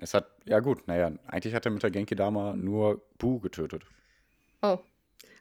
Es 0.00 0.14
hat, 0.14 0.30
ja 0.46 0.60
gut, 0.60 0.88
naja, 0.88 1.12
eigentlich 1.26 1.54
hat 1.54 1.66
er 1.66 1.72
mit 1.72 1.82
der 1.82 1.90
Genki 1.90 2.16
Dama 2.16 2.54
nur 2.56 3.02
Bu 3.18 3.40
getötet. 3.40 3.84
Oh. 4.62 4.78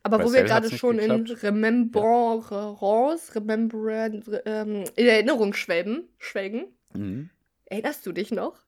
Aber 0.04 0.18
Bei 0.18 0.24
wo 0.24 0.30
Cell 0.30 0.44
wir 0.44 0.48
gerade 0.48 0.70
schon 0.76 0.98
geklappt. 0.98 1.30
in 1.30 1.36
Remembrance, 1.38 2.54
ja. 2.54 3.40
Remembrance, 3.40 4.42
ähm, 4.46 4.84
in 4.96 5.08
Erinnerung 5.08 5.54
schwelgen, 5.54 6.08
schwelgen. 6.18 6.68
Mhm. 6.94 7.30
Erinnerst 7.66 8.06
du 8.06 8.12
dich 8.12 8.32
noch? 8.32 8.60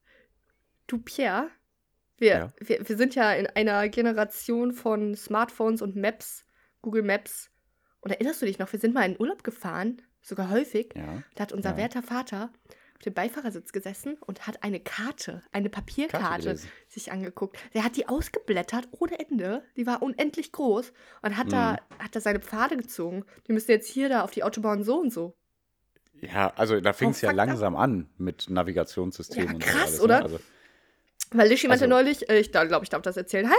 Du, 0.87 0.97
Pierre, 0.99 1.49
wir, 2.17 2.29
ja. 2.29 2.53
wir, 2.59 2.87
wir 2.87 2.97
sind 2.97 3.15
ja 3.15 3.33
in 3.33 3.47
einer 3.47 3.87
Generation 3.89 4.73
von 4.73 5.15
Smartphones 5.15 5.81
und 5.81 5.95
Maps, 5.95 6.45
Google 6.81 7.03
Maps. 7.03 7.49
Und 8.01 8.11
erinnerst 8.11 8.41
du 8.41 8.45
dich 8.45 8.59
noch, 8.59 8.71
wir 8.71 8.79
sind 8.79 8.93
mal 8.93 9.09
in 9.09 9.19
Urlaub 9.19 9.43
gefahren, 9.43 10.01
sogar 10.21 10.49
häufig. 10.49 10.93
Ja. 10.95 11.23
Da 11.35 11.43
hat 11.43 11.53
unser 11.53 11.77
werter 11.77 12.01
Vater 12.01 12.51
dem 13.01 13.13
Beifahrersitz 13.13 13.71
gesessen 13.71 14.17
und 14.25 14.47
hat 14.47 14.63
eine 14.63 14.79
Karte, 14.79 15.43
eine 15.51 15.69
Papierkarte 15.69 16.57
sich 16.87 17.11
angeguckt. 17.11 17.57
Der 17.73 17.83
hat 17.83 17.97
die 17.97 18.07
ausgeblättert 18.07 18.87
ohne 18.91 19.19
Ende. 19.19 19.63
Die 19.75 19.85
war 19.85 20.01
unendlich 20.01 20.51
groß 20.51 20.93
und 21.21 21.37
hat, 21.37 21.47
mhm. 21.47 21.51
da, 21.51 21.77
hat 21.99 22.15
da 22.15 22.21
seine 22.21 22.39
Pfade 22.39 22.77
gezogen. 22.77 23.25
Die 23.47 23.53
müssen 23.53 23.71
jetzt 23.71 23.87
hier 23.87 24.09
da 24.09 24.21
auf 24.21 24.31
die 24.31 24.43
Autobahn 24.43 24.83
so 24.83 24.99
und 24.99 25.11
so. 25.11 25.35
Ja, 26.21 26.53
also 26.55 26.79
da 26.79 26.93
fing 26.93 27.09
es 27.09 27.23
oh, 27.23 27.27
ja 27.27 27.31
langsam 27.31 27.75
an 27.75 28.09
mit 28.17 28.49
Navigationssystemen. 28.49 29.59
Ja, 29.59 29.67
krass, 29.67 29.99
und 29.99 29.99
so 29.99 30.03
alles, 30.03 30.03
ne? 30.03 30.03
oder? 30.03 30.17
Ne? 30.19 30.23
Also, 30.23 30.39
Weil 31.31 31.49
Lischi 31.49 31.67
meinte 31.67 31.85
also, 31.85 31.95
neulich, 31.95 32.29
äh, 32.29 32.39
ich 32.39 32.51
glaube, 32.51 32.83
ich 32.83 32.89
darf 32.89 33.01
das 33.01 33.17
erzählen. 33.17 33.49
Hi 33.49 33.55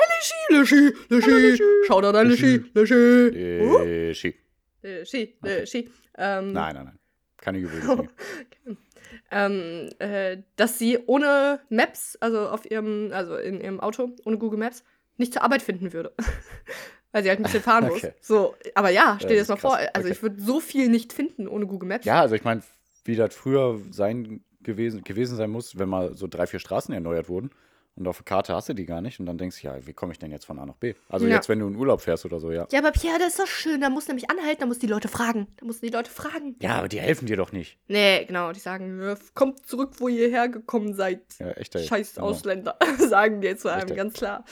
Lischi, 0.51 0.95
Lischi, 1.09 1.31
Lischi. 1.31 1.63
Schau 1.87 2.01
da 2.01 2.13
dein 2.13 2.29
Lischi, 2.29 2.65
Lischi. 2.75 2.95
Lischi. 2.95 4.35
Lischi, 4.83 5.37
Lischi. 5.43 5.91
Ähm, 6.17 6.53
nein, 6.53 6.75
nein, 6.75 6.85
nein. 6.85 6.99
Keine 7.39 7.61
Gewöhnung. 7.61 8.09
ähm, 9.31 9.89
äh, 9.99 10.39
dass 10.57 10.79
sie 10.79 10.99
ohne 11.07 11.61
Maps, 11.69 12.17
also 12.21 12.49
auf 12.49 12.71
ihrem, 12.71 13.11
also 13.13 13.37
in 13.37 13.61
ihrem 13.61 13.81
Auto, 13.81 14.11
ohne 14.25 14.39
Google 14.39 14.59
Maps, 14.59 14.85
nicht 15.17 15.33
zur 15.33 15.43
Arbeit 15.43 15.63
finden 15.63 15.93
würde. 15.93 16.13
Weil 17.13 17.23
sie 17.23 17.29
halt 17.29 17.41
ein 17.41 17.43
bisschen 17.43 17.63
fahren 17.63 17.85
okay. 17.91 18.13
muss. 18.19 18.27
So, 18.27 18.55
aber 18.75 18.91
ja, 18.91 19.17
stell 19.19 19.33
dir 19.33 19.39
das 19.41 19.49
mal 19.49 19.57
vor. 19.57 19.77
Also 19.77 20.07
okay. 20.07 20.13
ich 20.13 20.23
würde 20.23 20.41
so 20.41 20.61
viel 20.61 20.89
nicht 20.89 21.13
finden 21.13 21.47
ohne 21.47 21.67
Google 21.67 21.89
Maps. 21.89 22.07
Ja, 22.07 22.21
also 22.21 22.35
ich 22.35 22.45
meine, 22.45 22.63
wie 23.05 23.17
das 23.17 23.35
früher 23.35 23.79
sein 23.91 24.43
gewesen, 24.63 25.05
gewesen 25.05 25.37
sein 25.37 25.51
muss, 25.51 25.79
wenn 25.79 25.89
mal 25.89 26.17
so 26.17 26.27
drei, 26.27 26.47
vier 26.47 26.61
Straßen 26.61 26.95
erneuert 26.95 27.29
wurden 27.29 27.51
und 27.95 28.09
auf 28.09 28.17
der 28.17 28.25
Karte 28.25 28.55
hast 28.55 28.71
du 28.71 28.73
die 28.73 28.87
gar 28.87 29.03
nicht 29.03 29.21
und 29.21 29.27
dann 29.27 29.37
denkst 29.37 29.61
du, 29.61 29.67
ja, 29.67 29.87
wie 29.87 29.93
komme 29.93 30.13
ich 30.13 30.19
denn 30.19 30.31
jetzt 30.31 30.47
von 30.47 30.59
A 30.59 30.65
nach 30.65 30.77
B? 30.77 30.95
Also 31.09 31.27
ja. 31.27 31.35
jetzt, 31.35 31.49
wenn 31.51 31.59
du 31.59 31.67
in 31.69 31.77
Urlaub 31.77 32.01
fährst 32.01 32.25
oder 32.25 32.41
so, 32.41 32.51
ja. 32.51 32.67
Ja, 32.73 32.79
aber 32.79 32.91
Pierre, 32.91 33.19
das 33.19 33.31
ist 33.31 33.39
doch 33.39 33.47
schön. 33.47 33.83
Da 33.83 33.91
musst 33.91 34.09
du 34.09 34.13
nämlich 34.13 34.31
anhalten, 34.31 34.61
da 34.61 34.67
musst 34.67 34.83
du 34.83 34.87
die 34.87 34.93
Leute 34.93 35.09
fragen. 35.09 35.47
Da 35.59 35.67
musst 35.67 35.83
du 35.83 35.87
die 35.87 35.93
Leute 35.93 36.11
fragen. 36.11 36.57
Ja, 36.61 36.77
aber 36.77 36.89
die 36.89 37.01
helfen 37.01 37.27
dir 37.27 37.37
doch 37.37 37.53
nicht. 37.53 37.79
Nee, 37.89 38.25
genau. 38.25 38.53
Die 38.53 38.61
sagen, 38.61 39.17
kommt 39.35 39.67
zurück, 39.67 39.95
wo 39.99 40.09
ihr 40.09 40.29
hergekommen 40.29 40.95
seid. 40.95 41.21
Ja, 41.39 41.51
echt. 41.51 41.75
Ey. 41.75 41.87
Scheiß 41.87 42.15
genau. 42.15 42.29
Ausländer, 42.29 42.79
sagen 42.99 43.43
die 43.43 43.55
zu 43.57 43.69
einem, 43.69 43.89
echt, 43.89 43.97
ganz 43.97 44.15
klar. 44.15 44.45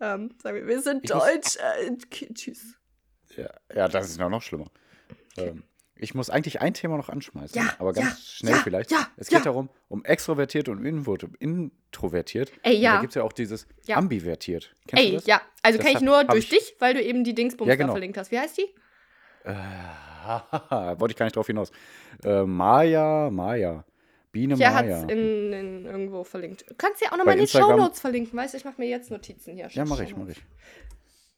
Ähm, 0.00 0.30
sagen 0.40 0.56
wir, 0.56 0.66
wir 0.66 0.80
sind 0.80 1.04
ich 1.04 1.10
deutsch. 1.10 1.56
Äh, 1.56 1.96
tschüss. 2.32 2.76
Ja, 3.36 3.50
ja, 3.74 3.88
das 3.88 4.10
ist 4.10 4.18
noch 4.18 4.42
schlimmer. 4.42 4.66
Ähm, 5.36 5.64
ich 6.04 6.14
muss 6.14 6.30
eigentlich 6.30 6.60
ein 6.60 6.74
Thema 6.74 6.96
noch 6.96 7.08
anschmeißen, 7.08 7.60
ja, 7.60 7.74
aber 7.78 7.92
ganz 7.92 8.08
ja, 8.08 8.16
schnell 8.16 8.54
ja, 8.54 8.60
vielleicht. 8.62 8.94
es 9.16 9.28
geht 9.28 9.44
darum, 9.44 9.70
um 9.88 10.04
extrovertiert 10.04 10.68
und 10.68 10.84
introvertiert. 10.84 12.52
Ey, 12.62 12.76
ja. 12.76 12.94
da 12.94 13.00
gibt 13.00 13.10
es 13.10 13.14
ja 13.16 13.22
auch 13.22 13.32
dieses 13.32 13.66
ambivertiert. 13.90 14.74
Kennst 14.86 15.04
Ey, 15.04 15.20
ja. 15.24 15.40
Also 15.62 15.78
kenne 15.78 15.94
ich 15.94 16.00
nur 16.00 16.24
durch 16.24 16.44
ich 16.44 16.50
dich, 16.50 16.76
weil 16.78 16.94
du 16.94 17.02
eben 17.02 17.24
die 17.24 17.34
Dingsbums 17.34 17.68
ja, 17.68 17.74
genau. 17.74 17.92
verlinkt 17.92 18.18
hast. 18.18 18.30
Wie 18.30 18.38
heißt 18.38 18.58
die? 18.58 18.68
Äh, 19.44 19.54
wollte 21.00 21.12
ich 21.12 21.16
gar 21.16 21.26
nicht 21.26 21.36
drauf 21.36 21.46
hinaus. 21.46 21.72
Äh, 22.22 22.44
Maya, 22.44 23.30
Maya. 23.30 23.84
Biene 24.30 24.56
Maya. 24.56 24.74
hat 24.74 25.10
in, 25.10 25.52
in, 25.52 25.86
irgendwo 25.86 26.24
verlinkt. 26.24 26.68
Du 26.68 26.74
kannst 26.76 27.00
ja 27.00 27.12
auch 27.12 27.16
nochmal 27.16 27.38
in 27.38 27.42
die 27.42 27.48
Show 27.48 27.76
Notes 27.76 28.00
verlinken, 28.00 28.36
weißt 28.36 28.52
du? 28.52 28.58
Ich 28.58 28.64
mache 28.64 28.74
mir 28.78 28.88
jetzt 28.88 29.10
Notizen 29.10 29.54
hier. 29.54 29.68
Ja, 29.70 29.84
mache 29.84 30.04
ich, 30.04 30.16
mache 30.16 30.32
ich. 30.32 30.42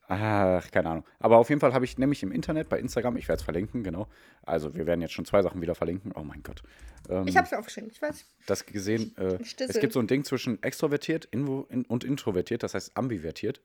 Ach, 0.09 0.71
keine 0.71 0.91
Ahnung. 0.91 1.05
Aber 1.19 1.39
auf 1.39 1.49
jeden 1.49 1.61
Fall 1.61 1.75
habe 1.75 1.85
ich 1.85 1.99
nämlich 1.99 2.23
im 2.23 2.31
Internet 2.31 2.69
bei 2.69 2.79
Instagram, 2.79 3.17
ich 3.17 3.27
werde 3.29 3.41
es 3.41 3.45
verlinken, 3.45 3.83
genau. 3.83 4.07
Also 4.45 4.75
wir 4.75 4.87
werden 4.87 5.01
jetzt 5.01 5.13
schon 5.13 5.25
zwei 5.25 5.43
Sachen 5.43 5.61
wieder 5.61 5.75
verlinken. 5.75 6.13
Oh 6.15 6.23
mein 6.23 6.43
Gott. 6.43 6.63
Ähm, 7.09 7.27
ich 7.27 7.37
habe 7.37 7.47
es 7.47 7.53
aufgeschrieben, 7.53 7.91
ich 7.93 8.01
weiß. 8.01 8.25
Das 8.47 8.67
gesehen, 8.67 9.17
äh, 9.19 9.39
es 9.41 9.81
gibt 9.81 9.93
so 9.93 10.01
ein 10.01 10.07
Ding 10.07 10.25
zwischen 10.25 10.63
extrovertiert 10.63 11.29
und 11.35 12.05
introvertiert, 12.05 12.63
das 12.63 12.75
heißt 12.75 12.97
ambivertiert. 12.97 13.61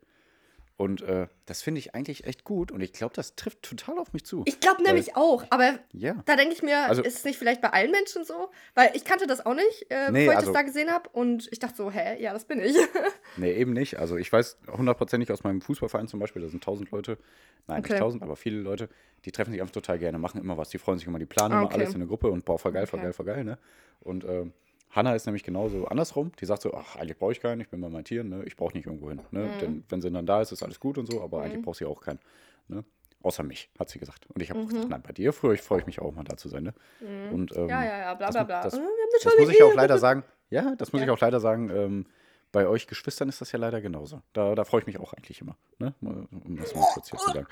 Und 0.81 1.03
äh, 1.03 1.27
das 1.45 1.61
finde 1.61 1.77
ich 1.77 1.93
eigentlich 1.93 2.25
echt 2.25 2.43
gut 2.43 2.71
und 2.71 2.81
ich 2.81 2.91
glaube, 2.91 3.13
das 3.13 3.35
trifft 3.35 3.61
total 3.61 3.99
auf 3.99 4.13
mich 4.13 4.25
zu. 4.25 4.41
Ich 4.47 4.59
glaube 4.59 4.81
nämlich 4.81 5.15
auch, 5.15 5.45
aber 5.51 5.77
ja. 5.93 6.15
da 6.25 6.35
denke 6.35 6.55
ich 6.55 6.63
mir, 6.63 6.87
also, 6.87 7.03
ist 7.03 7.19
es 7.19 7.23
nicht 7.23 7.37
vielleicht 7.37 7.61
bei 7.61 7.69
allen 7.69 7.91
Menschen 7.91 8.25
so? 8.25 8.49
Weil 8.73 8.89
ich 8.95 9.05
kannte 9.05 9.27
das 9.27 9.45
auch 9.45 9.53
nicht, 9.53 9.85
äh, 9.91 10.09
nee, 10.09 10.21
bevor 10.21 10.33
ich 10.33 10.39
also, 10.39 10.51
das 10.51 10.59
da 10.59 10.63
gesehen 10.63 10.89
habe 10.89 11.07
und 11.09 11.47
ich 11.51 11.59
dachte 11.59 11.75
so, 11.75 11.91
hä, 11.91 12.19
ja, 12.19 12.33
das 12.33 12.45
bin 12.45 12.59
ich. 12.59 12.75
nee, 13.37 13.53
eben 13.53 13.73
nicht. 13.73 13.99
Also 13.99 14.17
ich 14.17 14.33
weiß 14.33 14.57
hundertprozentig 14.75 15.31
aus 15.31 15.43
meinem 15.43 15.61
Fußballverein 15.61 16.07
zum 16.07 16.19
Beispiel, 16.19 16.41
da 16.41 16.49
sind 16.49 16.63
tausend 16.63 16.89
Leute, 16.89 17.19
nein, 17.67 17.81
okay. 17.81 17.93
nicht 17.93 17.99
tausend, 17.99 18.23
aber 18.23 18.35
viele 18.35 18.59
Leute, 18.61 18.89
die 19.25 19.31
treffen 19.31 19.51
sich 19.51 19.61
einfach 19.61 19.73
total 19.73 19.99
gerne, 19.99 20.17
machen 20.17 20.41
immer 20.41 20.57
was, 20.57 20.69
die 20.69 20.79
freuen 20.79 20.97
sich 20.97 21.07
immer, 21.07 21.19
die 21.19 21.27
planen 21.27 21.53
okay. 21.53 21.61
immer 21.61 21.73
alles 21.75 21.93
in 21.93 21.99
der 21.99 22.07
Gruppe 22.07 22.31
und 22.31 22.43
boah, 22.43 22.57
voll 22.57 22.71
geil, 22.71 22.87
voll 22.87 22.97
okay. 22.97 23.05
geil, 23.05 23.13
voll 23.13 23.25
geil, 23.27 23.43
ne? 23.43 23.59
Und 23.99 24.23
ähm, 24.23 24.51
Hanna 24.91 25.15
ist 25.15 25.25
nämlich 25.25 25.43
genauso 25.43 25.85
andersrum. 25.85 26.31
Die 26.39 26.45
sagt 26.45 26.61
so, 26.61 26.73
ach, 26.73 26.97
eigentlich 26.97 27.17
brauche 27.17 27.31
ich 27.31 27.39
keinen, 27.39 27.61
ich 27.61 27.69
bin 27.69 27.81
bei 27.81 27.89
meinen 27.89 28.03
Tieren, 28.03 28.29
ne? 28.29 28.43
ich 28.45 28.55
brauche 28.55 28.73
nicht 28.75 28.85
irgendwo 28.85 29.09
hin. 29.09 29.21
Ne? 29.31 29.43
Mhm. 29.43 29.59
Denn 29.59 29.83
wenn 29.89 30.01
sie 30.01 30.11
dann 30.11 30.25
da 30.25 30.41
ist, 30.41 30.51
ist 30.51 30.63
alles 30.63 30.79
gut 30.79 30.97
und 30.97 31.11
so, 31.11 31.21
aber 31.21 31.39
mhm. 31.39 31.43
eigentlich 31.45 31.65
braucht 31.65 31.77
sie 31.77 31.85
auch 31.85 32.01
keinen. 32.01 32.19
Ne? 32.67 32.83
Außer 33.23 33.43
mich, 33.43 33.69
hat 33.79 33.89
sie 33.89 33.99
gesagt. 33.99 34.27
Und 34.33 34.41
ich 34.41 34.49
habe 34.49 34.59
mhm. 34.59 34.67
gesagt, 34.67 34.89
nein, 34.89 35.01
bei 35.01 35.13
dir 35.13 35.31
freue 35.31 35.55
ich, 35.55 35.61
freu 35.61 35.77
ich 35.77 35.85
mich 35.85 36.01
auch 36.01 36.13
mal 36.13 36.23
da 36.23 36.35
zu 36.37 36.49
sein. 36.49 36.63
Ne? 36.63 36.73
Mhm. 36.99 37.33
Und, 37.33 37.55
ähm, 37.55 37.69
ja, 37.69 37.83
ja, 37.83 37.99
ja, 37.99 38.13
bla 38.15 38.31
bla 38.31 38.43
bla. 38.43 38.63
Das, 38.63 38.73
das, 38.73 39.23
das 39.23 39.37
muss 39.37 39.49
ich 39.49 39.63
auch 39.63 39.73
leider 39.73 39.97
sagen, 39.97 40.23
ja, 40.49 40.75
das 40.75 40.91
muss 40.91 41.01
ja. 41.01 41.05
ich 41.05 41.11
auch 41.11 41.19
leider 41.19 41.39
sagen, 41.39 41.69
ähm, 41.69 42.05
bei 42.51 42.67
euch 42.67 42.87
Geschwistern 42.87 43.29
ist 43.29 43.39
das 43.39 43.51
ja 43.51 43.59
leider 43.59 43.79
genauso. 43.81 44.21
Da, 44.33 44.55
da 44.55 44.65
freue 44.65 44.81
ich 44.81 44.87
mich 44.87 44.99
auch 44.99 45.13
eigentlich 45.13 45.39
immer. 45.39 45.55
Ne? 45.79 45.93
Um 46.01 46.57
das 46.57 46.75
mal 46.75 46.85
kurz 46.93 47.09
hier 47.09 47.19
zu 47.19 47.25
sagen. 47.27 47.47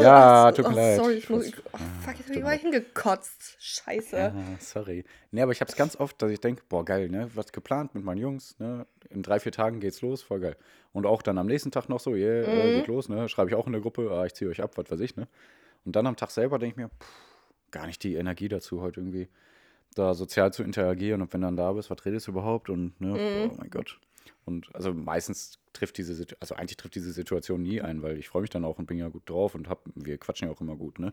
Ja, 0.00 0.50
tut 0.52 0.66
mir 0.68 0.72
oh, 0.72 0.76
leid. 0.76 0.96
Sorry, 0.96 1.14
ich 1.14 1.30
muss. 1.30 1.52
Oh, 1.72 1.78
fuck, 2.04 2.18
jetzt 2.18 2.28
habe 2.28 2.38
ich 2.38 2.44
mal 2.44 2.58
hingekotzt. 2.58 3.56
Scheiße. 3.60 4.16
Ja, 4.16 4.34
sorry. 4.58 5.04
Nee, 5.30 5.42
aber 5.42 5.52
ich 5.52 5.60
habe 5.60 5.70
es 5.70 5.76
ganz 5.76 5.96
oft, 5.96 6.20
dass 6.22 6.30
ich 6.30 6.40
denke, 6.40 6.62
boah, 6.68 6.84
geil, 6.84 7.08
ne? 7.08 7.30
Was 7.34 7.52
geplant 7.52 7.94
mit 7.94 8.04
meinen 8.04 8.18
Jungs, 8.18 8.58
ne? 8.58 8.86
In 9.10 9.22
drei, 9.22 9.38
vier 9.38 9.52
Tagen 9.52 9.80
geht's 9.80 10.00
los, 10.00 10.22
voll 10.22 10.40
geil. 10.40 10.56
Und 10.92 11.06
auch 11.06 11.22
dann 11.22 11.38
am 11.38 11.46
nächsten 11.46 11.70
Tag 11.70 11.88
noch 11.88 12.00
so, 12.00 12.14
yeah, 12.14 12.44
äh, 12.44 12.72
mhm. 12.72 12.78
geht 12.78 12.86
los, 12.88 13.08
ne? 13.08 13.28
Schreibe 13.28 13.50
ich 13.50 13.56
auch 13.56 13.66
in 13.66 13.72
der 13.72 13.80
Gruppe, 13.80 14.10
ah, 14.10 14.24
ich 14.24 14.34
ziehe 14.34 14.50
euch 14.50 14.62
ab, 14.62 14.76
was 14.76 14.90
weiß 14.90 15.00
ich, 15.00 15.16
ne? 15.16 15.28
Und 15.84 15.94
dann 15.94 16.06
am 16.06 16.16
Tag 16.16 16.30
selber 16.30 16.58
denke 16.58 16.72
ich 16.72 16.76
mir, 16.76 16.88
pff, 16.88 17.70
gar 17.70 17.86
nicht 17.86 18.02
die 18.02 18.14
Energie 18.14 18.48
dazu, 18.48 18.80
heute 18.80 19.00
irgendwie 19.00 19.28
da 19.94 20.14
sozial 20.14 20.52
zu 20.52 20.62
interagieren. 20.62 21.22
Und 21.22 21.32
wenn 21.32 21.42
dann 21.42 21.56
da 21.56 21.72
bist, 21.72 21.90
was 21.90 22.04
redest 22.04 22.26
du 22.26 22.32
überhaupt? 22.32 22.70
Und, 22.70 22.98
ne? 23.00 23.08
Mhm. 23.08 23.50
Oh 23.50 23.56
mein 23.58 23.70
Gott. 23.70 23.98
Und 24.44 24.74
also 24.74 24.92
meistens 24.92 25.58
trifft 25.72 25.98
diese, 25.98 26.26
also 26.40 26.54
eigentlich 26.54 26.76
trifft 26.76 26.94
diese 26.94 27.12
Situation 27.12 27.62
nie 27.62 27.80
ein, 27.80 28.02
weil 28.02 28.18
ich 28.18 28.28
freue 28.28 28.42
mich 28.42 28.50
dann 28.50 28.64
auch 28.64 28.78
und 28.78 28.86
bin 28.86 28.98
ja 28.98 29.08
gut 29.08 29.28
drauf 29.28 29.54
und 29.54 29.68
hab, 29.68 29.84
wir 29.94 30.18
quatschen 30.18 30.48
ja 30.48 30.54
auch 30.54 30.60
immer 30.60 30.76
gut, 30.76 30.98
ne? 30.98 31.12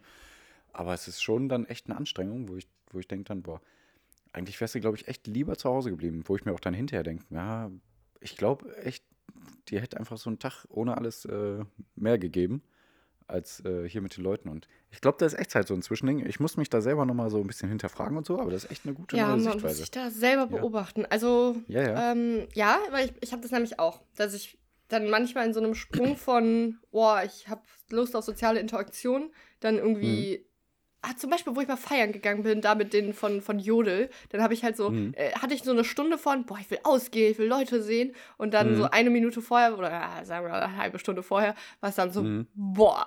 Aber 0.72 0.94
es 0.94 1.08
ist 1.08 1.22
schon 1.22 1.50
dann 1.50 1.66
echt 1.66 1.88
eine 1.88 1.98
Anstrengung, 1.98 2.48
wo 2.48 2.56
ich, 2.56 2.68
wo 2.92 3.00
ich 3.00 3.08
denke 3.08 3.26
dann, 3.26 3.42
boah, 3.42 3.62
eigentlich 4.34 4.60
wärst 4.62 4.76
du, 4.76 4.80
glaube 4.80 4.98
ich, 4.98 5.08
echt 5.08 5.28
lieber 5.28 5.58
zu 5.58 5.70
Hause 5.70 5.90
geblieben, 5.90 6.24
wo 6.26 6.36
ich 6.36 6.46
mir 6.46 6.54
auch 6.54 6.60
dann 6.60 6.74
hinterher 6.74 7.04
denke, 7.04 7.26
ja, 7.32 7.72
ich 8.20 8.38
glaube 8.38 8.76
echt, 8.78 9.04
dir 9.70 9.82
hätte 9.82 9.98
einfach 9.98 10.18
so 10.18 10.30
einen 10.30 10.40
Tag 10.40 10.66
ohne 10.70 10.98
alles 10.98 11.26
äh, 11.26 11.64
mehr 11.96 12.20
gegeben 12.20 12.62
als 13.30 13.64
äh, 13.66 13.88
hier 13.88 14.02
mit 14.02 14.18
den 14.18 14.24
Leuten. 14.24 14.50
Und 14.50 14.68
ich 14.92 15.02
glaube, 15.02 15.18
da 15.20 15.26
ist 15.26 15.38
echt 15.38 15.56
halt 15.56 15.68
so 15.68 15.74
ein 15.74 15.82
Zwischending. 15.82 16.26
Ich 16.26 16.40
muss 16.40 16.58
mich 16.58 16.70
da 16.70 16.82
selber 16.82 17.06
nochmal 17.06 17.30
so 17.30 17.40
ein 17.40 17.48
bisschen 17.48 17.70
hinterfragen 17.70 18.18
und 18.18 18.26
so, 18.26 18.40
aber 18.40 18.52
das 18.52 18.66
ist 18.66 18.72
echt 18.72 18.86
eine 18.86 18.94
gute 18.94 19.18
ja, 19.18 19.28
neue 19.28 19.40
Sichtweise. 19.40 19.58
Ja, 19.58 19.62
man 19.62 19.70
muss 19.70 19.78
sich 19.78 19.92
da 19.92 20.10
selber 20.10 20.48
beobachten. 20.48 21.06
Also, 21.06 21.56
ja, 21.68 21.82
ja. 21.82 22.12
Ähm, 22.12 22.48
ja 22.54 22.80
weil 22.92 23.06
ich, 23.06 23.14
ich 23.22 23.32
habe 23.32 23.42
das 23.42 23.52
nämlich 23.52 23.80
auch, 23.80 24.02
dass 24.16 24.34
ich 24.34 24.58
dann 24.88 25.10
manchmal 25.10 25.46
in 25.46 25.54
so 25.54 25.60
einem 25.60 25.76
Sprung 25.76 26.18
von, 26.18 26.80
oh, 26.92 27.16
ich 27.24 27.48
habe 27.48 27.62
Lust 27.92 28.16
auf 28.16 28.26
soziale 28.26 28.60
Interaktion, 28.60 29.32
dann 29.60 29.78
irgendwie 29.78 30.36
hm. 30.36 30.46
Ah, 31.02 31.16
zum 31.16 31.30
Beispiel, 31.30 31.56
wo 31.56 31.62
ich 31.62 31.68
mal 31.68 31.78
feiern 31.78 32.12
gegangen 32.12 32.44
bin, 32.44 32.60
da 32.60 32.76
mit 32.76 32.92
denen 32.92 33.14
von, 33.14 33.42
von 33.42 33.58
Jodel, 33.58 34.10
dann 34.30 34.44
habe 34.44 34.54
ich 34.54 34.64
halt 34.66 34.76
so, 34.76 34.90
mhm. 34.90 35.14
äh, 35.16 35.32
hatte 35.32 35.54
ich 35.54 35.64
so 35.64 35.72
eine 35.72 35.86
Stunde 35.86 36.18
von, 36.18 36.46
boah, 36.46 36.58
ich 36.60 36.70
will 36.70 36.80
ausgehen, 36.84 37.32
ich 37.32 37.38
will 37.38 37.48
Leute 37.48 37.82
sehen. 37.82 38.14
Und 38.38 38.54
dann 38.54 38.72
mhm. 38.72 38.76
so 38.76 38.84
eine 38.90 39.10
Minute 39.10 39.42
vorher, 39.42 39.78
oder 39.78 39.92
ja, 39.92 40.26
sagen 40.26 40.46
wir 40.46 40.54
eine 40.54 40.76
halbe 40.76 41.00
Stunde 41.00 41.24
vorher, 41.24 41.56
war 41.80 41.90
es 41.90 41.96
dann 41.96 42.12
so, 42.12 42.24
mhm. 42.24 42.48
boah. 42.54 43.06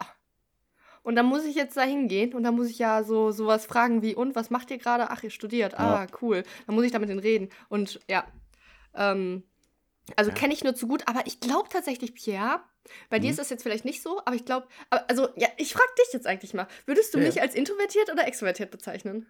Und 1.02 1.16
dann 1.16 1.26
muss 1.26 1.44
ich 1.44 1.54
jetzt 1.54 1.76
da 1.76 1.82
hingehen 1.82 2.32
und 2.32 2.44
dann 2.44 2.54
muss 2.54 2.70
ich 2.70 2.78
ja 2.78 3.02
so 3.02 3.30
sowas 3.30 3.66
fragen 3.66 4.02
wie, 4.02 4.14
und 4.14 4.36
was 4.36 4.50
macht 4.50 4.70
ihr 4.70 4.78
gerade? 4.78 5.10
Ach, 5.10 5.22
ihr 5.22 5.30
studiert. 5.30 5.78
Ah, 5.78 6.06
ja. 6.08 6.16
cool. 6.22 6.44
Dann 6.66 6.74
muss 6.74 6.84
ich 6.84 6.92
da 6.92 6.98
mit 6.98 7.08
denen 7.08 7.20
reden. 7.20 7.48
Und 7.68 8.00
ja, 8.08 8.24
ähm, 8.94 9.42
Also 10.16 10.30
Ja. 10.30 10.36
kenne 10.36 10.52
ich 10.54 10.64
nur 10.64 10.74
zu 10.74 10.86
gut, 10.88 11.06
aber 11.08 11.26
ich 11.26 11.40
glaube 11.40 11.68
tatsächlich, 11.68 12.14
Pierre, 12.14 12.62
bei 13.10 13.18
dir 13.18 13.26
Mhm. 13.26 13.30
ist 13.30 13.38
das 13.38 13.50
jetzt 13.50 13.62
vielleicht 13.62 13.84
nicht 13.84 14.02
so, 14.02 14.20
aber 14.24 14.34
ich 14.34 14.44
glaube, 14.44 14.66
also 14.90 15.28
ja, 15.36 15.48
ich 15.56 15.72
frage 15.72 15.90
dich 15.98 16.12
jetzt 16.12 16.26
eigentlich 16.26 16.54
mal, 16.54 16.66
würdest 16.86 17.14
du 17.14 17.18
Ja, 17.18 17.24
mich 17.28 17.40
als 17.40 17.54
introvertiert 17.54 18.10
oder 18.10 18.26
extrovertiert 18.26 18.70
bezeichnen? 18.70 19.26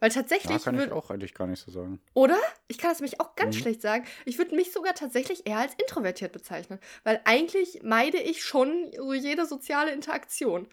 Weil 0.00 0.10
tatsächlich, 0.10 0.64
kann 0.64 0.78
ich 0.78 0.90
auch 0.90 1.10
eigentlich 1.10 1.32
gar 1.32 1.46
nicht 1.46 1.60
so 1.60 1.70
sagen. 1.70 2.00
oder? 2.14 2.38
Ich 2.68 2.76
kann 2.78 2.90
das 2.90 3.00
nämlich 3.00 3.20
auch 3.20 3.36
ganz 3.36 3.54
Mhm. 3.56 3.60
schlecht 3.60 3.80
sagen. 3.82 4.04
Ich 4.24 4.36
würde 4.38 4.54
mich 4.56 4.72
sogar 4.72 4.94
tatsächlich 4.94 5.46
eher 5.46 5.58
als 5.58 5.74
introvertiert 5.74 6.32
bezeichnen, 6.32 6.80
weil 7.04 7.20
eigentlich 7.24 7.80
meide 7.84 8.18
ich 8.18 8.44
schon 8.44 8.90
jede 9.14 9.46
soziale 9.46 9.92
Interaktion. 9.92 10.68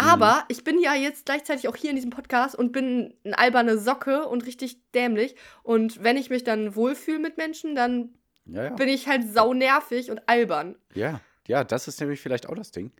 Mhm. 0.00 0.06
Aber 0.08 0.44
ich 0.48 0.64
bin 0.64 0.80
ja 0.80 0.94
jetzt 0.94 1.26
gleichzeitig 1.26 1.68
auch 1.68 1.76
hier 1.76 1.90
in 1.90 1.96
diesem 1.96 2.10
Podcast 2.10 2.54
und 2.54 2.72
bin 2.72 3.14
eine 3.24 3.38
alberne 3.38 3.78
Socke 3.78 4.26
und 4.26 4.46
richtig 4.46 4.78
dämlich. 4.92 5.36
Und 5.62 6.02
wenn 6.02 6.16
ich 6.16 6.30
mich 6.30 6.44
dann 6.44 6.74
wohlfühle 6.74 7.18
mit 7.18 7.36
Menschen, 7.36 7.74
dann 7.74 8.14
Ja, 8.46 8.64
ja. 8.64 8.70
bin 8.70 8.88
ich 8.88 9.06
halt 9.08 9.28
saunervig 9.32 10.10
und 10.10 10.28
albern. 10.28 10.76
Ja, 10.94 11.20
ja, 11.46 11.62
das 11.64 11.88
ist 11.88 12.00
nämlich 12.00 12.20
vielleicht 12.20 12.48
auch 12.48 12.54
das 12.54 12.70
Ding, 12.70 12.90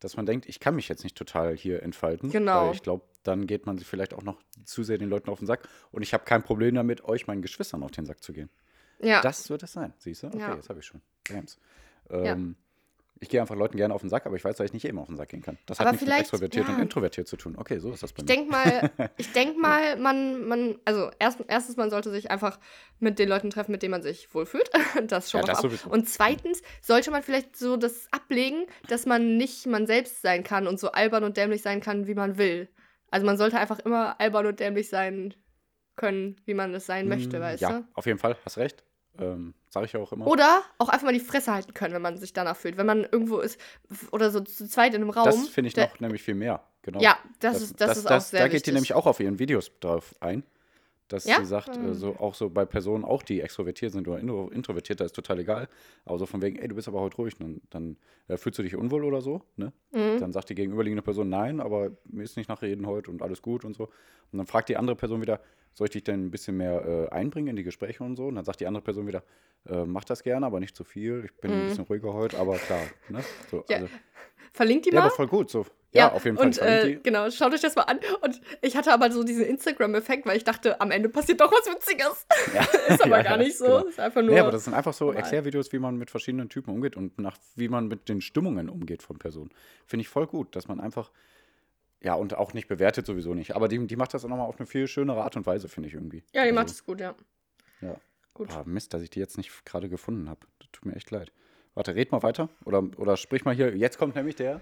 dass 0.00 0.16
man 0.16 0.24
denkt, 0.26 0.46
ich 0.48 0.58
kann 0.60 0.74
mich 0.76 0.88
jetzt 0.88 1.04
nicht 1.04 1.16
total 1.16 1.56
hier 1.56 1.82
entfalten. 1.82 2.30
Genau. 2.30 2.68
Weil 2.68 2.74
ich 2.74 2.82
glaube, 2.82 3.04
dann 3.24 3.46
geht 3.46 3.66
man 3.66 3.76
sich 3.76 3.86
vielleicht 3.86 4.14
auch 4.14 4.22
noch 4.22 4.40
zu 4.64 4.84
sehr 4.84 4.96
den 4.96 5.10
Leuten 5.10 5.28
auf 5.28 5.38
den 5.40 5.46
Sack. 5.46 5.68
Und 5.90 6.02
ich 6.02 6.14
habe 6.14 6.24
kein 6.24 6.42
Problem 6.42 6.74
damit, 6.76 7.04
euch, 7.04 7.26
meinen 7.26 7.42
Geschwistern, 7.42 7.82
auf 7.82 7.90
den 7.90 8.06
Sack 8.06 8.22
zu 8.22 8.32
gehen. 8.32 8.48
Ja. 9.00 9.20
Das 9.20 9.50
wird 9.50 9.62
es 9.64 9.72
sein, 9.72 9.92
siehst 9.98 10.22
du? 10.22 10.28
Okay, 10.28 10.38
Ja. 10.38 10.54
jetzt 10.54 10.68
habe 10.70 10.78
ich 10.80 10.86
schon. 10.86 11.02
Bams. 11.28 11.58
Ja. 12.10 12.36
Ich 13.20 13.28
gehe 13.28 13.40
einfach 13.40 13.56
Leuten 13.56 13.76
gerne 13.76 13.94
auf 13.94 14.00
den 14.02 14.10
Sack, 14.10 14.26
aber 14.26 14.36
ich 14.36 14.44
weiß, 14.44 14.56
dass 14.56 14.66
ich 14.66 14.72
nicht 14.72 14.84
jedem 14.84 14.98
auf 14.98 15.06
den 15.08 15.16
Sack 15.16 15.30
gehen 15.30 15.42
kann. 15.42 15.58
Das 15.66 15.80
Aber 15.80 15.88
hat 15.88 15.94
nichts 15.94 16.06
mit 16.06 16.16
extrovertiert 16.16 16.68
ja. 16.68 16.74
und 16.74 16.80
introvertiert 16.80 17.26
zu 17.26 17.36
tun. 17.36 17.56
Okay, 17.56 17.78
so 17.78 17.90
ist 17.92 18.02
das 18.02 18.12
bei 18.12 18.22
Ich 18.22 18.22
mir. 18.22 18.26
denk 18.26 18.50
mal, 18.50 18.90
ich 19.16 19.32
denk 19.32 19.56
mal, 19.58 19.96
man, 19.96 20.46
man, 20.46 20.78
also 20.84 21.10
erst, 21.18 21.40
erstens, 21.48 21.76
man 21.76 21.90
sollte 21.90 22.10
sich 22.10 22.30
einfach 22.30 22.58
mit 23.00 23.18
den 23.18 23.28
Leuten 23.28 23.50
treffen, 23.50 23.72
mit 23.72 23.82
denen 23.82 23.92
man 23.92 24.02
sich 24.02 24.32
wohlfühlt. 24.34 24.70
Das 25.08 25.30
schon 25.30 25.40
Ja, 25.40 25.46
das 25.46 25.60
sowieso. 25.60 25.90
Und 25.90 26.08
zweitens 26.08 26.62
sollte 26.80 27.10
man 27.10 27.22
vielleicht 27.22 27.56
so 27.56 27.76
das 27.76 28.06
ablegen, 28.12 28.66
dass 28.88 29.06
man 29.06 29.36
nicht 29.36 29.66
man 29.66 29.86
selbst 29.86 30.22
sein 30.22 30.44
kann 30.44 30.66
und 30.66 30.78
so 30.78 30.92
albern 30.92 31.24
und 31.24 31.36
dämlich 31.36 31.62
sein 31.62 31.80
kann, 31.80 32.06
wie 32.06 32.14
man 32.14 32.38
will. 32.38 32.68
Also 33.10 33.26
man 33.26 33.36
sollte 33.38 33.58
einfach 33.58 33.78
immer 33.80 34.20
albern 34.20 34.46
und 34.46 34.60
dämlich 34.60 34.88
sein 34.88 35.34
können, 35.96 36.36
wie 36.44 36.54
man 36.54 36.74
es 36.74 36.86
sein 36.86 37.08
möchte, 37.08 37.38
Mm, 37.38 37.42
weißt 37.42 37.60
ja, 37.62 37.70
du? 37.80 37.84
auf 37.94 38.06
jeden 38.06 38.18
Fall, 38.18 38.36
hast 38.44 38.58
recht. 38.58 38.84
Ähm, 39.20 39.54
Sag 39.70 39.84
ich 39.84 39.92
ja 39.92 40.00
auch 40.00 40.12
immer. 40.12 40.26
Oder 40.26 40.62
auch 40.78 40.88
einfach 40.88 41.04
mal 41.04 41.12
die 41.12 41.20
Fresse 41.20 41.52
halten 41.52 41.74
können, 41.74 41.92
wenn 41.94 42.02
man 42.02 42.16
sich 42.16 42.32
danach 42.32 42.56
fühlt. 42.56 42.76
Wenn 42.76 42.86
man 42.86 43.04
irgendwo 43.04 43.38
ist 43.40 43.60
oder 44.10 44.30
so 44.30 44.40
zu 44.40 44.66
zweit 44.66 44.94
in 44.94 45.02
einem 45.02 45.10
Raum. 45.10 45.26
das 45.26 45.48
finde 45.48 45.68
ich 45.68 45.76
noch 45.76 46.00
nämlich 46.00 46.22
viel 46.22 46.34
mehr. 46.34 46.62
Genau. 46.82 47.00
Ja, 47.00 47.18
das, 47.40 47.60
ist, 47.60 47.80
das, 47.80 47.98
ist 47.98 48.10
auch 48.10 48.20
sehr 48.20 48.40
Da 48.40 48.44
wichtig. 48.46 48.60
geht 48.60 48.66
die 48.68 48.72
nämlich 48.72 48.94
auch 48.94 49.06
auf 49.06 49.20
ihren 49.20 49.38
Videos 49.38 49.70
drauf 49.80 50.14
ein. 50.20 50.42
Dass 51.08 51.24
Ja? 51.24 51.36
sie 51.38 51.46
sagt, 51.46 51.76
äh, 51.76 51.80
Hm. 51.80 51.94
so, 51.94 52.16
auch 52.16 52.34
so 52.34 52.50
bei 52.50 52.64
Personen, 52.66 53.04
auch 53.04 53.22
die 53.22 53.40
extrovertiert 53.40 53.92
sind 53.92 54.06
oder 54.06 54.18
intro- 54.18 54.50
introvertiert, 54.52 55.00
da 55.00 55.06
ist 55.06 55.14
total 55.16 55.38
egal. 55.40 55.68
Aber 56.04 56.18
so 56.18 56.26
von 56.26 56.42
wegen, 56.42 56.56
ey, 56.58 56.68
du 56.68 56.74
bist 56.74 56.86
aber 56.86 57.00
heute 57.00 57.16
ruhig, 57.16 57.34
dann, 57.36 57.60
dann 57.70 57.96
äh, 58.28 58.36
fühlst 58.36 58.58
du 58.58 58.62
dich 58.62 58.76
unwohl 58.76 59.04
oder 59.04 59.20
so, 59.22 59.42
ne? 59.56 59.72
Mhm. 59.92 60.18
Dann 60.18 60.32
sagt 60.32 60.50
die 60.50 60.54
gegenüberliegende 60.54 61.02
Person, 61.02 61.28
nein, 61.30 61.60
aber 61.60 61.92
mir 62.04 62.22
ist 62.24 62.36
nicht 62.36 62.48
nachreden 62.48 62.86
heute 62.86 63.10
und 63.10 63.22
alles 63.22 63.40
gut 63.40 63.64
und 63.64 63.74
so. 63.74 63.84
Und 64.32 64.38
dann 64.38 64.46
fragt 64.46 64.68
die 64.68 64.76
andere 64.76 64.96
Person 64.96 65.22
wieder, 65.22 65.40
soll 65.72 65.86
ich 65.86 65.92
dich 65.92 66.04
denn 66.04 66.26
ein 66.26 66.30
bisschen 66.30 66.56
mehr 66.56 66.84
äh, 66.84 67.08
einbringen 67.14 67.48
in 67.48 67.56
die 67.56 67.62
Gespräche 67.62 68.04
und 68.04 68.16
so? 68.16 68.26
Und 68.26 68.34
dann 68.34 68.44
sagt 68.44 68.60
die 68.60 68.66
andere 68.66 68.82
Person 68.82 69.06
wieder, 69.06 69.22
äh, 69.66 69.84
mach 69.84 70.04
das 70.04 70.22
gerne, 70.22 70.44
aber 70.44 70.60
nicht 70.60 70.76
zu 70.76 70.84
viel. 70.84 71.22
Ich 71.24 71.34
bin 71.40 71.52
ein 71.52 71.60
Mhm. 71.60 71.64
bisschen 71.66 71.84
ruhiger 71.84 72.12
heute, 72.12 72.38
aber 72.38 72.56
klar. 72.58 72.84
Ne? 73.08 73.20
So, 73.50 73.64
Ja, 73.68 73.76
also, 73.76 73.88
Verlinkt 74.52 74.86
die 74.86 74.90
ja, 74.90 75.00
mal. 75.00 75.06
aber 75.06 75.14
voll 75.14 75.26
gut. 75.28 75.50
So. 75.50 75.66
Ja, 75.92 76.12
auf 76.12 76.24
jeden 76.26 76.36
Fall. 76.36 76.46
Und 76.46 76.58
äh, 76.58 76.96
genau, 77.02 77.30
schaut 77.30 77.54
euch 77.54 77.62
das 77.62 77.74
mal 77.74 77.82
an. 77.84 77.98
Und 78.20 78.40
ich 78.60 78.76
hatte 78.76 78.92
aber 78.92 79.10
so 79.10 79.24
diesen 79.24 79.44
Instagram-Effekt, 79.46 80.26
weil 80.26 80.36
ich 80.36 80.44
dachte, 80.44 80.80
am 80.82 80.90
Ende 80.90 81.08
passiert 81.08 81.40
doch 81.40 81.50
was 81.50 81.66
Witziges. 81.66 82.26
Ja. 82.54 82.62
ist 82.94 83.02
aber 83.02 83.16
Ja, 83.16 83.22
gar 83.22 83.32
ja, 83.32 83.36
nicht 83.38 83.56
so. 83.56 83.64
genau. 83.64 83.86
Ist 83.86 83.98
einfach 83.98 84.20
nur. 84.20 84.34
Nee, 84.34 84.40
aber 84.40 84.50
das 84.50 84.64
sind 84.64 84.74
einfach 84.74 84.92
so 84.92 85.06
normal. 85.06 85.22
Erklärvideos, 85.22 85.72
wie 85.72 85.78
man 85.78 85.96
mit 85.96 86.10
verschiedenen 86.10 86.50
Typen 86.50 86.74
umgeht 86.74 86.94
und 86.96 87.18
nach 87.18 87.38
wie 87.56 87.68
man 87.68 87.88
mit 87.88 88.08
den 88.10 88.20
Stimmungen 88.20 88.68
umgeht 88.68 89.02
von 89.02 89.18
Personen. 89.18 89.50
Finde 89.86 90.02
ich 90.02 90.08
voll 90.08 90.26
gut, 90.26 90.54
dass 90.54 90.68
man 90.68 90.78
einfach, 90.78 91.10
ja, 92.02 92.14
und 92.14 92.34
auch 92.36 92.52
nicht 92.52 92.68
bewertet 92.68 93.06
sowieso 93.06 93.32
nicht. 93.32 93.56
Aber 93.56 93.66
die, 93.68 93.84
die 93.86 93.96
macht 93.96 94.12
das 94.12 94.24
auch 94.26 94.28
nochmal 94.28 94.46
auf 94.46 94.58
eine 94.58 94.66
viel 94.66 94.86
schönere 94.88 95.22
Art 95.22 95.36
und 95.36 95.46
Weise, 95.46 95.68
finde 95.68 95.88
ich 95.88 95.94
irgendwie. 95.94 96.22
ja, 96.32 96.42
die 96.42 96.50
Also, 96.50 96.54
macht 96.54 96.68
es 96.68 96.84
gut, 96.84 97.00
ja. 97.00 97.14
Ja. 97.80 97.96
Gut. 98.34 98.50
Ah, 98.52 98.62
Mist, 98.66 98.92
dass 98.92 99.02
ich 99.02 99.10
die 99.10 99.20
jetzt 99.20 99.36
nicht 99.38 99.64
gerade 99.64 99.88
gefunden 99.88 100.28
habe. 100.28 100.40
Tut 100.70 100.84
mir 100.84 100.94
echt 100.96 101.10
leid. 101.10 101.32
Warte, 101.78 101.94
red 101.94 102.10
mal 102.10 102.24
weiter. 102.24 102.48
Oder, 102.64 102.82
oder 102.96 103.16
sprich 103.16 103.44
mal 103.44 103.54
hier. 103.54 103.76
Jetzt 103.76 103.98
kommt 103.98 104.16
nämlich 104.16 104.34
der. 104.34 104.60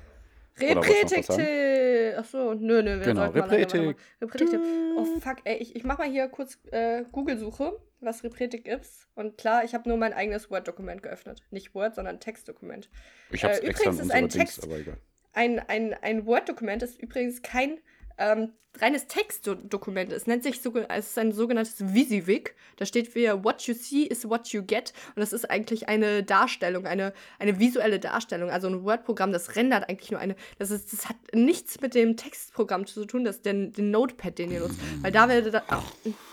Repretikte. 0.61 2.14
Achso, 2.18 2.52
nö, 2.52 2.83
nö. 2.83 2.98
Wir 2.98 3.07
Genau, 3.07 3.31
Repretik. 3.31 3.96
Repretik. 4.20 4.61
Oh, 4.98 5.07
fuck, 5.18 5.37
ey. 5.44 5.57
Ich, 5.57 5.74
ich 5.74 5.85
mach 5.85 5.96
mal 5.96 6.11
hier 6.11 6.29
kurz 6.29 6.59
äh, 6.72 7.05
Google-Suche, 7.12 7.81
was 8.00 8.22
Repretik 8.22 8.68
ist. 8.68 9.09
Und 9.14 9.38
klar, 9.38 9.64
ich 9.64 9.72
habe 9.72 9.88
nur 9.88 9.96
mein 9.96 10.12
eigenes 10.12 10.50
Word-Dokument 10.50 11.02
geöffnet. 11.02 11.42
Nicht 11.50 11.74
Word, 11.74 11.94
sondern 11.94 12.20
Textdokument. 12.20 12.90
Ich 13.31 13.44
habe 13.44 13.55
es 13.55 13.61
Äh, 13.61 13.66
extra 13.68 13.85
übrigens 13.85 13.96
ist 13.96 14.02
unsere 14.02 14.18
ein 14.18 14.29
Dings, 14.29 14.55
Text- 14.57 14.64
aber 14.64 14.76
egal. 14.79 14.96
Ein, 15.33 15.59
ein, 15.59 15.94
ein 15.94 16.26
Word-Dokument 16.26 16.83
ist 16.83 17.00
übrigens 17.00 17.40
kein 17.40 17.79
ähm, 18.18 18.52
reines 18.81 19.07
Textdokument. 19.07 20.12
Es 20.12 20.26
nennt 20.26 20.42
sich 20.42 20.61
sogar, 20.61 20.87
es 20.90 21.09
ist 21.09 21.18
ein 21.18 21.33
sogenanntes 21.33 21.94
Visivik. 21.94 22.55
Da 22.76 22.87
steht 22.87 23.09
für 23.09 23.42
What 23.44 23.62
you 23.62 23.74
see 23.74 24.02
is 24.02 24.29
what 24.29 24.48
you 24.48 24.62
get. 24.62 24.92
Und 25.14 25.20
das 25.20 25.33
ist 25.33 25.50
eigentlich 25.50 25.88
eine 25.88 26.22
Darstellung, 26.22 26.87
eine, 26.87 27.12
eine 27.38 27.59
visuelle 27.59 27.98
Darstellung. 27.98 28.50
Also 28.50 28.68
ein 28.68 28.85
Word-Programm, 28.85 29.33
das 29.33 29.57
rendert 29.57 29.88
eigentlich 29.88 30.11
nur 30.11 30.20
eine. 30.20 30.37
Das, 30.59 30.70
ist, 30.70 30.92
das 30.92 31.09
hat 31.09 31.16
nichts 31.33 31.81
mit 31.81 31.94
dem 31.94 32.16
Textprogramm 32.16 32.87
zu 32.87 33.05
tun, 33.07 33.24
das 33.24 33.42
den, 33.42 33.72
den 33.72 33.90
Notepad, 33.90 34.38
den 34.38 34.50
ihr 34.50 34.61
nutzt. 34.61 34.79
Weil 35.02 35.12
da 35.12 35.29
werde 35.29 35.50
da. 35.50 35.62
ach, 35.68 35.85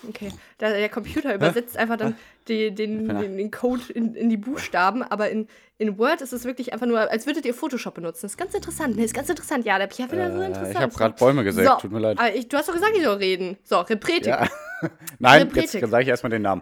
okay. 0.08 0.32
Da, 0.58 0.70
der 0.70 0.90
Computer 0.90 1.34
übersetzt 1.34 1.78
einfach 1.78 1.98
dann 1.98 2.16
die, 2.50 2.74
den, 2.74 3.08
den, 3.08 3.38
den 3.38 3.52
Code 3.52 3.82
in, 3.94 4.16
in 4.16 4.30
die 4.30 4.38
Buchstaben, 4.38 5.04
aber 5.04 5.30
in, 5.30 5.48
in 5.78 5.98
Word 5.98 6.22
ist 6.22 6.34
es 6.34 6.46
wirklich 6.46 6.74
einfach 6.74 6.86
nur, 6.86 7.00
als 7.12 7.26
würdet 7.26 7.46
ihr 7.46 7.54
Photoshop 7.54 7.96
benutzen. 7.96 8.22
Das 8.24 8.32
ist 8.34 8.38
ganz 8.38 8.54
interessant. 8.54 8.96
Nee, 8.96 9.04
ist 9.04 9.14
ganz 9.14 9.30
interessant. 9.30 9.66
Ja, 9.66 9.78
der 9.78 9.88
Pierre 9.88 10.10
findet 10.10 10.30
das 10.30 10.36
so 10.36 10.42
Äh, 10.42 10.46
interessant. 10.48 10.76
ich 10.76 10.82
habe 10.82 10.94
gerade 10.94 11.16
Bäume 11.18 11.44
gesägt, 11.44 11.68
So, 11.70 11.76
tut 11.78 11.92
mir 11.92 12.00
leid. 12.00 12.20
aber 12.20 12.36
ich, 12.36 12.48
du 12.48 12.58
hast 12.58 12.68
doch 12.70 12.74
gesagt, 12.74 12.94
ich 12.96 13.04
soll 13.04 13.16
reden. 13.18 13.58
So, 13.64 13.80
Repretik. 13.80 14.26
Ja. 14.28 14.48
Nein, 15.20 15.44
Repretik. 15.44 15.82
jetzt 15.82 15.90
sage 15.92 16.04
ich 16.04 16.10
erstmal 16.10 16.30
den 16.32 16.42
Namen. 16.44 16.62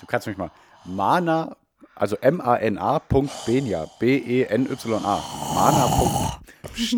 Du 0.00 0.06
kannst 0.06 0.26
mich 0.26 0.36
mal. 0.36 0.50
Mana, 0.84 1.56
also 1.94 2.16
M-A-N-A. 2.16 2.98
Punkt 3.00 3.32
Benja. 3.46 3.86
B-E-N-Y-A. 4.00 5.22
Mana. 5.54 6.38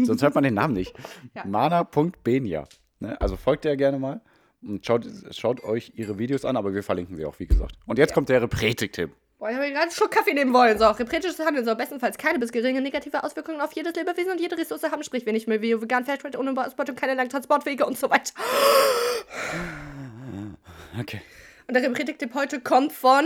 Sonst 0.04 0.22
hört 0.22 0.34
man 0.34 0.44
den 0.44 0.54
Namen 0.54 0.74
nicht. 0.74 0.94
Ja. 1.34 1.44
Mana.benja. 1.46 2.64
Ne? 2.98 3.18
Also 3.20 3.36
folgt 3.36 3.64
ihr 3.64 3.76
gerne 3.76 3.98
mal 3.98 4.20
und 4.62 4.84
schaut, 4.84 5.06
schaut 5.30 5.62
euch 5.64 5.92
ihre 5.94 6.18
Videos 6.18 6.44
an, 6.44 6.56
aber 6.56 6.74
wir 6.74 6.82
verlinken 6.82 7.16
sie 7.16 7.24
auch, 7.24 7.38
wie 7.38 7.46
gesagt. 7.46 7.72
Und 7.86 7.98
jetzt 7.98 8.14
kommt 8.14 8.28
der 8.28 8.42
Repretik-Tipp. 8.42 9.10
Boah, 9.38 9.48
ich 9.48 9.56
habe 9.56 9.66
gerade 9.68 9.80
einen 9.80 9.90
Schluck 9.90 10.10
Kaffee 10.10 10.34
nehmen 10.34 10.52
wollen. 10.52 10.78
So, 10.78 10.86
repretisches 10.86 11.38
Handeln 11.38 11.64
soll 11.64 11.74
bestenfalls 11.74 12.18
keine 12.18 12.38
bis 12.38 12.52
geringe 12.52 12.82
negative 12.82 13.24
Auswirkungen 13.24 13.62
auf 13.62 13.72
jedes 13.72 13.94
Lebewesen 13.94 14.32
und 14.32 14.40
jede 14.40 14.58
Ressource 14.58 14.82
haben, 14.82 15.02
sprich, 15.02 15.24
wenn 15.24 15.34
ich 15.34 15.46
mir 15.46 15.62
wie 15.62 15.80
vegan, 15.80 16.04
Fairtrade, 16.04 16.38
ohne 16.38 16.52
Ausbeutung, 16.62 16.94
keine 16.94 17.14
langen 17.14 17.30
Transportwege 17.30 17.86
und 17.86 17.96
so 17.96 18.10
weiter. 18.10 18.34
Okay. 21.00 21.22
Und 21.68 21.74
der 21.74 21.82
Repretik-Tipp 21.84 22.34
heute 22.34 22.60
kommt 22.60 22.92
von 22.92 23.24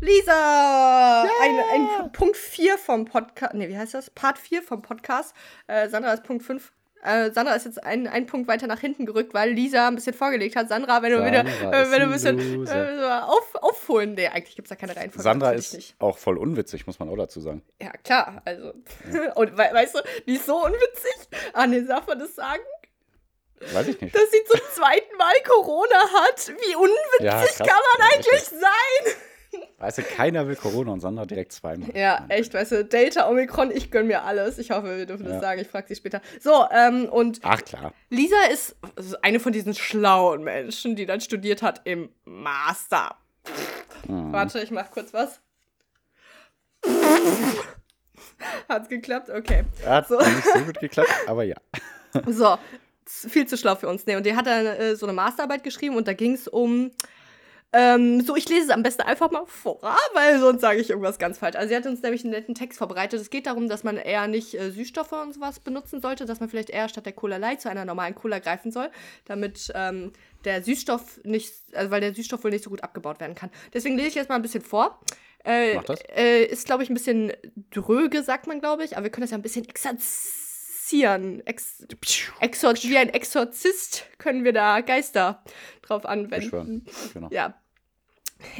Lisa! 0.00 1.22
Ein, 1.42 1.58
ein 1.72 2.12
Punkt 2.12 2.36
4 2.36 2.78
vom 2.78 3.06
Podcast. 3.06 3.54
Ne, 3.54 3.68
wie 3.68 3.76
heißt 3.76 3.94
das? 3.94 4.10
Part 4.10 4.38
4 4.38 4.62
vom 4.62 4.82
Podcast. 4.82 5.34
Äh, 5.66 5.88
Sandra 5.88 6.12
ist 6.12 6.22
Punkt 6.22 6.44
5. 6.44 6.70
Äh, 7.06 7.30
Sandra 7.32 7.54
ist 7.54 7.64
jetzt 7.64 7.82
ein, 7.84 8.06
ein 8.08 8.26
Punkt 8.26 8.48
weiter 8.48 8.66
nach 8.66 8.80
hinten 8.80 9.06
gerückt, 9.06 9.32
weil 9.32 9.50
Lisa 9.52 9.86
ein 9.88 9.94
bisschen 9.94 10.14
vorgelegt 10.14 10.56
hat. 10.56 10.68
Sandra, 10.68 11.02
wenn 11.02 11.12
du 11.12 11.24
wieder 11.24 11.44
Sandra 11.46 11.82
äh, 11.82 11.90
wenn 11.92 12.00
du 12.00 12.06
ein 12.06 12.12
bisschen 12.12 12.66
äh, 12.66 13.20
auf, 13.22 13.54
aufholen. 13.54 14.14
Nee, 14.14 14.26
eigentlich 14.28 14.56
gibt 14.56 14.66
es 14.66 14.70
da 14.70 14.74
keine 14.76 14.96
Reihenfolge. 14.96 15.22
Sandra 15.22 15.52
ist 15.52 15.94
auch 16.00 16.18
voll 16.18 16.36
unwitzig, 16.36 16.86
muss 16.86 16.98
man 16.98 17.08
auch 17.08 17.16
dazu 17.16 17.40
sagen. 17.40 17.62
Ja, 17.80 17.90
klar. 18.02 18.42
Also. 18.44 18.72
Und 19.36 19.52
we 19.52 19.68
weißt 19.72 19.94
du, 19.94 20.00
die 20.26 20.34
ist 20.34 20.46
so 20.46 20.64
unwitzig. 20.64 21.28
Ah, 21.52 21.66
ne, 21.66 21.84
darf 21.84 22.06
man 22.06 22.18
das 22.18 22.34
sagen? 22.34 22.62
Weiß 23.72 23.88
ich 23.88 24.00
nicht. 24.00 24.14
Dass 24.14 24.30
sie 24.30 24.44
zum 24.44 24.60
zweiten 24.74 25.16
Mal 25.16 25.32
Corona 25.46 25.96
hat. 26.24 26.48
Wie 26.48 26.74
unwitzig 26.74 27.20
Ja, 27.20 27.40
krass. 27.42 27.58
kann 27.58 27.66
man 27.68 28.08
Ja, 28.08 28.14
eigentlich 28.16 28.42
sein? 28.42 29.14
Weißt 29.78 29.98
du, 29.98 30.02
keiner 30.02 30.48
will 30.48 30.56
Corona 30.56 30.92
und 30.92 31.00
Sandra 31.00 31.26
direkt 31.26 31.52
zweimal. 31.52 31.90
Ja, 31.94 32.20
Nein. 32.20 32.30
echt, 32.30 32.54
weißt 32.54 32.72
du, 32.72 32.84
Delta, 32.84 33.28
Omikron, 33.28 33.70
ich 33.70 33.90
gönn 33.90 34.06
mir 34.06 34.22
alles. 34.22 34.58
Ich 34.58 34.70
hoffe, 34.70 34.96
wir 34.96 35.04
dürfen 35.06 35.24
das 35.24 35.34
Ja. 35.34 35.40
sagen. 35.40 35.60
Ich 35.60 35.68
frage 35.68 35.86
sie 35.88 35.96
später. 35.96 36.22
So, 36.40 36.64
ähm, 36.70 37.06
und 37.10 37.40
Ach 37.42 37.62
klar. 37.62 37.92
Lisa 38.08 38.36
ist 38.52 38.74
eine 39.22 39.38
von 39.38 39.52
diesen 39.52 39.74
schlauen 39.74 40.42
Menschen, 40.44 40.96
die 40.96 41.04
dann 41.04 41.20
studiert 41.20 41.62
hat 41.62 41.82
im 41.84 42.08
Master. 42.24 43.16
Mhm. 44.08 44.32
Warte, 44.32 44.60
ich 44.60 44.70
mach 44.70 44.90
kurz 44.90 45.12
was. 45.12 45.40
Hat's 48.68 48.88
geklappt? 48.88 49.30
Okay. 49.30 49.64
Hat 49.84 50.08
So. 50.08 50.18
nicht 50.18 50.44
so 50.52 50.58
gut 50.60 50.78
geklappt, 50.80 51.10
aber 51.26 51.44
ja. 51.44 51.56
So, 52.26 52.56
viel 53.06 53.46
zu 53.46 53.56
schlau 53.56 53.74
für 53.76 53.88
uns. 53.88 54.06
Nee, 54.06 54.16
und 54.16 54.24
die 54.26 54.34
hat 54.34 54.46
dann 54.46 54.66
äh, 54.66 54.96
so 54.96 55.06
eine 55.06 55.12
Masterarbeit 55.12 55.62
geschrieben 55.64 55.96
und 55.96 56.08
da 56.08 56.12
ging 56.12 56.32
es 56.34 56.48
um 56.48 56.90
Ähm, 57.72 58.20
so, 58.22 58.36
ich 58.36 58.48
lese 58.48 58.66
es 58.66 58.70
am 58.70 58.82
besten 58.82 59.02
einfach 59.02 59.30
mal 59.30 59.44
vor, 59.46 59.80
weil 60.14 60.38
sonst 60.40 60.60
sage 60.60 60.80
ich 60.80 60.88
irgendwas 60.88 61.18
ganz 61.18 61.38
falsch. 61.38 61.56
Also 61.56 61.68
sie 61.68 61.76
hat 61.76 61.84
uns 61.84 62.00
nämlich 62.00 62.22
einen 62.24 62.32
netten 62.32 62.54
Text 62.54 62.78
vorbereitet. 62.78 63.20
Es 63.20 63.28
geht 63.28 63.46
darum, 63.46 63.68
dass 63.68 63.84
man 63.84 63.96
eher 63.96 64.28
nicht 64.28 64.54
äh, 64.54 64.70
Süßstoffe 64.70 65.12
und 65.12 65.34
sowas 65.34 65.60
benutzen 65.60 66.00
sollte, 66.00 66.26
dass 66.26 66.40
man 66.40 66.48
vielleicht 66.48 66.70
eher 66.70 66.88
statt 66.88 67.06
der 67.06 67.12
Cola 67.12 67.36
Light 67.36 67.60
zu 67.60 67.68
einer 67.68 67.84
normalen 67.84 68.14
Cola 68.14 68.38
greifen 68.38 68.70
soll, 68.72 68.90
damit 69.24 69.72
ähm, 69.74 70.12
der 70.44 70.62
Süßstoff 70.62 71.20
nicht, 71.24 71.52
also 71.74 71.90
weil 71.90 72.00
der 72.00 72.14
Süßstoff 72.14 72.44
wohl 72.44 72.50
nicht 72.50 72.64
so 72.64 72.70
gut 72.70 72.82
abgebaut 72.84 73.20
werden 73.20 73.34
kann. 73.34 73.50
Deswegen 73.74 73.96
lese 73.96 74.08
ich 74.08 74.14
jetzt 74.14 74.28
mal 74.28 74.36
ein 74.36 74.42
bisschen 74.42 74.62
vor. 74.62 75.00
Äh, 75.44 75.74
Mach 75.74 75.84
das. 75.84 76.00
äh, 76.16 76.44
ist, 76.44 76.66
glaube 76.66 76.82
ich, 76.82 76.90
ein 76.90 76.94
bisschen 76.94 77.32
dröge, 77.70 78.22
sagt 78.22 78.46
man, 78.46 78.60
glaube 78.60 78.84
ich, 78.84 78.96
aber 78.96 79.04
wir 79.04 79.10
können 79.10 79.22
das 79.22 79.30
ja 79.32 79.38
ein 79.38 79.42
bisschen 79.42 79.68
exerzieren. 79.68 80.45
Ex 80.92 81.86
Exor 82.40 82.74
wie 82.74 82.96
ein 82.96 83.08
Exorzist 83.08 84.04
können 84.18 84.44
wir 84.44 84.52
da 84.52 84.80
Geister 84.80 85.42
drauf 85.82 86.06
anwenden. 86.06 86.84
Genau. 87.12 87.28
Ja. 87.30 87.60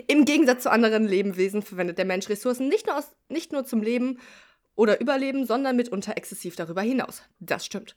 Im 0.06 0.24
Gegensatz 0.24 0.62
zu 0.62 0.70
anderen 0.70 1.06
Lebewesen 1.06 1.62
verwendet 1.62 1.98
der 1.98 2.04
Mensch 2.06 2.28
Ressourcen 2.28 2.68
nicht 2.68 2.86
nur, 2.86 2.96
aus, 2.96 3.14
nicht 3.28 3.52
nur 3.52 3.64
zum 3.64 3.82
Leben 3.82 4.18
oder 4.74 5.00
Überleben, 5.00 5.46
sondern 5.46 5.76
mitunter 5.76 6.16
exzessiv 6.16 6.56
darüber 6.56 6.82
hinaus. 6.82 7.22
Das 7.40 7.64
stimmt. 7.66 7.94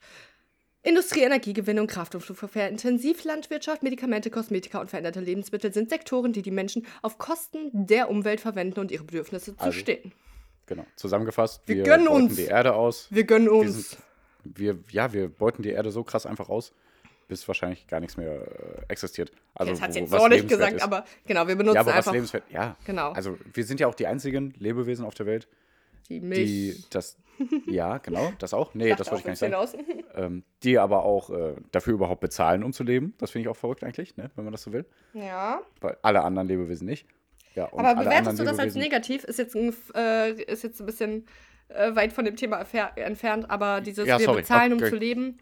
Industrie, 0.81 1.21
Energiegewinnung, 1.21 1.87
Kraft- 1.87 2.15
und 2.15 2.21
Flugverkehr, 2.21 2.69
Intensivlandwirtschaft, 2.69 3.83
Medikamente, 3.83 4.29
Kosmetika 4.29 4.79
und 4.79 4.89
veränderte 4.89 5.19
Lebensmittel 5.19 5.73
sind 5.73 5.89
Sektoren, 5.89 6.31
die 6.31 6.41
die 6.41 6.51
Menschen 6.51 6.85
auf 7.01 7.17
Kosten 7.17 7.69
der 7.73 8.09
Umwelt 8.09 8.39
verwenden 8.39 8.79
und 8.79 8.91
ihre 8.91 9.03
Bedürfnisse 9.03 9.55
zu 9.57 9.61
Also, 9.63 9.77
stillen. 9.77 10.13
Genau. 10.67 10.85
Zusammengefasst, 10.95 11.63
Wir 11.65 11.77
wir, 11.77 11.83
gönnen 11.83 12.07
uns. 12.07 12.35
die 12.35 12.43
Erde 12.45 12.75
aus. 12.75 13.07
Wir 13.09 13.25
gönnen 13.25 13.49
uns. 13.49 13.97
Wir, 14.55 14.79
ja, 14.91 15.13
wir 15.13 15.29
beuten 15.29 15.63
die 15.63 15.69
Erde 15.69 15.91
so 15.91 16.03
krass 16.03 16.25
einfach 16.25 16.49
aus, 16.49 16.73
bis 17.27 17.47
wahrscheinlich 17.47 17.87
gar 17.87 17.99
nichts 17.99 18.17
mehr 18.17 18.33
äh, 18.33 18.81
existiert. 18.87 19.31
Also, 19.53 19.71
das 19.71 19.81
hat 19.81 19.93
sie 19.93 19.99
jetzt 19.99 20.11
was 20.11 20.21
so 20.21 20.27
nicht 20.27 20.47
gesagt, 20.47 20.73
ist. 20.73 20.81
aber 20.83 21.05
genau, 21.25 21.47
wir 21.47 21.55
benutzen 21.55 21.75
Ja, 21.75 21.81
aber 21.81 21.91
was 21.91 21.97
einfach 21.97 22.13
lebenswert, 22.13 22.43
ja. 22.49 22.75
Genau. 22.85 23.11
Also, 23.11 23.37
wir 23.53 23.63
sind 23.63 23.79
ja 23.79 23.87
auch 23.87 23.95
die 23.95 24.07
einzigen 24.07 24.53
Lebewesen 24.57 25.05
auf 25.05 25.13
der 25.13 25.25
Welt, 25.25 25.47
die 26.09 26.19
Milch. 26.19 26.45
die 26.45 26.83
das, 26.89 27.17
ja, 27.67 27.99
genau, 27.99 28.33
das 28.39 28.53
auch. 28.53 28.73
Nee, 28.73 28.95
das 28.95 29.11
wollte 29.11 29.31
ich 29.31 29.39
gar 29.39 29.49
nicht 29.49 29.71
sagen. 29.71 30.03
Ähm, 30.15 30.43
die 30.63 30.79
aber 30.79 31.05
auch 31.05 31.29
äh, 31.29 31.53
dafür 31.71 31.93
überhaupt 31.93 32.19
bezahlen, 32.19 32.63
um 32.63 32.73
zu 32.73 32.83
leben. 32.83 33.13
Das 33.19 33.31
finde 33.31 33.43
ich 33.43 33.47
auch 33.47 33.55
verrückt 33.55 33.83
eigentlich, 33.83 34.17
ne, 34.17 34.31
wenn 34.35 34.43
man 34.43 34.51
das 34.51 34.63
so 34.63 34.73
will. 34.73 34.85
Ja. 35.13 35.61
Weil 35.79 35.97
alle 36.01 36.23
anderen 36.23 36.47
Lebewesen 36.47 36.87
nicht. 36.87 37.05
Ja, 37.55 37.71
Aber 37.71 37.95
bewertest 37.95 38.39
du 38.39 38.43
das 38.43 38.59
als 38.59 38.75
negativ? 38.75 39.23
Ist 39.23 39.37
jetzt 39.37 39.55
ein, 39.55 39.73
äh, 39.95 40.31
ist 40.43 40.63
jetzt 40.63 40.79
ein 40.79 40.85
bisschen 40.87 41.25
äh, 41.69 41.95
weit 41.95 42.13
von 42.13 42.25
dem 42.25 42.35
Thema 42.35 42.59
entfernt, 42.95 43.49
aber 43.49 43.81
dieses 43.81 44.07
Ja, 44.07 44.19
wir 44.19 44.27
bezahlen, 44.31 44.73
um 44.73 44.79
Okay. 44.79 44.89
zu 44.89 44.95
leben, 44.97 45.37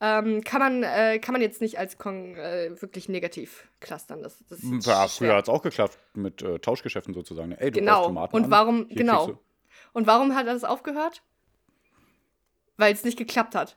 ähm, 0.00 0.42
kann, 0.44 0.60
man, 0.60 0.82
äh, 0.82 1.18
kann 1.18 1.32
man 1.32 1.40
jetzt 1.42 1.60
nicht 1.60 1.78
als 1.78 1.98
kon 1.98 2.34
äh, 2.36 2.70
wirklich 2.80 3.08
negativ 3.08 3.68
clustern. 3.80 4.22
Das, 4.22 4.42
das 4.48 4.58
ist 4.60 4.86
Ja, 4.86 5.06
früher 5.08 5.34
hat 5.36 5.44
es 5.44 5.48
auch 5.48 5.62
geklappt 5.62 5.98
mit 6.14 6.42
äh, 6.42 6.58
Tauschgeschäften 6.58 7.14
sozusagen. 7.14 7.52
Ey, 7.52 7.70
du 7.70 7.78
Genau. 7.78 7.92
brauchst 7.94 8.06
Tomaten 8.08 8.36
Und 8.36 8.44
an, 8.44 8.50
warum- 8.50 8.86
hier 8.88 8.96
genau. 8.96 9.38
Und 9.92 10.06
warum 10.06 10.34
hat 10.34 10.46
das 10.46 10.64
aufgehört? 10.64 11.22
Weil 12.76 12.92
es 12.92 13.04
nicht 13.04 13.16
geklappt 13.18 13.54
hat. 13.54 13.76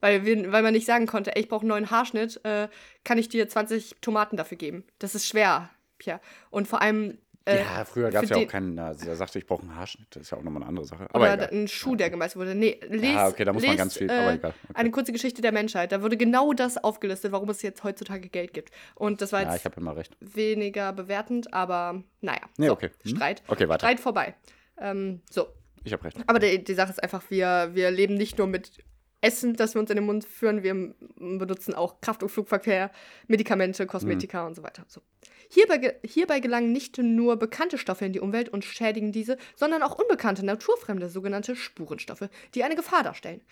Weil, 0.00 0.24
wir, 0.24 0.52
weil 0.52 0.62
man 0.62 0.72
nicht 0.74 0.86
sagen 0.86 1.06
konnte, 1.06 1.34
ey, 1.34 1.42
ich 1.42 1.48
brauche 1.48 1.62
einen 1.62 1.70
neuen 1.70 1.90
Haarschnitt, 1.90 2.40
äh, 2.44 2.68
kann 3.02 3.18
ich 3.18 3.28
dir 3.28 3.48
20 3.48 3.96
Tomaten 4.00 4.36
dafür 4.36 4.58
geben. 4.58 4.84
Das 4.98 5.14
ist 5.14 5.26
schwer, 5.26 5.70
Pierre. 5.98 6.20
Und 6.50 6.68
vor 6.68 6.80
allem. 6.80 7.18
Äh, 7.48 7.60
ja, 7.60 7.84
früher 7.84 8.10
gab 8.10 8.24
es 8.24 8.30
ja 8.30 8.36
auch 8.38 8.46
keinen, 8.48 8.76
also, 8.78 9.04
der 9.04 9.14
sagte, 9.14 9.38
ich 9.38 9.46
brauche 9.46 9.62
einen 9.62 9.76
Haarschnitt. 9.76 10.08
Das 10.10 10.22
ist 10.24 10.30
ja 10.30 10.38
auch 10.38 10.42
nochmal 10.42 10.62
eine 10.62 10.68
andere 10.68 10.84
Sache. 10.84 11.06
Aber 11.12 11.32
Oder 11.32 11.52
ein 11.52 11.68
Schuh, 11.68 11.94
der 11.94 12.10
gemeißelt 12.10 12.36
wurde. 12.36 12.56
Nee, 12.56 12.80
les, 12.88 13.14
Ja, 13.14 13.28
okay, 13.28 13.44
da 13.44 13.52
muss 13.52 13.62
man 13.62 13.70
les, 13.70 13.78
ganz 13.78 13.96
viel- 13.96 14.10
Äh, 14.10 14.12
aber 14.14 14.32
egal, 14.34 14.52
okay. 14.64 14.72
Eine 14.74 14.90
kurze 14.90 15.12
Geschichte 15.12 15.42
der 15.42 15.52
Menschheit. 15.52 15.92
Da 15.92 16.02
wurde 16.02 16.16
genau 16.16 16.52
das 16.52 16.76
aufgelistet, 16.76 17.30
warum 17.30 17.48
es 17.50 17.62
jetzt 17.62 17.84
heutzutage 17.84 18.28
Geld 18.28 18.52
gibt. 18.52 18.72
Und 18.96 19.20
das 19.22 19.30
war 19.32 19.42
Ja, 19.42 19.50
jetzt 19.52 19.60
ich 19.60 19.64
habe 19.64 19.80
immer 19.80 19.96
recht. 19.96 20.16
weniger 20.20 20.92
bewertend, 20.92 21.54
aber 21.54 22.02
naja. 22.20 22.40
Nee, 22.58 22.66
so, 22.66 22.72
okay. 22.72 22.90
Hm? 23.04 23.10
Streit. 23.16 23.42
Okay, 23.46 23.68
weiter. 23.68 23.86
Streit 23.86 24.00
vorbei. 24.00 24.34
Ähm, 24.80 25.20
so. 25.30 25.46
Ich 25.84 25.92
habe 25.92 26.02
recht. 26.02 26.18
Aber 26.26 26.40
die, 26.40 26.64
die 26.64 26.74
Sache 26.74 26.90
ist 26.90 27.00
einfach, 27.00 27.22
wir, 27.30 27.70
wir 27.74 27.92
leben 27.92 28.14
nicht 28.14 28.38
nur 28.38 28.48
mit 28.48 28.72
Essen, 29.20 29.54
das 29.54 29.74
wir 29.74 29.80
uns 29.80 29.90
in 29.90 29.96
den 29.96 30.04
Mund 30.04 30.24
führen, 30.24 30.62
wir 30.64 30.74
benutzen 31.16 31.74
auch 31.74 32.00
Kraft- 32.00 32.22
und 32.24 32.28
Flugverkehr, 32.28 32.90
Medikamente, 33.28 33.86
Kosmetika 33.86 34.42
Mhm. 34.42 34.46
und 34.48 34.54
so 34.56 34.62
weiter. 34.64 34.84
So. 34.88 35.00
Hierbei, 35.48 35.98
hierbei 36.04 36.40
gelangen 36.40 36.72
nicht 36.72 36.98
nur 36.98 37.36
bekannte 37.36 37.78
Stoffe 37.78 38.04
in 38.04 38.12
die 38.12 38.20
Umwelt 38.20 38.48
und 38.48 38.64
schädigen 38.64 39.12
diese, 39.12 39.36
sondern 39.54 39.82
auch 39.82 39.98
unbekannte, 39.98 40.44
naturfremde, 40.44 41.08
sogenannte 41.08 41.56
Spurenstoffe, 41.56 42.28
die 42.54 42.64
eine 42.64 42.76
Gefahr 42.76 43.02
darstellen. 43.02 43.42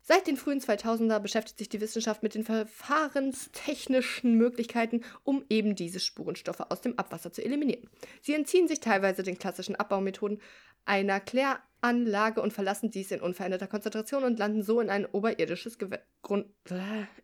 Seit 0.00 0.26
den 0.26 0.38
frühen 0.38 0.60
2000er 0.60 1.18
beschäftigt 1.18 1.58
sich 1.58 1.68
die 1.68 1.82
Wissenschaft 1.82 2.22
mit 2.22 2.34
den 2.34 2.42
verfahrenstechnischen 2.42 4.38
Möglichkeiten, 4.38 5.02
um 5.22 5.44
eben 5.50 5.74
diese 5.74 6.00
Spurenstoffe 6.00 6.62
aus 6.70 6.80
dem 6.80 6.98
Abwasser 6.98 7.30
zu 7.30 7.44
eliminieren. 7.44 7.90
Sie 8.22 8.32
entziehen 8.32 8.68
sich 8.68 8.80
teilweise 8.80 9.22
den 9.22 9.38
klassischen 9.38 9.76
Abbaumethoden 9.76 10.40
einer 10.86 11.20
Kläranlage 11.20 12.40
und 12.40 12.54
verlassen 12.54 12.90
dies 12.90 13.10
in 13.10 13.20
unveränderter 13.20 13.66
Konzentration 13.66 14.24
und 14.24 14.38
landen 14.38 14.62
so 14.62 14.80
in 14.80 14.88
ein 14.88 15.04
oberirdisches 15.04 15.76
Grund 16.22 16.46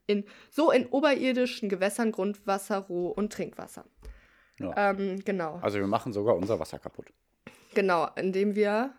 in 0.06 0.24
so 0.50 0.70
in 0.70 0.86
oberirdischen 0.86 1.70
Gewässern 1.70 2.12
Grundwasser, 2.12 2.80
Roh- 2.80 3.08
und 3.08 3.32
Trinkwasser. 3.32 3.86
Ja. 4.58 4.90
Ähm, 4.90 5.20
genau. 5.24 5.58
Also 5.62 5.78
wir 5.78 5.86
machen 5.86 6.12
sogar 6.12 6.36
unser 6.36 6.58
Wasser 6.60 6.78
kaputt. 6.78 7.06
Genau, 7.74 8.08
indem 8.16 8.54
wir 8.54 8.94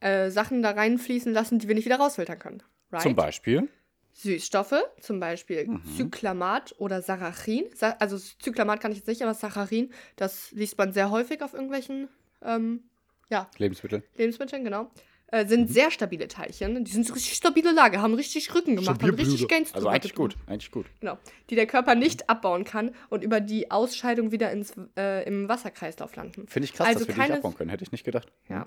äh, 0.00 0.30
Sachen 0.30 0.62
da 0.62 0.70
reinfließen 0.70 1.32
lassen, 1.32 1.58
die 1.58 1.68
wir 1.68 1.74
nicht 1.74 1.84
wieder 1.84 1.96
rausfiltern 1.96 2.38
können. 2.38 2.62
Right? 2.90 3.02
Zum 3.02 3.14
Beispiel. 3.14 3.68
Süßstoffe, 4.12 4.80
zum 5.00 5.18
Beispiel 5.18 5.66
Mhm. 5.66 5.82
Zyklamat 5.96 6.74
oder 6.78 7.02
Saccharin. 7.02 7.64
Sa 7.74 7.90
also 7.98 8.16
Zyklamat 8.18 8.80
kann 8.80 8.92
ich 8.92 8.98
jetzt 8.98 9.08
nicht, 9.08 9.22
aber 9.22 9.34
Saccharin, 9.34 9.92
das 10.16 10.52
liest 10.52 10.78
man 10.78 10.92
sehr 10.92 11.10
häufig 11.10 11.42
auf 11.42 11.52
irgendwelchen 11.52 12.08
ähm, 12.42 12.84
ja, 13.30 13.48
Lebensmittel. 13.58 14.04
Lebensmitteln, 14.16 14.62
genau. 14.64 14.90
Äh, 15.28 15.46
sind 15.46 15.62
Mhm. 15.68 15.72
sehr 15.72 15.90
stabile 15.90 16.28
Teilchen. 16.28 16.84
Die 16.84 16.92
sind 16.92 17.06
so 17.06 17.14
richtig 17.14 17.32
stabile 17.34 17.72
Lage, 17.72 18.00
haben 18.00 18.14
richtig 18.14 18.54
Rücken 18.54 18.76
gemacht, 18.76 19.02
haben 19.02 19.14
richtig 19.14 19.48
Gains 19.48 19.72
Also 19.74 19.88
eigentlich 19.88 20.14
gut. 20.14 20.36
Eigentlich 20.46 20.70
gut. 20.70 20.86
Genau. 21.00 21.18
Die 21.50 21.54
der 21.56 21.66
Körper 21.66 21.94
nicht 21.94 22.28
abbauen 22.28 22.64
kann 22.64 22.94
und 23.08 23.24
über 23.24 23.40
die 23.40 23.70
Ausscheidung 23.70 24.32
wieder 24.32 24.52
ins, 24.52 24.74
äh, 24.96 25.26
im 25.26 25.48
Wasserkreislauf 25.48 26.14
landen. 26.14 26.46
Finde 26.46 26.66
ich 26.66 26.74
krass, 26.74 26.88
Also 26.88 27.00
dass 27.00 27.08
wir 27.08 27.14
die 27.14 27.20
keine- 27.20 27.32
nicht 27.34 27.38
abbauen 27.38 27.56
können. 27.56 27.70
Hätte 27.70 27.82
ich 27.84 27.90
nicht 27.90 28.04
gedacht. 28.04 28.30
Ja. 28.48 28.66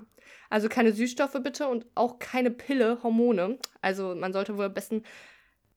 Also 0.50 0.68
keine 0.68 0.92
Süßstoffe 0.92 1.38
bitte 1.42 1.68
und 1.68 1.86
auch 1.94 2.18
keine 2.18 2.50
Pille, 2.50 2.98
Hormone. 3.02 3.58
Also 3.80 4.14
man 4.16 4.32
sollte 4.32 4.58
wohl 4.58 4.66
am 4.66 4.74
besten 4.74 5.04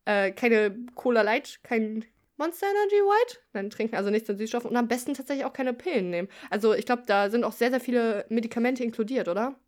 äh, 0.05 0.31
keine 0.31 0.75
Cola 0.95 1.21
Light, 1.21 1.59
kein 1.63 2.03
Monster 2.37 2.65
Energy 2.65 2.95
White, 2.95 3.37
nein, 3.53 3.69
trinken, 3.69 3.95
also 3.95 4.09
nichts 4.09 4.27
mit 4.27 4.39
Süßstoffen 4.39 4.71
und 4.71 4.75
am 4.77 4.87
besten 4.87 5.13
tatsächlich 5.13 5.45
auch 5.45 5.53
keine 5.53 5.73
Pillen 5.73 6.09
nehmen. 6.09 6.27
Also 6.49 6.73
ich 6.73 6.87
glaube, 6.87 7.03
da 7.05 7.29
sind 7.29 7.43
auch 7.43 7.51
sehr, 7.53 7.69
sehr 7.69 7.79
viele 7.79 8.25
Medikamente 8.29 8.83
inkludiert, 8.83 9.27
oder? 9.27 9.59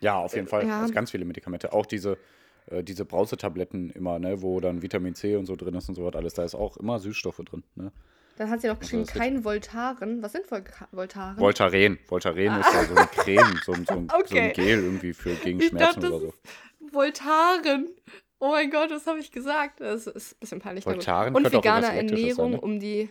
Ja, 0.00 0.18
auf 0.18 0.34
jeden 0.34 0.46
Fall. 0.48 0.66
Ja. 0.66 0.80
Also 0.82 0.92
ganz 0.94 1.10
viele 1.10 1.24
Medikamente. 1.24 1.72
Auch 1.72 1.86
diese, 1.86 2.18
äh, 2.66 2.82
diese 2.82 3.04
Brausetabletten 3.04 3.90
immer, 3.90 4.18
ne, 4.18 4.42
wo 4.42 4.60
dann 4.60 4.82
Vitamin 4.82 5.14
C 5.14 5.36
und 5.36 5.46
so 5.46 5.56
drin 5.56 5.74
ist 5.74 5.88
und 5.88 5.94
so 5.94 6.04
was 6.04 6.14
alles. 6.14 6.34
Da 6.34 6.44
ist 6.44 6.54
auch 6.54 6.76
immer 6.76 6.98
Süßstoffe 6.98 7.38
drin. 7.44 7.62
Ne? 7.74 7.92
Dann 8.38 8.50
hat 8.50 8.60
sie 8.60 8.68
noch 8.68 8.78
geschrieben, 8.78 9.02
das 9.04 9.14
jetzt- 9.14 9.18
kein 9.22 9.44
Voltaren. 9.44 10.22
Was 10.22 10.32
sind 10.32 10.46
Vol 10.46 10.62
Voltaren? 10.92 11.38
Voltaren. 11.38 11.98
Voltaren 12.06 12.60
ist 12.60 12.72
ja 12.74 12.84
so 12.84 12.94
eine 12.94 13.06
Creme, 13.06 13.60
so, 13.64 13.72
ein- 13.72 13.86
so, 13.86 13.94
ein- 13.94 14.08
so 14.10 14.14
Ah. 14.14 14.20
Okay. 14.20 14.40
ein 14.40 14.52
Gel 14.52 14.82
irgendwie 14.84 15.14
für 15.14 15.34
gegen 15.36 15.58
Ich 15.60 15.68
Schmerzen 15.68 16.00
dachte, 16.02 16.14
oder 16.14 16.26
so. 16.26 16.34
Voltaren. 16.92 17.88
Oh 18.38 18.50
mein 18.50 18.70
Gott, 18.70 18.90
was 18.90 19.06
habe 19.06 19.18
ich 19.18 19.32
gesagt? 19.32 19.80
Das 19.80 20.06
ist 20.06 20.32
ein 20.34 20.40
bisschen 20.40 20.60
peinlich. 20.60 20.84
Voltaren 20.84 21.34
Und 21.34 21.50
vegane 21.50 21.86
Ernährung 21.96 22.34
sein, 22.34 22.50
ne? 22.50 22.60
um 22.60 22.78
die. 22.80 23.08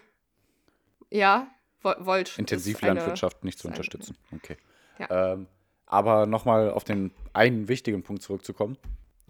Ja, 1.10 1.48
Vol 1.82 1.96
Volt. 2.00 2.38
Intensivlandwirtschaft 2.38 3.44
nicht 3.44 3.58
zu 3.60 3.68
unterstützen. 3.68 4.16
Okay. 4.36 4.58
Ja. 5.00 5.34
Ähm, 5.34 5.48
aber 5.86 6.26
nochmal 6.26 6.72
auf 6.72 6.84
den 6.84 7.12
einen 7.34 7.68
wichtigen 7.68 8.04
Punkt 8.04 8.22
zurückzukommen. 8.24 8.78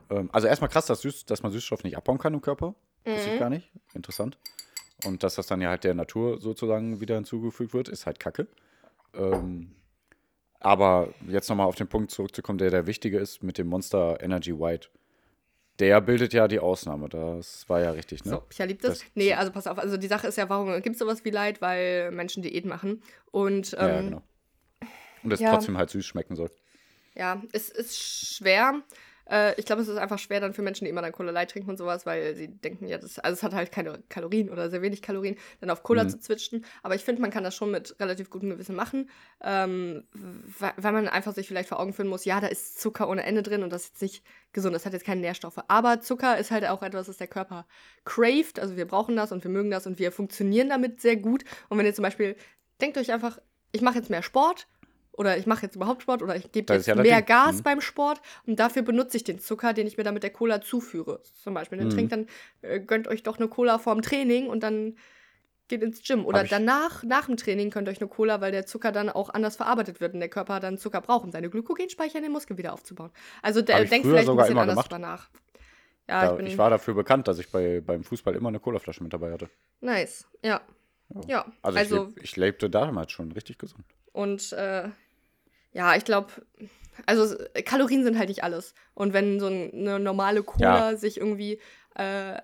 Ähm, 0.09 0.29
also 0.31 0.47
erstmal 0.47 0.69
krass, 0.69 0.85
dass, 0.85 1.01
Süß, 1.01 1.25
dass 1.25 1.43
man 1.43 1.51
Süßstoff 1.51 1.83
nicht 1.83 1.97
abbauen 1.97 2.17
kann 2.17 2.33
im 2.33 2.41
Körper. 2.41 2.75
Wusste 3.05 3.27
Mhm. 3.29 3.33
ich 3.33 3.39
gar 3.39 3.49
nicht. 3.49 3.69
Interessant. 3.93 4.37
Und 5.05 5.23
dass 5.23 5.35
das 5.35 5.47
dann 5.47 5.61
ja 5.61 5.69
halt 5.69 5.83
der 5.83 5.93
Natur 5.93 6.39
sozusagen 6.39 7.01
wieder 7.01 7.15
hinzugefügt 7.15 7.73
wird, 7.73 7.89
ist 7.89 8.05
halt 8.05 8.19
Kacke. 8.19 8.47
Ähm, 9.13 9.71
aber 10.59 11.09
jetzt 11.27 11.49
nochmal 11.49 11.67
auf 11.67 11.75
den 11.75 11.87
Punkt 11.87 12.11
zurückzukommen, 12.11 12.57
der 12.57 12.71
der 12.71 12.87
wichtige 12.87 13.19
ist 13.19 13.43
mit 13.43 13.57
dem 13.57 13.67
Monster 13.67 14.17
Energy 14.21 14.57
White. 14.57 14.87
Der 15.79 15.99
bildet 15.99 16.33
ja 16.33 16.47
die 16.47 16.59
Ausnahme. 16.59 17.09
Das 17.09 17.67
war 17.67 17.81
ja 17.81 17.91
richtig, 17.91 18.23
ne? 18.23 18.31
So, 18.31 18.39
Pia 18.47 18.65
liebt 18.65 18.83
das. 18.83 18.99
Das- 18.99 19.07
Nee, 19.13 19.33
also 19.33 19.51
pass 19.51 19.67
auf. 19.67 19.77
Also 19.77 19.97
die 19.97 20.07
Sache 20.07 20.27
ist 20.27 20.37
ja, 20.37 20.47
warum 20.49 20.67
gibt 20.81 20.93
es 20.95 20.99
sowas 20.99 21.25
wie 21.25 21.31
Leid? 21.31 21.61
Weil 21.61 22.11
Menschen 22.11 22.41
Diät 22.41 22.65
machen. 22.65 23.03
Und 23.31 23.75
ähm, 23.77 23.87
ja, 23.87 24.01
genau. 24.01 24.21
Und 25.25 25.31
es 25.31 25.39
ja. 25.39 25.51
trotzdem 25.51 25.77
halt 25.77 25.89
süß 25.89 26.05
schmecken 26.05 26.35
soll. 26.35 26.51
Ja, 27.15 27.41
es 27.51 27.69
ist 27.69 27.97
schwer. 28.35 28.81
Äh, 29.29 29.59
ich 29.59 29.65
glaube, 29.65 29.81
es 29.81 29.87
ist 29.87 29.97
einfach 29.97 30.19
schwer 30.19 30.39
dann 30.39 30.53
für 30.53 30.61
Menschen, 30.61 30.85
die 30.85 30.89
immer 30.91 31.01
dann 31.01 31.11
Cola 31.11 31.31
Light 31.31 31.51
trinken 31.51 31.69
und 31.69 31.77
sowas, 31.77 32.05
weil 32.05 32.35
sie 32.35 32.47
denken, 32.47 32.87
ja, 32.87 32.97
das, 32.97 33.17
also 33.19 33.33
es 33.33 33.41
hat 33.41 33.53
halt 33.53 33.71
keine 33.71 34.03
Kalorien 34.09 34.49
oder 34.49 34.69
sehr 34.69 34.81
wenig 34.81 35.01
Kalorien, 35.01 35.35
dann 35.61 35.69
auf 35.69 35.81
Cola 35.81 36.03
Mhm. 36.03 36.09
zu 36.09 36.21
switchen. 36.21 36.65
Aber 36.83 36.93
ich 36.93 37.03
finde, 37.03 37.21
man 37.21 37.31
kann 37.31 37.43
das 37.43 37.55
schon 37.55 37.71
mit 37.71 37.95
relativ 37.99 38.29
gutem 38.29 38.49
Gewissen 38.49 38.75
machen, 38.75 39.09
ähm, 39.41 40.03
weil, 40.59 40.73
weil 40.77 40.91
man 40.91 41.07
einfach 41.07 41.33
sich 41.33 41.47
vielleicht 41.47 41.69
vor 41.69 41.79
Augen 41.79 41.93
führen 41.93 42.07
muss, 42.07 42.25
ja, 42.25 42.39
da 42.39 42.47
ist 42.47 42.79
Zucker 42.79 43.09
ohne 43.09 43.23
Ende 43.23 43.41
drin 43.41 43.63
und 43.63 43.71
das 43.71 43.83
ist 43.83 43.93
jetzt 43.93 44.01
nicht 44.01 44.23
gesund, 44.53 44.75
das 44.75 44.85
hat 44.85 44.93
jetzt 44.93 45.05
keine 45.05 45.21
Nährstoffe. 45.21 45.59
Aber 45.67 46.01
Zucker 46.01 46.37
ist 46.37 46.51
halt 46.51 46.65
auch 46.67 46.83
etwas, 46.83 47.07
das 47.07 47.17
der 47.17 47.27
Körper 47.27 47.65
craved, 48.03 48.59
also 48.59 48.75
wir 48.77 48.85
brauchen 48.85 49.15
das 49.15 49.31
und 49.31 49.43
wir 49.43 49.49
mögen 49.51 49.71
das 49.71 49.87
und 49.87 49.97
wir 49.97 50.11
funktionieren 50.11 50.69
damit 50.69 51.01
sehr 51.01 51.15
gut. 51.15 51.43
Und 51.69 51.79
wenn 51.79 51.85
ihr 51.85 51.95
zum 51.95 52.03
Beispiel 52.03 52.35
denkt 52.79 52.97
euch 52.97 53.11
einfach, 53.11 53.39
ich 53.71 53.81
mache 53.81 53.97
jetzt 53.97 54.09
mehr 54.09 54.23
Sport 54.23 54.67
oder 55.17 55.37
ich 55.37 55.45
mache 55.45 55.63
jetzt 55.65 55.75
überhaupt 55.75 56.01
Sport 56.01 56.21
oder 56.21 56.35
ich 56.35 56.51
gebe 56.51 56.73
jetzt 56.73 56.87
ja 56.87 56.95
mehr 56.95 57.03
Ding. 57.17 57.25
Gas 57.25 57.57
Mhm. 57.57 57.63
beim 57.63 57.81
Sport 57.81 58.21
und 58.45 58.59
dafür 58.59 58.81
benutze 58.81 59.17
ich 59.17 59.23
den 59.23 59.39
Zucker, 59.39 59.73
den 59.73 59.87
ich 59.87 59.97
mir 59.97 60.03
dann 60.03 60.13
mit 60.13 60.23
der 60.23 60.29
Cola 60.31 60.61
zuführe. 60.61 61.21
Zum 61.41 61.53
Beispiel. 61.53 61.77
Dann 61.77 61.87
Mhm. 61.87 61.91
trinkt 61.91 62.11
dann, 62.11 62.27
äh, 62.61 62.79
gönnt 62.79 63.07
euch 63.07 63.23
doch 63.23 63.37
eine 63.37 63.47
Cola 63.47 63.77
vorm 63.79 64.01
Training 64.01 64.47
und 64.47 64.61
dann 64.61 64.97
geht 65.67 65.81
ins 65.81 66.03
Gym. 66.03 66.25
Oder 66.25 66.43
danach, 66.43 67.01
nach 67.03 67.25
dem 67.25 67.37
Training, 67.37 67.71
könnt 67.71 67.87
ihr 67.87 67.91
euch 67.91 67.99
eine 67.99 68.07
Cola, 68.09 68.39
weil 68.39 68.51
der 68.51 68.65
Zucker 68.67 68.91
dann 68.91 69.09
auch 69.09 69.29
anders 69.33 69.55
verarbeitet 69.55 69.99
wird 69.99 70.13
und 70.13 70.19
der 70.19 70.29
Körper 70.29 70.59
dann 70.59 70.77
Zucker 70.77 71.01
braucht, 71.01 71.23
um 71.23 71.31
seine 71.31 71.49
Glykogenspeicher 71.49 72.17
in 72.17 72.23
den 72.23 72.31
Muskeln 72.31 72.57
wieder 72.59 72.71
aufzubauen. 72.73 73.09
Also 73.41 73.61
der 73.63 73.83
denkt 73.85 74.05
vielleicht 74.07 74.29
ein 74.29 74.35
bisschen 74.35 74.51
immer 74.51 74.61
anders 74.61 74.75
gemacht. 74.75 74.91
drüber 74.91 74.99
nach. 74.99 75.29
Ja, 76.07 76.21
Da, 76.25 76.31
ich 76.31 76.37
bin 76.37 76.45
ich 76.45 76.57
war 76.59 76.69
dafür 76.69 76.93
bekannt, 76.93 77.27
dass 77.27 77.39
ich 77.39 77.49
bei, 77.51 77.81
beim 77.81 78.03
Fußball 78.03 78.35
immer 78.35 78.49
eine 78.49 78.59
Colaflasche 78.59 79.01
mit 79.01 79.11
dabei 79.11 79.31
hatte. 79.31 79.49
nice. 79.81 80.27
Ja. 80.43 80.61
Ja. 81.27 81.45
Also, 81.63 81.77
Also, 81.79 81.95
ich, 81.95 82.13
leb, 82.15 82.23
ich 82.23 82.35
lebte 82.35 82.69
damals 82.69 83.11
schon 83.11 83.31
richtig 83.31 83.57
gesund. 83.57 83.85
Und 84.11 84.53
äh, 84.53 84.89
ja, 85.75 85.95
ich 85.95 86.05
glaube, 86.05 86.31
also 87.05 87.35
Kalorien 87.65 88.03
sind 88.03 88.17
halt 88.17 88.29
nicht 88.29 88.43
alles. 88.43 88.73
Und 88.93 89.11
wenn 89.13 89.39
so 89.39 89.47
ein- 89.47 89.71
eine 89.73 89.99
normale 89.99 90.41
Cola 90.43 90.91
sich 90.97 91.17
irgendwie, 91.17 91.59
äh, 91.95 92.39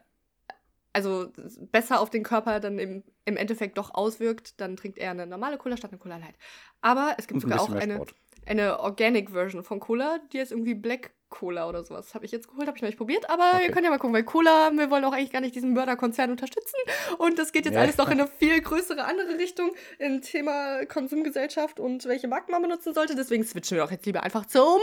also 0.94 1.32
besser 1.72 2.02
auf 2.02 2.10
den 2.10 2.24
Körper 2.24 2.60
dann 2.60 2.78
im, 2.78 3.04
im 3.24 3.38
Endeffekt 3.38 3.78
doch 3.78 3.94
auswirkt, 3.94 4.60
dann 4.60 4.76
trinkt 4.76 4.98
er 4.98 5.12
eine 5.12 5.26
normale 5.26 5.58
Cola 5.58 5.78
statt 5.78 5.92
eine 5.92 6.00
Cola 6.00 6.18
Light. 6.18 6.36
Aber 6.82 7.16
es 7.18 7.28
gibt 7.28 7.40
sogar 7.42 7.62
auch 7.62 7.70
eine, 7.84 7.98
eine 8.46 8.80
Organic-Version 8.82 9.64
von 9.64 9.80
Cola, 9.80 10.20
die 10.34 10.40
ist 10.40 10.52
irgendwie 10.52 10.76
Black 10.76 11.12
Cola 11.32 11.68
oder 11.68 11.84
sowas. 11.84 12.14
Habe 12.14 12.26
ich 12.26 12.32
jetzt 12.32 12.48
geholt, 12.48 12.68
habe 12.68 12.78
ich 12.78 12.84
noch 12.84 12.90
nicht 12.90 12.98
probiert, 13.00 13.28
aber 13.30 13.54
Okay. 13.56 13.66
ihr 13.66 13.72
könnt 13.72 13.86
ja 13.86 13.90
mal 13.90 13.98
gucken, 13.98 14.14
weil 14.14 14.24
Cola, 14.24 14.70
wir 14.74 14.92
wollen 14.92 15.04
auch 15.06 15.14
eigentlich 15.14 15.32
gar 15.32 15.42
nicht 15.42 15.56
diesen 15.56 15.74
Mörderkonzern 15.74 16.30
unterstützen. 16.30 16.76
Und 17.18 17.40
das 17.40 17.52
geht 17.52 17.66
jetzt 17.66 17.74
Ja. 17.74 17.82
alles 17.82 17.98
noch 17.98 18.08
in 18.12 18.20
eine 18.20 18.28
viel 18.40 18.62
größere 18.62 19.04
andere 19.06 19.40
Richtung 19.40 19.72
im 19.98 20.22
Thema 20.22 20.86
Konsumgesellschaft 20.86 21.80
und 21.80 22.06
welche 22.06 22.28
Marken 22.28 22.52
man 22.52 22.62
benutzen 22.62 22.94
sollte. 22.94 23.16
Deswegen 23.16 23.44
switchen 23.44 23.78
wir 23.78 23.84
doch 23.84 23.92
jetzt 23.92 24.06
lieber 24.06 24.22
einfach 24.22 24.46
zum. 24.46 24.80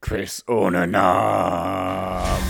Quiz 0.00 0.42
ohne 0.48 0.86
Namen. 0.86 2.42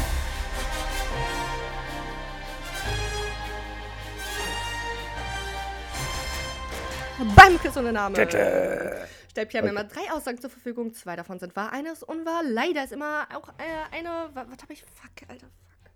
Beim 7.36 7.58
Quiz 7.60 7.76
ohne 7.76 7.92
Name. 7.92 8.14
Tete. 8.14 9.06
Stellt 9.34 9.48
Pierre 9.48 9.64
mir 9.64 9.72
Okay. 9.72 9.80
immer 9.80 9.88
drei 9.92 10.12
Aussagen 10.12 10.40
zur 10.40 10.48
Verfügung. 10.48 10.94
Zwei 10.94 11.16
davon 11.16 11.40
sind 11.40 11.56
wahr, 11.56 11.72
eine 11.72 11.90
ist 11.90 12.04
unwahr. 12.04 12.42
Leider 12.44 12.84
ist 12.84 12.92
immer 12.92 13.26
auch 13.34 13.48
äh, 13.58 13.96
eine. 13.96 14.30
wa- 14.32 14.46
Was 14.48 14.62
habe 14.62 14.72
ich? 14.72 14.82
Fuck, 14.82 15.28
Alter, 15.28 15.46
fuck. 15.46 15.90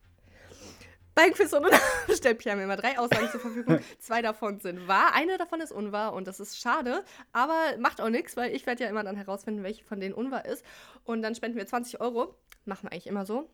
Beim 1.14 1.32
Quiz 1.32 1.52
Name 1.52 1.70
stellt 2.12 2.38
Pierre 2.38 2.56
mir 2.56 2.64
immer 2.64 2.76
drei 2.76 2.98
Aussagen 2.98 3.28
zur 3.30 3.38
Verfügung. 3.40 3.78
Zwei 4.00 4.22
davon 4.22 4.58
sind 4.58 4.88
wahr, 4.88 5.14
eine 5.14 5.38
davon 5.38 5.60
ist 5.60 5.70
unwahr 5.72 6.14
und 6.14 6.26
das 6.26 6.40
ist 6.40 6.58
schade. 6.60 7.04
Aber 7.32 7.56
macht 7.78 8.00
auch 8.00 8.08
nichts, 8.08 8.36
weil 8.36 8.52
ich 8.54 8.66
werde 8.66 8.82
ja 8.84 8.90
immer 8.90 9.04
dann 9.04 9.14
herausfinden, 9.16 9.62
welche 9.62 9.84
von 9.84 10.00
denen 10.00 10.14
unwahr 10.14 10.44
ist. 10.44 10.64
Und 11.04 11.22
dann 11.22 11.34
spenden 11.36 11.56
wir 11.58 11.66
20 11.66 12.00
Euro. 12.00 12.34
Machen 12.64 12.84
wir 12.88 12.92
eigentlich 12.92 13.06
immer 13.06 13.24
so. 13.24 13.48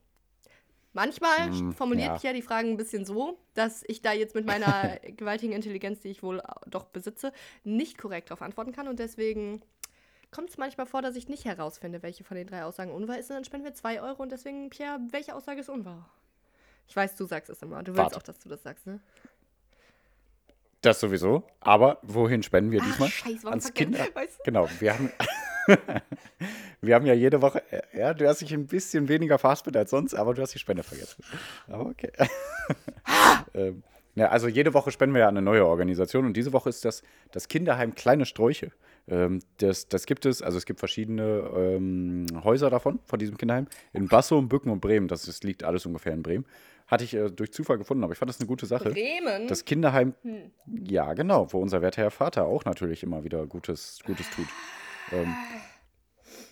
Manchmal 0.92 1.50
Mm, 1.50 1.72
formuliert 1.72 2.06
ja. 2.06 2.16
Pierre 2.18 2.34
die 2.34 2.42
Fragen 2.42 2.70
ein 2.70 2.76
bisschen 2.76 3.04
so, 3.04 3.36
dass 3.54 3.82
ich 3.88 4.00
da 4.00 4.12
jetzt 4.12 4.34
mit 4.36 4.46
meiner 4.46 4.96
gewaltigen 5.16 5.52
Intelligenz, 5.52 6.00
die 6.00 6.08
ich 6.08 6.22
wohl 6.22 6.40
doch 6.68 6.84
besitze, 6.84 7.32
nicht 7.64 7.98
korrekt 7.98 8.30
darauf 8.30 8.42
antworten 8.42 8.70
kann. 8.72 8.86
Und 8.86 9.00
deswegen 9.00 9.60
kommt 10.34 10.50
es 10.50 10.58
manchmal 10.58 10.86
vor, 10.86 11.00
dass 11.00 11.14
ich 11.16 11.28
nicht 11.28 11.44
herausfinde, 11.44 12.02
welche 12.02 12.24
von 12.24 12.36
den 12.36 12.46
drei 12.46 12.64
Aussagen 12.64 12.90
unwahr 12.90 13.18
ist. 13.18 13.30
Und 13.30 13.36
dann 13.36 13.44
spenden 13.44 13.64
wir 13.64 13.74
zwei 13.74 14.02
Euro. 14.02 14.22
Und 14.22 14.32
deswegen, 14.32 14.68
Pierre, 14.68 14.98
welche 15.10 15.34
Aussage 15.34 15.60
ist 15.60 15.68
unwahr? 15.68 16.10
Ich 16.88 16.96
weiß, 16.96 17.14
du 17.16 17.24
sagst 17.24 17.50
es 17.50 17.62
immer. 17.62 17.82
Du 17.82 17.92
willst 17.92 17.98
Warte. 17.98 18.16
auch, 18.16 18.22
dass 18.22 18.38
du 18.40 18.48
das 18.48 18.62
sagst, 18.62 18.86
ne? 18.86 19.00
Das 20.80 21.00
sowieso. 21.00 21.44
Aber 21.60 21.98
wohin 22.02 22.42
spenden 22.42 22.72
wir 22.72 22.80
diesmal? 22.80 23.08
Ach, 23.08 23.14
scheiße, 23.14 23.44
warum 23.44 23.52
Ans 23.52 23.70
vergessen? 23.70 23.92
Kinder. 23.92 24.06
Weißt 24.14 24.38
du? 24.38 24.42
Genau, 24.44 24.68
wir 24.80 24.92
haben, 24.92 25.12
wir 26.82 26.94
haben 26.94 27.06
ja 27.06 27.14
jede 27.14 27.40
Woche, 27.40 27.62
ja, 27.94 28.12
du 28.12 28.28
hast 28.28 28.42
dich 28.42 28.52
ein 28.52 28.66
bisschen 28.66 29.08
weniger 29.08 29.38
verhaspelt 29.38 29.76
als 29.76 29.90
sonst, 29.90 30.14
aber 30.14 30.34
du 30.34 30.42
hast 30.42 30.52
die 30.52 30.58
Spende 30.58 30.82
vergessen. 30.82 31.24
Aber 31.68 31.86
okay. 31.86 32.12
ähm, 33.54 33.82
ja, 34.14 34.28
also 34.28 34.48
jede 34.48 34.74
Woche 34.74 34.90
spenden 34.90 35.14
wir 35.14 35.22
ja 35.22 35.28
eine 35.28 35.42
neue 35.42 35.66
Organisation 35.66 36.24
und 36.24 36.36
diese 36.36 36.52
Woche 36.52 36.68
ist 36.68 36.84
das 36.84 37.02
das 37.32 37.48
Kinderheim 37.48 37.94
Kleine 37.94 38.26
Sträuche. 38.26 38.70
Ähm, 39.08 39.40
das, 39.58 39.88
das 39.88 40.06
gibt 40.06 40.24
es, 40.26 40.40
also 40.40 40.56
es 40.56 40.66
gibt 40.66 40.78
verschiedene 40.80 41.50
ähm, 41.56 42.26
Häuser 42.42 42.70
davon, 42.70 43.00
von 43.04 43.18
diesem 43.18 43.36
Kinderheim. 43.36 43.66
In 43.92 44.08
Bassum, 44.08 44.48
Bücken 44.48 44.70
und 44.70 44.80
Bremen, 44.80 45.08
das 45.08 45.28
ist, 45.28 45.44
liegt 45.44 45.64
alles 45.64 45.84
ungefähr 45.84 46.14
in 46.14 46.22
Bremen. 46.22 46.46
Hatte 46.86 47.04
ich 47.04 47.14
äh, 47.14 47.30
durch 47.30 47.52
Zufall 47.52 47.78
gefunden, 47.78 48.04
aber 48.04 48.12
ich 48.12 48.18
fand 48.18 48.28
das 48.28 48.40
eine 48.40 48.46
gute 48.46 48.66
Sache. 48.66 48.90
Bremen? 48.90 49.48
Das 49.48 49.64
Kinderheim, 49.64 50.14
Hm. 50.22 50.50
ja, 50.84 51.12
genau, 51.14 51.52
wo 51.52 51.58
unser 51.58 51.82
werter 51.82 52.02
Herr 52.02 52.10
Vater 52.10 52.44
auch 52.46 52.64
natürlich 52.64 53.02
immer 53.02 53.24
wieder 53.24 53.46
Gutes, 53.46 53.98
Gutes 54.06 54.28
tut. 54.30 54.46
Ähm, 55.12 55.34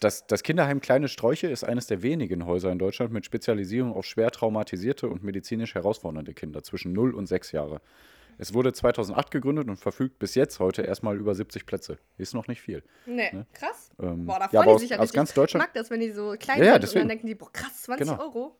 das, 0.02 0.26
das 0.26 0.42
Kinderheim 0.42 0.80
Kleine 0.80 1.08
Sträuche 1.08 1.48
ist 1.48 1.64
eines 1.64 1.86
der 1.86 2.02
wenigen 2.02 2.46
Häuser 2.46 2.70
in 2.70 2.78
Deutschland 2.78 3.12
mit 3.12 3.24
Spezialisierung 3.24 3.92
auf 3.92 4.04
schwer 4.04 4.30
traumatisierte 4.30 5.08
und 5.08 5.22
medizinisch 5.22 5.74
herausfordernde 5.74 6.34
Kinder 6.34 6.62
zwischen 6.62 6.92
0 6.92 7.14
und 7.14 7.26
6 7.26 7.52
Jahre. 7.52 7.80
Es 8.38 8.54
wurde 8.54 8.72
2008 8.72 9.30
gegründet 9.30 9.68
und 9.68 9.76
verfügt 9.76 10.18
bis 10.18 10.34
jetzt 10.34 10.58
heute 10.58 10.82
erstmal 10.82 11.16
über 11.16 11.34
70 11.34 11.66
Plätze. 11.66 11.98
Ist 12.16 12.34
noch 12.34 12.48
nicht 12.48 12.60
viel. 12.60 12.82
Nee, 13.06 13.44
krass. 13.52 13.90
Ähm, 14.00 14.26
Boah, 14.26 14.38
da 14.38 14.44
ja, 14.46 14.48
freuen 14.48 14.62
aber 14.62 14.64
die 14.64 14.74
aus, 14.74 14.80
sich 14.80 14.90
ja 14.90 14.98
aus 14.98 15.12
ganz 15.12 15.34
Deutschland. 15.34 15.62
Ich 15.62 15.68
mag 15.68 15.74
das, 15.74 15.90
wenn 15.90 16.00
die 16.00 16.10
so 16.10 16.34
klein 16.38 16.58
Ja, 16.58 16.64
ja, 16.64 16.72
sind 16.80 16.88
und 16.90 16.94
dann 16.96 17.08
denken 17.08 17.26
die, 17.26 17.34
boah, 17.34 17.52
krass, 17.52 17.82
20 17.82 18.06
Genau. 18.06 18.20
Euro. 18.20 18.56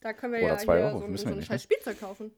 Da 0.00 0.12
können 0.12 0.34
wir 0.34 0.40
Oder 0.40 0.48
ja 0.48 0.58
zwei 0.58 0.76
hier 0.78 0.86
Euro, 0.86 0.94
so, 0.94 1.16
so 1.16 1.28
ein 1.28 1.36
nicht, 1.36 1.46
scheiß 1.46 1.50
ne? 1.50 1.58
Spielzeug 1.58 2.00
kaufen. 2.00 2.30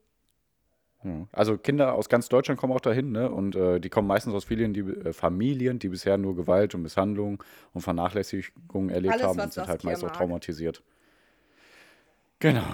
Ja. 1.05 1.27
Also 1.33 1.59
Kinder 1.59 1.95
aus 1.95 2.09
ganz 2.09 2.29
Deutschland 2.29 2.61
kommen 2.61 2.73
auch 2.73 2.81
dahin, 2.81 3.11
ne? 3.13 3.31
Und 3.31 3.57
äh, 3.57 3.81
die 3.81 3.89
kommen 3.89 4.07
meistens 4.07 4.35
aus 4.35 4.45
Familien, 4.45 4.73
die, 4.73 4.81
äh, 4.81 5.13
Familien, 5.13 5.79
die 5.79 5.89
bisher 5.89 6.17
nur 6.19 6.37
Gewalt 6.37 6.75
und 6.75 6.83
Misshandlung 6.83 7.43
und 7.73 7.81
Vernachlässigung 7.81 8.89
erlebt 8.89 9.15
Alles, 9.15 9.27
haben 9.27 9.41
und 9.41 9.53
sind 9.53 9.67
halt 9.67 9.85
meist 9.85 10.03
auch 10.03 10.09
mag. 10.09 10.17
traumatisiert. 10.17 10.83
Genau. 12.39 12.65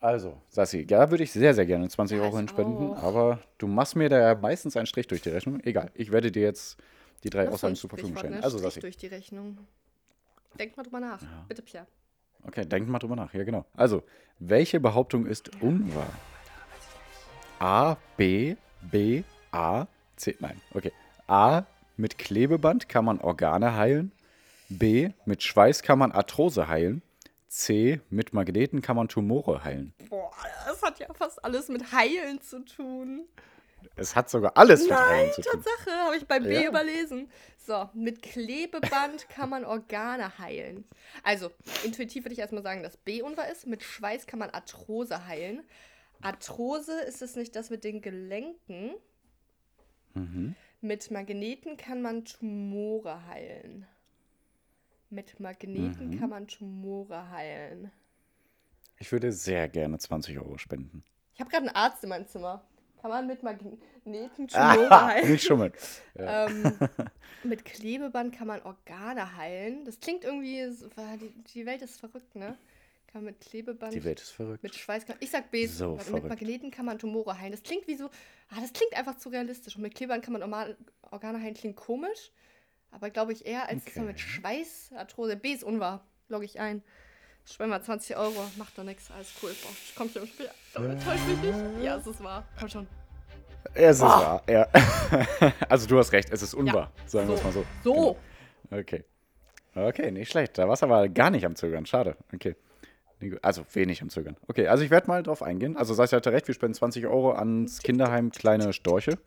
Also, 0.00 0.40
Sassi, 0.50 0.86
da 0.86 1.10
würde 1.10 1.24
ich 1.24 1.32
sehr, 1.32 1.54
sehr 1.54 1.66
gerne 1.66 1.88
20 1.88 2.18
Ja, 2.18 2.24
Euro 2.24 2.36
hinspenden, 2.36 2.92
auch. 2.92 3.02
aber 3.02 3.38
du 3.58 3.66
machst 3.66 3.96
mir 3.96 4.08
da 4.08 4.18
ja 4.20 4.34
meistens 4.34 4.76
einen 4.76 4.86
Strich 4.86 5.06
durch 5.06 5.22
die 5.22 5.30
Rechnung. 5.30 5.60
Egal, 5.60 5.90
ich 5.94 6.12
werde 6.12 6.30
dir 6.30 6.42
jetzt 6.42 6.76
die 7.24 7.30
drei 7.30 7.48
Aussagen 7.48 7.74
zur 7.76 7.90
Verfügung 7.90 8.16
stellen. 8.16 8.34
Also, 8.34 8.58
Strich 8.58 8.62
Sassi. 8.74 8.80
durch 8.80 8.96
die 8.96 9.06
Rechnung. 9.06 9.58
Denk 10.58 10.76
mal 10.76 10.82
drüber 10.82 11.00
nach. 11.00 11.20
Bitte, 11.48 11.62
Pierre. 11.62 11.86
Okay, 12.44 12.64
denkt 12.66 12.88
mal 12.88 12.98
drüber 12.98 13.16
nach. 13.16 13.32
Ja, 13.34 13.42
genau. 13.44 13.64
Also, 13.74 14.02
welche 14.38 14.78
Behauptung 14.80 15.26
ist 15.26 15.50
unwahr? 15.60 16.06
A, 17.58 17.96
B, 18.16 18.56
B, 18.82 19.22
A, 19.50 19.86
C. 20.16 20.36
Nein, 20.40 20.60
okay. 20.74 20.92
A, 21.26 21.62
mit 21.96 22.18
Klebeband 22.18 22.88
kann 22.88 23.04
man 23.04 23.20
Organe 23.20 23.74
heilen. 23.74 24.12
B, 24.68 25.10
mit 25.24 25.42
Schweiß 25.42 25.82
kann 25.82 25.98
man 25.98 26.12
Arthrose 26.12 26.68
heilen. 26.68 27.02
C, 27.48 28.00
mit 28.10 28.34
Magneten 28.34 28.82
kann 28.82 28.96
man 28.96 29.08
Tumore 29.08 29.64
heilen. 29.64 29.94
Boah, 30.10 30.30
das 30.66 30.82
hat 30.82 30.98
ja 30.98 31.06
fast 31.14 31.42
alles 31.42 31.68
mit 31.68 31.92
Heilen 31.92 32.40
zu 32.42 32.62
tun. 32.64 33.26
Es 33.94 34.14
hat 34.14 34.28
sogar 34.28 34.56
alles 34.56 34.82
mit 34.82 34.90
Nein, 34.90 35.08
Heilen 35.08 35.32
zu 35.32 35.40
tun. 35.40 35.52
Tatsache, 35.52 35.90
habe 36.04 36.16
ich 36.16 36.26
bei 36.26 36.40
B 36.40 36.62
Ja. 36.62 36.68
überlesen. 36.68 37.30
So, 37.56 37.88
mit 37.94 38.20
Klebeband 38.20 39.28
kann 39.30 39.48
man 39.48 39.64
Organe 39.64 40.38
heilen. 40.38 40.84
Also, 41.22 41.50
intuitiv 41.84 42.24
würde 42.24 42.34
ich 42.34 42.40
erstmal 42.40 42.62
sagen, 42.62 42.82
dass 42.82 42.96
B 42.98 43.22
unwahr 43.22 43.48
ist. 43.48 43.66
Mit 43.66 43.82
Schweiß 43.82 44.26
kann 44.26 44.38
man 44.38 44.50
Arthrose 44.50 45.26
heilen. 45.26 45.64
Arthrose 46.22 47.00
ist 47.02 47.22
es 47.22 47.36
nicht 47.36 47.54
das 47.56 47.70
mit 47.70 47.84
den 47.84 48.00
Gelenken. 48.00 48.92
Mhm. 50.14 50.54
Mit 50.80 51.10
Magneten 51.10 51.76
kann 51.76 52.02
man 52.02 52.24
Tumore 52.24 53.26
heilen. 53.26 53.86
Mit 55.10 55.38
Magneten 55.40 56.10
Mhm. 56.10 56.18
kann 56.18 56.30
man 56.30 56.48
Tumore 56.48 57.30
heilen. 57.30 57.90
Ich 58.98 59.12
würde 59.12 59.30
sehr 59.32 59.68
gerne 59.68 59.98
20 59.98 60.38
Euro 60.38 60.58
spenden. 60.58 61.04
Ich 61.34 61.40
habe 61.40 61.50
gerade 61.50 61.66
einen 61.66 61.76
Arzt 61.76 62.02
in 62.02 62.08
meinem 62.08 62.26
Zimmer. 62.26 62.64
Kann 63.00 63.10
man 63.10 63.26
mit 63.26 63.42
Magneten 63.42 63.78
Tumore 64.48 64.90
Ah, 64.90 65.06
heilen? 65.08 65.30
nicht 65.32 65.44
schummeln. 65.44 65.72
Ähm, 66.18 66.72
mit 67.44 67.64
Klebeband 67.66 68.34
kann 68.34 68.46
man 68.48 68.62
Organe 68.62 69.36
heilen. 69.36 69.84
Das 69.84 70.00
klingt 70.00 70.24
irgendwie, 70.24 70.66
so- 70.72 70.88
die 71.54 71.66
Welt 71.66 71.82
ist 71.82 72.00
verrückt, 72.00 72.34
ne? 72.34 72.56
Kann 73.16 73.24
man 73.24 73.32
mit 73.32 73.40
Klebeband, 73.40 73.94
Die 73.94 74.04
Welt 74.04 74.20
ist 74.20 74.32
verrückt. 74.32 74.62
mit 74.62 74.74
Schweiß, 74.74 75.06
kann, 75.06 75.16
ich 75.20 75.30
sag 75.30 75.50
B, 75.50 75.64
So 75.64 75.98
mit. 76.12 76.24
Magneten 76.28 76.70
kann 76.70 76.84
man 76.84 76.98
Tumore 76.98 77.38
heilen. 77.40 77.50
Das 77.52 77.62
klingt 77.62 77.86
wie 77.88 77.94
so, 77.96 78.10
ah, 78.50 78.60
das 78.60 78.74
klingt 78.74 78.92
einfach 78.94 79.16
zu 79.16 79.30
realistisch. 79.30 79.74
Und 79.76 79.80
mit 79.80 79.94
Klebeband 79.94 80.22
kann 80.22 80.34
man 80.34 80.42
Orma- 80.42 80.76
Organe 81.10 81.40
heilen, 81.40 81.54
klingt 81.54 81.76
komisch. 81.76 82.30
Aber 82.90 83.08
glaube 83.08 83.32
ich 83.32 83.46
eher, 83.46 83.70
als 83.70 83.86
dass 83.86 83.96
man 83.96 84.08
mit 84.08 84.16
Okay. 84.16 84.22
Schweiß, 84.28 84.90
Arthrose, 84.96 85.36
B 85.36 85.52
ist 85.52 85.64
unwahr. 85.64 86.04
Logge 86.28 86.44
ich 86.44 86.60
ein. 86.60 86.82
Spenden 87.46 87.72
wir 87.72 87.80
20 87.82 88.18
Euro, 88.18 88.34
macht 88.58 88.76
doch 88.76 88.84
nichts, 88.84 89.10
alles 89.10 89.32
cool. 89.42 89.48
Boah, 89.62 89.70
ich 89.70 89.94
komm 89.96 90.10
schon 90.10 90.20
im 90.24 90.28
Spiel. 90.28 90.50
Täusch 90.74 91.20
mich 91.26 91.40
nicht. 91.40 91.82
Ja, 91.84 91.96
es 91.96 92.06
ist 92.06 92.22
wahr. 92.22 92.46
Komm 92.60 92.68
schon. 92.68 92.86
Es 93.72 93.96
ist 93.96 94.00
Boah. 94.02 94.08
wahr, 94.08 94.42
ja. 94.46 94.68
also 95.70 95.86
du 95.86 95.96
hast 95.98 96.12
recht, 96.12 96.28
es 96.30 96.42
ist 96.42 96.52
unwahr, 96.52 96.92
sagen 97.06 97.28
wir 97.28 97.36
es 97.36 97.42
mal 97.44 97.52
so. 97.52 97.64
So. 97.82 97.94
Genau. 97.94 98.78
Okay. 98.82 99.04
Okay, 99.74 100.10
nicht 100.10 100.30
schlecht. 100.30 100.58
Da 100.58 100.68
warst 100.68 100.82
du 100.82 100.86
aber 100.86 101.08
gar 101.08 101.30
nicht 101.30 101.46
am 101.46 101.56
Zögern. 101.56 101.86
Schade. 101.86 102.18
Okay. 102.34 102.56
Also 103.42 103.64
wenig 103.72 104.02
am 104.02 104.10
Zögern. 104.10 104.36
Okay, 104.46 104.68
also 104.68 104.84
ich 104.84 104.90
werde 104.90 105.08
mal 105.08 105.22
drauf 105.22 105.42
eingehen. 105.42 105.76
Also 105.76 105.94
Sascha 105.94 106.16
hatte 106.18 106.32
recht, 106.32 106.46
wir 106.48 106.54
spenden 106.54 106.74
20 106.74 107.06
Euro 107.06 107.32
ans 107.32 107.80
Kinderheim 107.82 108.30
Kleine 108.30 108.72
Storche. 108.72 109.18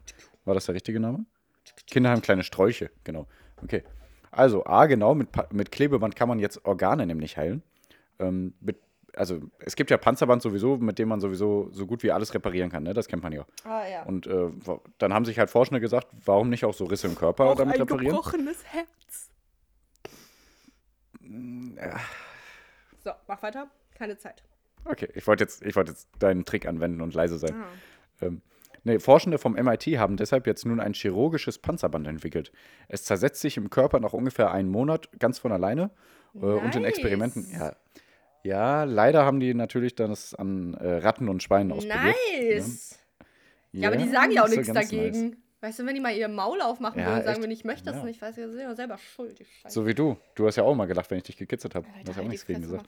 War 0.45 0.53
das 0.53 0.65
der 0.67 0.75
richtige 0.75 0.99
Name? 0.99 1.25
Kinderheim 1.87 2.21
kleine 2.21 2.43
Sträuche, 2.43 2.89
genau. 3.03 3.27
Okay. 3.63 3.83
Also, 4.31 4.65
A, 4.65 4.85
genau, 4.85 5.15
mit, 5.15 5.29
mit 5.51 5.71
Klebeband 5.71 6.15
kann 6.15 6.29
man 6.29 6.39
jetzt 6.39 6.65
Organe 6.65 7.05
nämlich 7.05 7.37
heilen. 7.37 7.63
Ähm, 8.19 8.53
mit, 8.61 8.77
also, 9.15 9.39
es 9.59 9.75
gibt 9.75 9.89
ja 9.89 9.97
Panzerband 9.97 10.41
sowieso, 10.41 10.77
mit 10.77 10.99
dem 10.99 11.09
man 11.09 11.19
sowieso 11.19 11.69
so 11.71 11.87
gut 11.87 12.03
wie 12.03 12.11
alles 12.11 12.33
reparieren 12.33 12.69
kann, 12.69 12.83
ne? 12.83 12.93
Das 12.93 13.07
kennt 13.07 13.23
man 13.23 13.33
ja. 13.33 13.45
Ah, 13.63 13.87
ja. 13.87 14.03
Und 14.03 14.27
äh, 14.27 14.49
dann 14.99 15.13
haben 15.13 15.25
sich 15.25 15.39
halt 15.39 15.49
Forschende 15.49 15.79
gesagt, 15.79 16.07
warum 16.25 16.49
nicht 16.49 16.63
auch 16.63 16.73
so 16.75 16.85
Risse 16.85 17.07
im 17.07 17.15
Körper 17.15 17.45
Auch 17.45 17.55
damit 17.55 17.75
ein 17.75 17.81
reparieren? 17.81 18.15
gebrochenes 18.15 18.63
Herz. 18.65 19.31
So, 23.03 23.11
mach 23.27 23.41
weiter. 23.41 23.69
Keine 23.99 24.17
Zeit. 24.17 24.43
Okay, 24.85 25.09
ich 25.13 25.27
wollte 25.27 25.43
jetzt, 25.43 25.63
ich 25.63 25.75
wollte 25.75 25.91
jetzt 25.91 26.07
deinen 26.19 26.45
Trick 26.45 26.65
anwenden 26.65 27.01
und 27.01 27.13
leise 27.13 27.37
sein. 27.37 27.53
Ah. 27.53 28.25
Ähm, 28.25 28.41
nee, 28.85 28.97
Forschende 28.99 29.37
vom 29.37 29.53
MIT 29.53 29.85
haben 29.99 30.15
deshalb 30.17 30.47
jetzt 30.47 30.65
nun 30.65 30.79
ein 30.79 30.93
chirurgisches 30.93 31.59
Panzerband 31.59 32.07
entwickelt. 32.07 32.51
Es 32.87 33.03
zersetzt 33.03 33.41
sich 33.41 33.57
im 33.57 33.69
Körper 33.69 33.99
nach 33.99 34.13
ungefähr 34.13 34.51
einem 34.51 34.69
Monat 34.71 35.09
ganz 35.19 35.37
von 35.37 35.51
alleine. 35.51 35.91
Äh, 36.33 36.39
und 36.39 36.75
in 36.75 36.81
Nice. 36.83 36.91
Experimenten, 36.93 37.47
ja, 37.51 37.75
ja, 38.43 38.85
leider 38.85 39.25
haben 39.25 39.41
die 39.41 39.53
natürlich 39.53 39.95
das 39.95 40.33
an 40.33 40.73
äh, 40.75 40.87
Ratten 40.99 41.27
und 41.27 41.43
Schweinen 41.43 41.73
ausprobiert. 41.73 42.15
Nice. 42.41 42.97
Ja, 43.73 43.89
aber 43.89 43.97
die 43.97 44.07
sagen 44.07 44.31
ja 44.31 44.43
auch 44.43 44.47
so 44.47 44.55
nichts 44.55 44.71
dagegen. 44.73 45.29
nice. 45.29 45.37
Weißt 45.61 45.79
du, 45.79 45.85
wenn 45.85 45.93
die 45.93 45.99
mal 45.99 46.15
ihr 46.15 46.29
Maul 46.29 46.61
aufmachen 46.61 46.99
Ja, 47.01 47.07
würden 47.07 47.17
und 47.19 47.25
sagen, 47.25 47.43
wenn 47.43 47.51
ich 47.51 47.65
möchte 47.65 47.83
das 47.83 47.97
Ja. 47.97 48.03
nicht, 48.05 48.21
weiß 48.21 48.37
ich, 48.37 48.45
sind 48.45 48.59
ja 48.61 48.73
selber 48.75 48.97
schuld. 48.97 49.45
So 49.67 49.85
wie 49.85 49.93
du. 49.93 50.17
Du 50.35 50.47
hast 50.47 50.55
ja 50.55 50.63
auch 50.63 50.73
mal 50.73 50.85
gelacht, 50.85 51.11
wenn 51.11 51.17
ich 51.17 51.25
dich 51.25 51.35
gekitzelt 51.35 51.75
habe. 51.75 51.85
Du 52.05 52.09
hast 52.11 52.15
ja 52.17 52.23
auch 52.23 52.27
nichts 52.29 52.45
gegen 52.45 52.61
gesagt. 52.61 52.87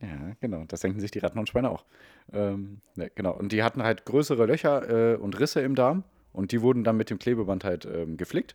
Ja, 0.00 0.36
genau. 0.40 0.64
Das 0.68 0.80
denken 0.80 1.00
sich 1.00 1.10
die 1.10 1.20
Ratten 1.20 1.38
und 1.38 1.48
Schweine 1.48 1.70
auch. 1.70 1.84
Ähm, 2.32 2.80
ne, 2.96 3.10
genau. 3.14 3.32
Und 3.32 3.52
die 3.52 3.62
hatten 3.62 3.82
halt 3.82 4.04
größere 4.04 4.46
Löcher 4.46 5.14
äh, 5.14 5.16
und 5.16 5.38
Risse 5.38 5.60
im 5.60 5.74
Darm 5.74 6.04
und 6.32 6.52
die 6.52 6.60
wurden 6.60 6.84
dann 6.84 6.96
mit 6.96 7.08
dem 7.08 7.18
Klebeband 7.18 7.64
halt 7.64 7.86
ähm, 7.86 8.16
geflickt. 8.16 8.54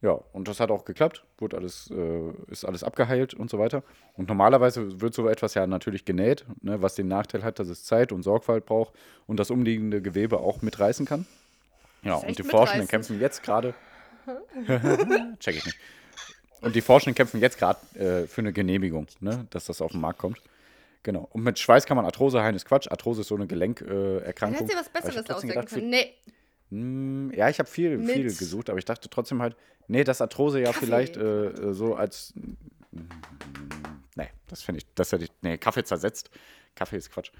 Ja, 0.00 0.18
und 0.32 0.48
das 0.48 0.58
hat 0.58 0.72
auch 0.72 0.84
geklappt. 0.84 1.24
Wurde 1.38 1.56
alles, 1.56 1.88
äh, 1.92 2.32
ist 2.50 2.64
alles 2.64 2.82
abgeheilt 2.82 3.34
und 3.34 3.48
so 3.48 3.60
weiter. 3.60 3.84
Und 4.14 4.28
normalerweise 4.28 5.00
wird 5.00 5.14
so 5.14 5.28
etwas 5.28 5.54
ja 5.54 5.68
natürlich 5.68 6.04
genäht, 6.04 6.44
ne, 6.60 6.82
was 6.82 6.96
den 6.96 7.06
Nachteil 7.06 7.44
hat, 7.44 7.60
dass 7.60 7.68
es 7.68 7.84
Zeit 7.84 8.10
und 8.10 8.24
Sorgfalt 8.24 8.66
braucht 8.66 8.92
und 9.28 9.38
das 9.38 9.50
umliegende 9.52 10.02
Gewebe 10.02 10.40
auch 10.40 10.60
mitreißen 10.60 11.06
kann. 11.06 11.26
Ja, 12.02 12.16
und 12.16 12.36
die 12.36 12.42
Forschenden 12.42 12.88
kämpfen 12.88 13.20
jetzt 13.20 13.44
gerade. 13.44 13.74
Check 15.38 15.56
ich 15.56 15.66
nicht. 15.66 15.78
Und 16.60 16.74
die 16.74 16.80
Forschenden 16.80 17.14
kämpfen 17.14 17.40
jetzt 17.40 17.58
gerade 17.58 17.78
äh, 17.94 18.26
für 18.26 18.40
eine 18.40 18.52
Genehmigung, 18.52 19.06
ne, 19.20 19.46
dass 19.50 19.66
das 19.66 19.80
auf 19.80 19.92
den 19.92 20.00
Markt 20.00 20.18
kommt. 20.18 20.40
Genau. 21.02 21.28
Und 21.32 21.42
mit 21.42 21.58
Schweiß 21.58 21.86
kann 21.86 21.96
man 21.96 22.06
Arthrose 22.06 22.42
heilen, 22.42 22.54
ist 22.54 22.64
Quatsch. 22.64 22.88
Arthrose 22.88 23.22
ist 23.22 23.28
so 23.28 23.34
eine 23.34 23.46
Gelenkerkrankung. 23.46 24.54
Äh, 24.54 24.60
hättest 24.60 24.62
du 24.62 24.66
dir 24.66 24.80
was 24.80 24.88
Besseres 24.88 25.30
ausdenken 25.30 25.66
können. 25.66 25.90
Nee, 25.90 26.14
Hm, 26.72 27.30
ja, 27.36 27.50
ich 27.50 27.58
habe 27.58 27.68
viel, 27.68 27.98
Mit 27.98 28.14
viel 28.14 28.24
gesucht, 28.24 28.70
aber 28.70 28.78
ich 28.78 28.86
dachte 28.86 29.10
trotzdem 29.10 29.42
halt, 29.42 29.54
nee, 29.88 30.04
das 30.04 30.22
Arthrose 30.22 30.58
ja 30.58 30.72
Kaffee. 30.72 30.86
vielleicht 30.86 31.16
äh, 31.18 31.48
äh, 31.48 31.74
so 31.74 31.94
als. 31.94 32.32
Nee, 34.16 34.28
das 34.48 34.62
finde 34.62 34.78
ich, 34.78 34.86
das 34.94 35.12
hätte 35.12 35.24
ich. 35.24 35.30
Nee, 35.42 35.58
Kaffee 35.58 35.84
zersetzt. 35.84 36.30
Kaffee 36.74 36.96
ist 36.96 37.10
Quatsch. 37.12 37.30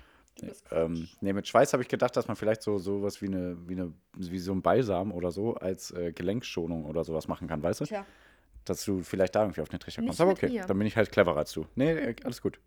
Nee, 0.43 0.53
ähm, 0.71 1.09
nee 1.23 1.33
mit 1.33 1.49
Schweiß 1.49 1.73
habe 1.73 1.83
ich 1.83 1.89
gedacht, 1.89 2.15
dass 2.15 2.29
man 2.29 2.37
vielleicht 2.37 2.63
so 2.63 2.77
sowas 2.77 3.23
wie 3.23 3.27
eine, 3.27 3.57
wie 3.67 3.73
eine, 3.73 3.95
wie 4.17 4.39
so 4.39 4.53
ein 4.53 4.61
Balsam 4.61 5.13
oder 5.13 5.31
so 5.31 5.55
als 5.55 5.91
äh, 5.93 6.13
Gelenkschonung 6.13 6.85
oder 6.85 7.03
sowas 7.03 7.27
machen 7.27 7.49
kann, 7.49 7.63
weißt 7.63 7.81
du? 7.81 7.85
tja. 7.87 8.05
Dass 8.67 8.85
du 8.85 9.03
vielleicht 9.03 9.35
da 9.35 9.43
irgendwie 9.43 9.63
auf 9.63 9.71
den 9.71 9.81
Trichter 9.81 10.03
kommst. 10.03 10.21
Aber 10.21 10.33
okay, 10.33 10.49
mir. 10.49 10.67
dann 10.67 10.79
bin 10.79 10.87
ich 10.87 10.97
halt 10.97 11.11
cleverer 11.11 11.39
als 11.39 11.53
du. 11.53 11.67
Nee, 11.75 11.93
äh, 11.93 12.15
alles 12.23 12.43
gut. 12.43 12.61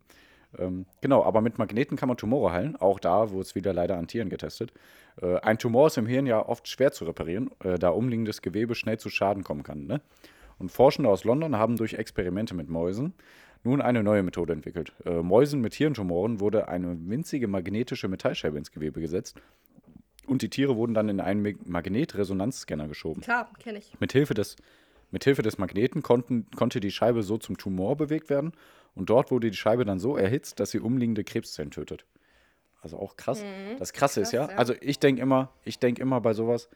Ähm, 0.60 0.86
genau, 1.02 1.24
aber 1.24 1.42
mit 1.42 1.58
Magneten 1.58 1.98
kann 1.98 2.08
man 2.08 2.18
Tumore 2.18 2.52
heilen. 2.52 2.76
Auch 2.76 3.00
da 3.00 3.32
wurde 3.32 3.42
es 3.42 3.56
wieder 3.56 3.74
leider 3.74 3.98
an 3.98 4.08
Tieren 4.08 4.30
getestet. 4.30 4.74
Äh, 5.22 5.38
ein 5.38 5.58
Tumor 5.58 5.88
ist 5.88 5.98
im 5.98 6.06
Hirn 6.06 6.26
ja 6.26 6.46
oft 6.46 6.68
schwer 6.68 6.92
zu 6.92 7.06
reparieren, 7.06 7.52
äh, 7.64 7.78
da 7.80 7.90
umliegendes 7.90 8.42
Gewebe 8.42 8.76
schnell 8.76 9.00
zu 9.00 9.10
Schaden 9.10 9.44
kommen 9.44 9.64
kann. 9.64 9.86
Ne? 9.86 10.02
Und 10.58 10.72
Forschende 10.72 11.10
aus 11.10 11.24
London 11.24 11.58
haben 11.58 11.76
durch 11.76 11.96
Experimente 11.96 12.54
mit 12.54 12.70
Mäusen 12.70 13.14
nun 13.64 13.82
eine 13.82 14.04
neue 14.04 14.24
Methode 14.24 14.54
entwickelt. 14.54 14.94
Äh, 15.06 15.22
Mäusen 15.22 15.60
mit 15.60 15.74
Hirntumoren 15.74 16.40
wurde 16.40 16.68
eine 16.68 16.96
winzige 17.10 17.48
magnetische 17.48 18.08
Metallscheibe 18.08 18.58
ins 18.58 18.72
Gewebe 18.72 19.02
gesetzt 19.02 19.42
und 20.28 20.42
die 20.42 20.50
Tiere 20.50 20.76
wurden 20.76 20.94
dann 20.94 21.10
in 21.10 21.20
einen 21.20 21.42
Mag- 21.42 21.68
Magnetresonanzscanner 21.68 22.88
geschoben. 22.88 23.22
Klar, 23.22 23.50
kenne 23.60 23.80
ich. 23.80 24.00
Mithilfe 24.00 24.34
des, 24.34 24.56
mithilfe 25.12 25.42
des 25.42 25.58
Magneten 25.58 26.04
konnten, 26.04 26.48
konnte 26.56 26.80
die 26.80 26.92
Scheibe 26.92 27.24
so 27.24 27.38
zum 27.38 27.58
Tumor 27.58 27.96
bewegt 27.98 28.30
werden 28.30 28.54
und 28.96 29.10
dort 29.10 29.32
wurde 29.32 29.52
die 29.52 29.58
Scheibe 29.58 29.86
dann 29.86 30.00
so 30.00 30.18
erhitzt, 30.18 30.60
dass 30.60 30.72
sie 30.72 30.80
umliegende 30.80 31.24
Krebszellen 31.24 31.72
tötet. 31.72 32.06
Also 32.82 32.98
auch 32.98 33.16
krass. 33.18 33.44
Das 33.80 33.94
Krasse 33.94 34.22
ist 34.22 34.32
ja, 34.32 34.44
Mhm. 34.44 34.48
Krass, 34.48 34.54
ja. 34.54 34.60
also 34.60 34.74
ich 34.82 35.00
denke 35.00 35.22
immer, 35.22 35.52
ich 35.64 35.80
denke 35.80 36.02
immer 36.02 36.22
bei 36.22 36.34
sowas, 36.34 36.70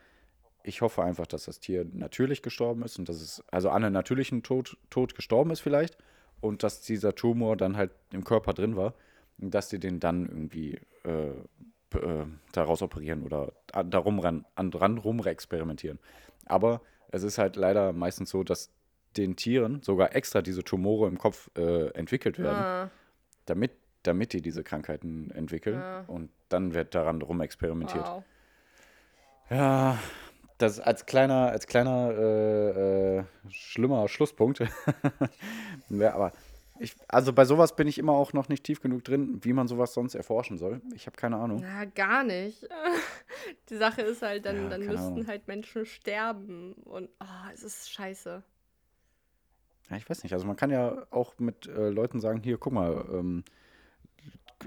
ich 0.64 0.82
hoffe 0.82 1.04
einfach, 1.04 1.28
dass 1.28 1.46
das 1.46 1.60
Tier 1.60 1.86
natürlich 1.94 2.42
gestorben 2.42 2.84
ist 2.84 3.00
und 3.00 3.08
dass 3.10 3.22
es 3.22 3.44
also 3.52 3.70
an 3.70 3.84
einem 3.84 3.94
natürlichen 3.94 4.44
Tod, 4.44 4.78
Tod 4.90 5.16
gestorben 5.16 5.52
ist 5.52 5.62
vielleicht 5.62 5.98
und 6.42 6.64
dass 6.64 6.82
dieser 6.82 7.16
Tumor 7.16 7.56
dann 7.56 7.78
halt 7.78 7.92
im 8.12 8.24
Körper 8.24 8.54
drin 8.54 8.76
war 8.76 8.94
und 9.40 9.54
dass 9.54 9.70
die 9.70 9.80
den 9.80 10.00
dann 10.00 10.26
irgendwie 10.26 10.80
äh, 11.04 11.30
äh, 11.98 12.26
daraus 12.52 12.82
operieren 12.82 13.24
oder 13.24 13.54
darum 13.86 14.20
ran, 14.20 14.46
an, 14.56 14.72
dran 14.72 14.98
rum 14.98 15.26
experimentieren. 15.26 16.00
Aber 16.46 16.82
es 17.12 17.24
ist 17.24 17.38
halt 17.38 17.56
leider 17.56 17.94
meistens 17.94 18.30
so, 18.30 18.44
dass 18.44 18.72
den 19.18 19.36
Tieren 19.36 19.82
sogar 19.82 20.16
extra 20.16 20.42
diese 20.42 20.64
Tumore 20.64 21.08
im 21.08 21.18
Kopf 21.18 21.50
äh, 21.58 21.88
entwickelt 21.92 22.38
werden, 22.40 22.58
Ah, 22.64 22.90
damit, 23.46 23.72
damit 24.04 24.34
die 24.34 24.42
diese 24.42 24.64
Krankheiten 24.64 25.32
entwickeln 25.32 25.78
Ah. 25.82 26.04
und 26.08 26.30
dann 26.50 26.74
wird 26.74 26.96
daran 26.96 27.22
rum 27.22 27.42
experimentiert. 27.42 28.06
wow. 28.06 28.24
Ja, 29.50 29.98
das 30.60 30.80
als 30.80 31.06
kleiner, 31.06 31.50
als 31.50 31.66
kleiner 31.68 32.12
äh, 32.12 33.18
äh, 33.20 33.24
schlimmer 33.50 34.08
Schlusspunkt. 34.08 34.60
ja, 35.90 36.14
aber 36.14 36.34
ich, 36.80 36.96
also 37.08 37.34
bei 37.34 37.46
sowas 37.46 37.76
bin 37.76 37.88
ich 37.88 37.98
immer 37.98 38.14
auch 38.14 38.32
noch 38.34 38.48
nicht 38.48 38.64
tief 38.64 38.80
genug 38.82 39.04
drin, 39.04 39.40
wie 39.44 39.54
man 39.54 39.68
sowas 39.68 39.94
sonst 39.94 40.16
erforschen 40.16 40.58
soll. 40.58 40.82
Ich 40.96 41.08
habe 41.08 41.18
keine 41.18 41.38
Ahnung. 41.38 41.60
Na, 41.62 41.86
gar 41.86 42.24
nicht. 42.24 42.68
Die 43.70 43.76
Sache 43.76 44.02
ist 44.02 44.22
halt, 44.22 44.46
dann, 44.46 44.64
Ja, 44.64 44.70
dann 44.70 44.86
müssten 44.86 44.98
Ahnung. 45.14 45.28
halt 45.28 45.48
Menschen 45.48 45.86
sterben. 45.86 46.74
Und 46.74 47.10
ah, 47.20 47.50
es 47.54 47.64
ist 47.64 47.92
scheiße. 47.92 48.44
Ja, 49.90 49.98
ich 49.98 50.10
weiß 50.10 50.24
nicht. 50.24 50.34
Also 50.34 50.46
man 50.46 50.56
kann 50.56 50.70
ja 50.70 51.06
auch 51.12 51.34
mit 51.40 51.68
äh, 51.68 51.90
Leuten 51.90 52.20
sagen, 52.20 52.42
hier, 52.44 52.58
guck 52.58 52.74
mal, 52.74 53.06
ähm, 53.12 53.44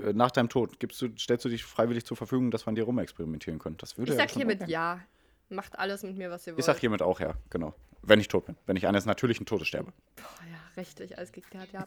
äh, 0.04 0.12
nach 0.12 0.30
deinem 0.30 0.48
Tod 0.48 0.80
gibst 0.80 1.00
du, 1.02 1.08
stellst 1.18 1.44
du 1.44 1.48
dich 1.48 1.64
freiwillig 1.64 2.04
zur 2.04 2.16
Verfügung, 2.16 2.50
dass 2.50 2.66
man 2.66 2.74
dir 2.74 2.84
rumexperimentieren 2.84 3.58
könnte. 3.58 3.78
Das 3.78 3.98
würde 3.98 4.12
Ich 4.12 4.18
ja 4.18 4.26
sag 4.26 4.34
hiermit 4.34 4.62
okay. 4.62 4.70
ja. 4.70 5.00
Macht 5.48 5.78
alles 5.78 6.02
mit 6.02 6.16
mir, 6.16 6.30
was 6.30 6.46
ihr 6.46 6.54
wollt. 6.54 6.60
Ich 6.60 6.64
sag 6.64 6.78
hiermit 6.78 7.02
auch 7.02 7.20
ja, 7.20 7.34
genau. 7.50 7.74
Wenn 8.00 8.18
ich 8.18 8.26
tot 8.28 8.46
bin. 8.46 8.56
Wenn 8.66 8.76
ich 8.76 8.86
eines 8.86 9.04
natürlichen 9.04 9.44
Todes 9.46 9.68
sterbe. 9.68 9.92
Boah, 10.16 10.24
ja, 10.50 10.58
richtig, 10.80 11.16
alles 11.18 11.30
geklärt, 11.30 11.68
ja. 11.72 11.84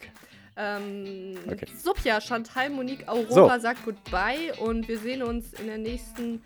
Ähm, 0.56 1.36
Okay. 1.52 1.68
Sophia, 1.76 2.22
Chantal, 2.22 2.70
Monique, 2.70 3.08
Aurora 3.08 3.56
So. 3.56 3.62
sagt 3.62 3.84
Goodbye 3.84 4.54
und 4.60 4.88
wir 4.88 5.00
sehen 5.00 5.24
uns 5.24 5.52
in 5.54 5.66
der 5.66 5.80
nächsten 5.80 6.42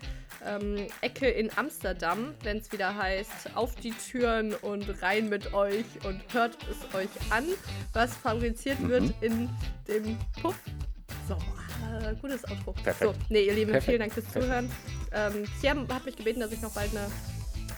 ähm, 0.46 0.86
Ecke 1.00 1.28
in 1.28 1.50
Amsterdam, 1.56 2.34
wenn 2.42 2.58
es 2.58 2.70
wieder 2.72 2.96
heißt, 2.96 3.54
auf 3.56 3.74
die 3.76 3.92
Türen 3.92 4.54
und 4.54 5.02
rein 5.02 5.28
mit 5.28 5.52
euch 5.54 5.84
und 6.04 6.20
hört 6.32 6.56
es 6.70 6.94
euch 6.94 7.08
an, 7.30 7.44
was 7.92 8.14
fabriziert 8.16 8.80
Mhm. 8.80 8.88
wird 8.88 9.14
in 9.20 9.48
dem 9.88 10.18
Puff. 10.40 10.56
So, 11.28 11.34
äh, 11.34 12.14
gutes 12.20 12.44
Outro. 12.50 12.72
Perfekt. 12.82 13.12
So, 13.12 13.14
nee, 13.28 13.42
ihr 13.42 13.54
Lieben, 13.54 13.72
Perfekt. 13.72 13.84
vielen 13.86 14.00
Dank 14.00 14.12
fürs 14.12 14.26
Perfekt. 14.26 14.44
Zuhören. 14.44 14.70
Ähm, 15.12 15.44
Pierre 15.60 15.86
hat 15.94 16.04
mich 16.04 16.16
gebeten, 16.16 16.40
dass 16.40 16.52
ich 16.52 16.60
noch 16.62 16.72
bald 16.72 16.90
eine 16.96 17.06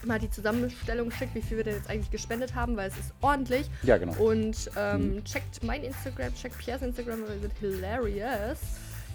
mal 0.05 0.19
die 0.19 0.31
Zusammenstellung 0.31 1.13
schicke, 1.13 1.37
wie 1.37 1.43
viel 1.43 1.59
wir 1.59 1.65
denn 1.65 1.77
jetzt 1.77 1.89
eigentlich 1.89 2.11
gespendet 2.11 2.57
haben, 2.57 2.77
weil 2.77 2.89
es 2.89 2.97
ist 2.99 3.13
ordentlich. 3.21 3.69
Ja, 3.85 3.99
genau. 3.99 4.13
Und 4.17 4.69
ähm, 4.77 5.15
Mhm. 5.17 5.25
checkt 5.25 5.63
mein 5.63 5.85
Instagram, 5.85 6.35
checkt 6.35 6.59
Piers 6.59 6.83
Instagram, 6.83 7.23
weil 7.23 7.35
wir 7.35 7.41
sind 7.43 7.53
hilarious. 7.61 8.59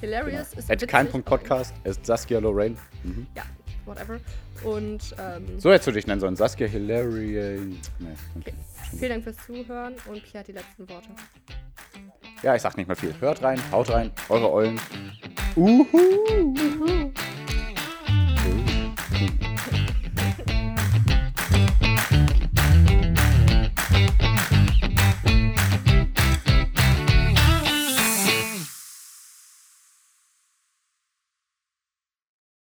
Hilarious 0.02 0.50
ist 0.50 0.54
Genau. 0.54 0.64
At 0.66 0.70
witzig, 0.82 0.90
kein 0.90 1.08
Punkt 1.10 1.28
aber- 1.28 1.38
Podcast, 1.38 1.74
es 1.84 1.98
ist 1.98 2.06
Saskia 2.06 2.40
Lorraine. 2.40 2.76
Mhm. 3.04 3.28
Ja, 3.36 3.44
whatever. 3.86 4.20
Und 4.64 5.16
ähm, 5.20 5.60
So 5.60 5.72
hättest 5.72 5.88
du 5.88 5.92
dich 5.92 6.08
nennen 6.08 6.20
sollen. 6.22 6.36
Saskia 6.36 6.68
Hilary. 6.68 7.78
Nee, 8.00 8.08
okay. 8.40 8.54
vielen 8.98 9.10
Dank 9.12 9.24
fürs 9.24 9.38
Zuhören 9.46 9.96
und 10.08 10.24
Pierre 10.24 10.40
hat 10.40 10.48
die 10.48 10.52
letzten 10.54 10.90
Worte. 10.90 11.10
Ja, 12.44 12.56
ich 12.56 12.62
sag 12.62 12.78
nicht 12.78 12.88
mehr 12.88 12.96
viel. 12.96 13.14
Hört 13.20 13.42
rein, 13.42 13.60
haut 13.72 13.90
rein, 13.90 14.12
eure 14.30 14.52
Eulen. 14.52 14.80
Uhu. 15.56 15.86
Uhu. 15.92 17.12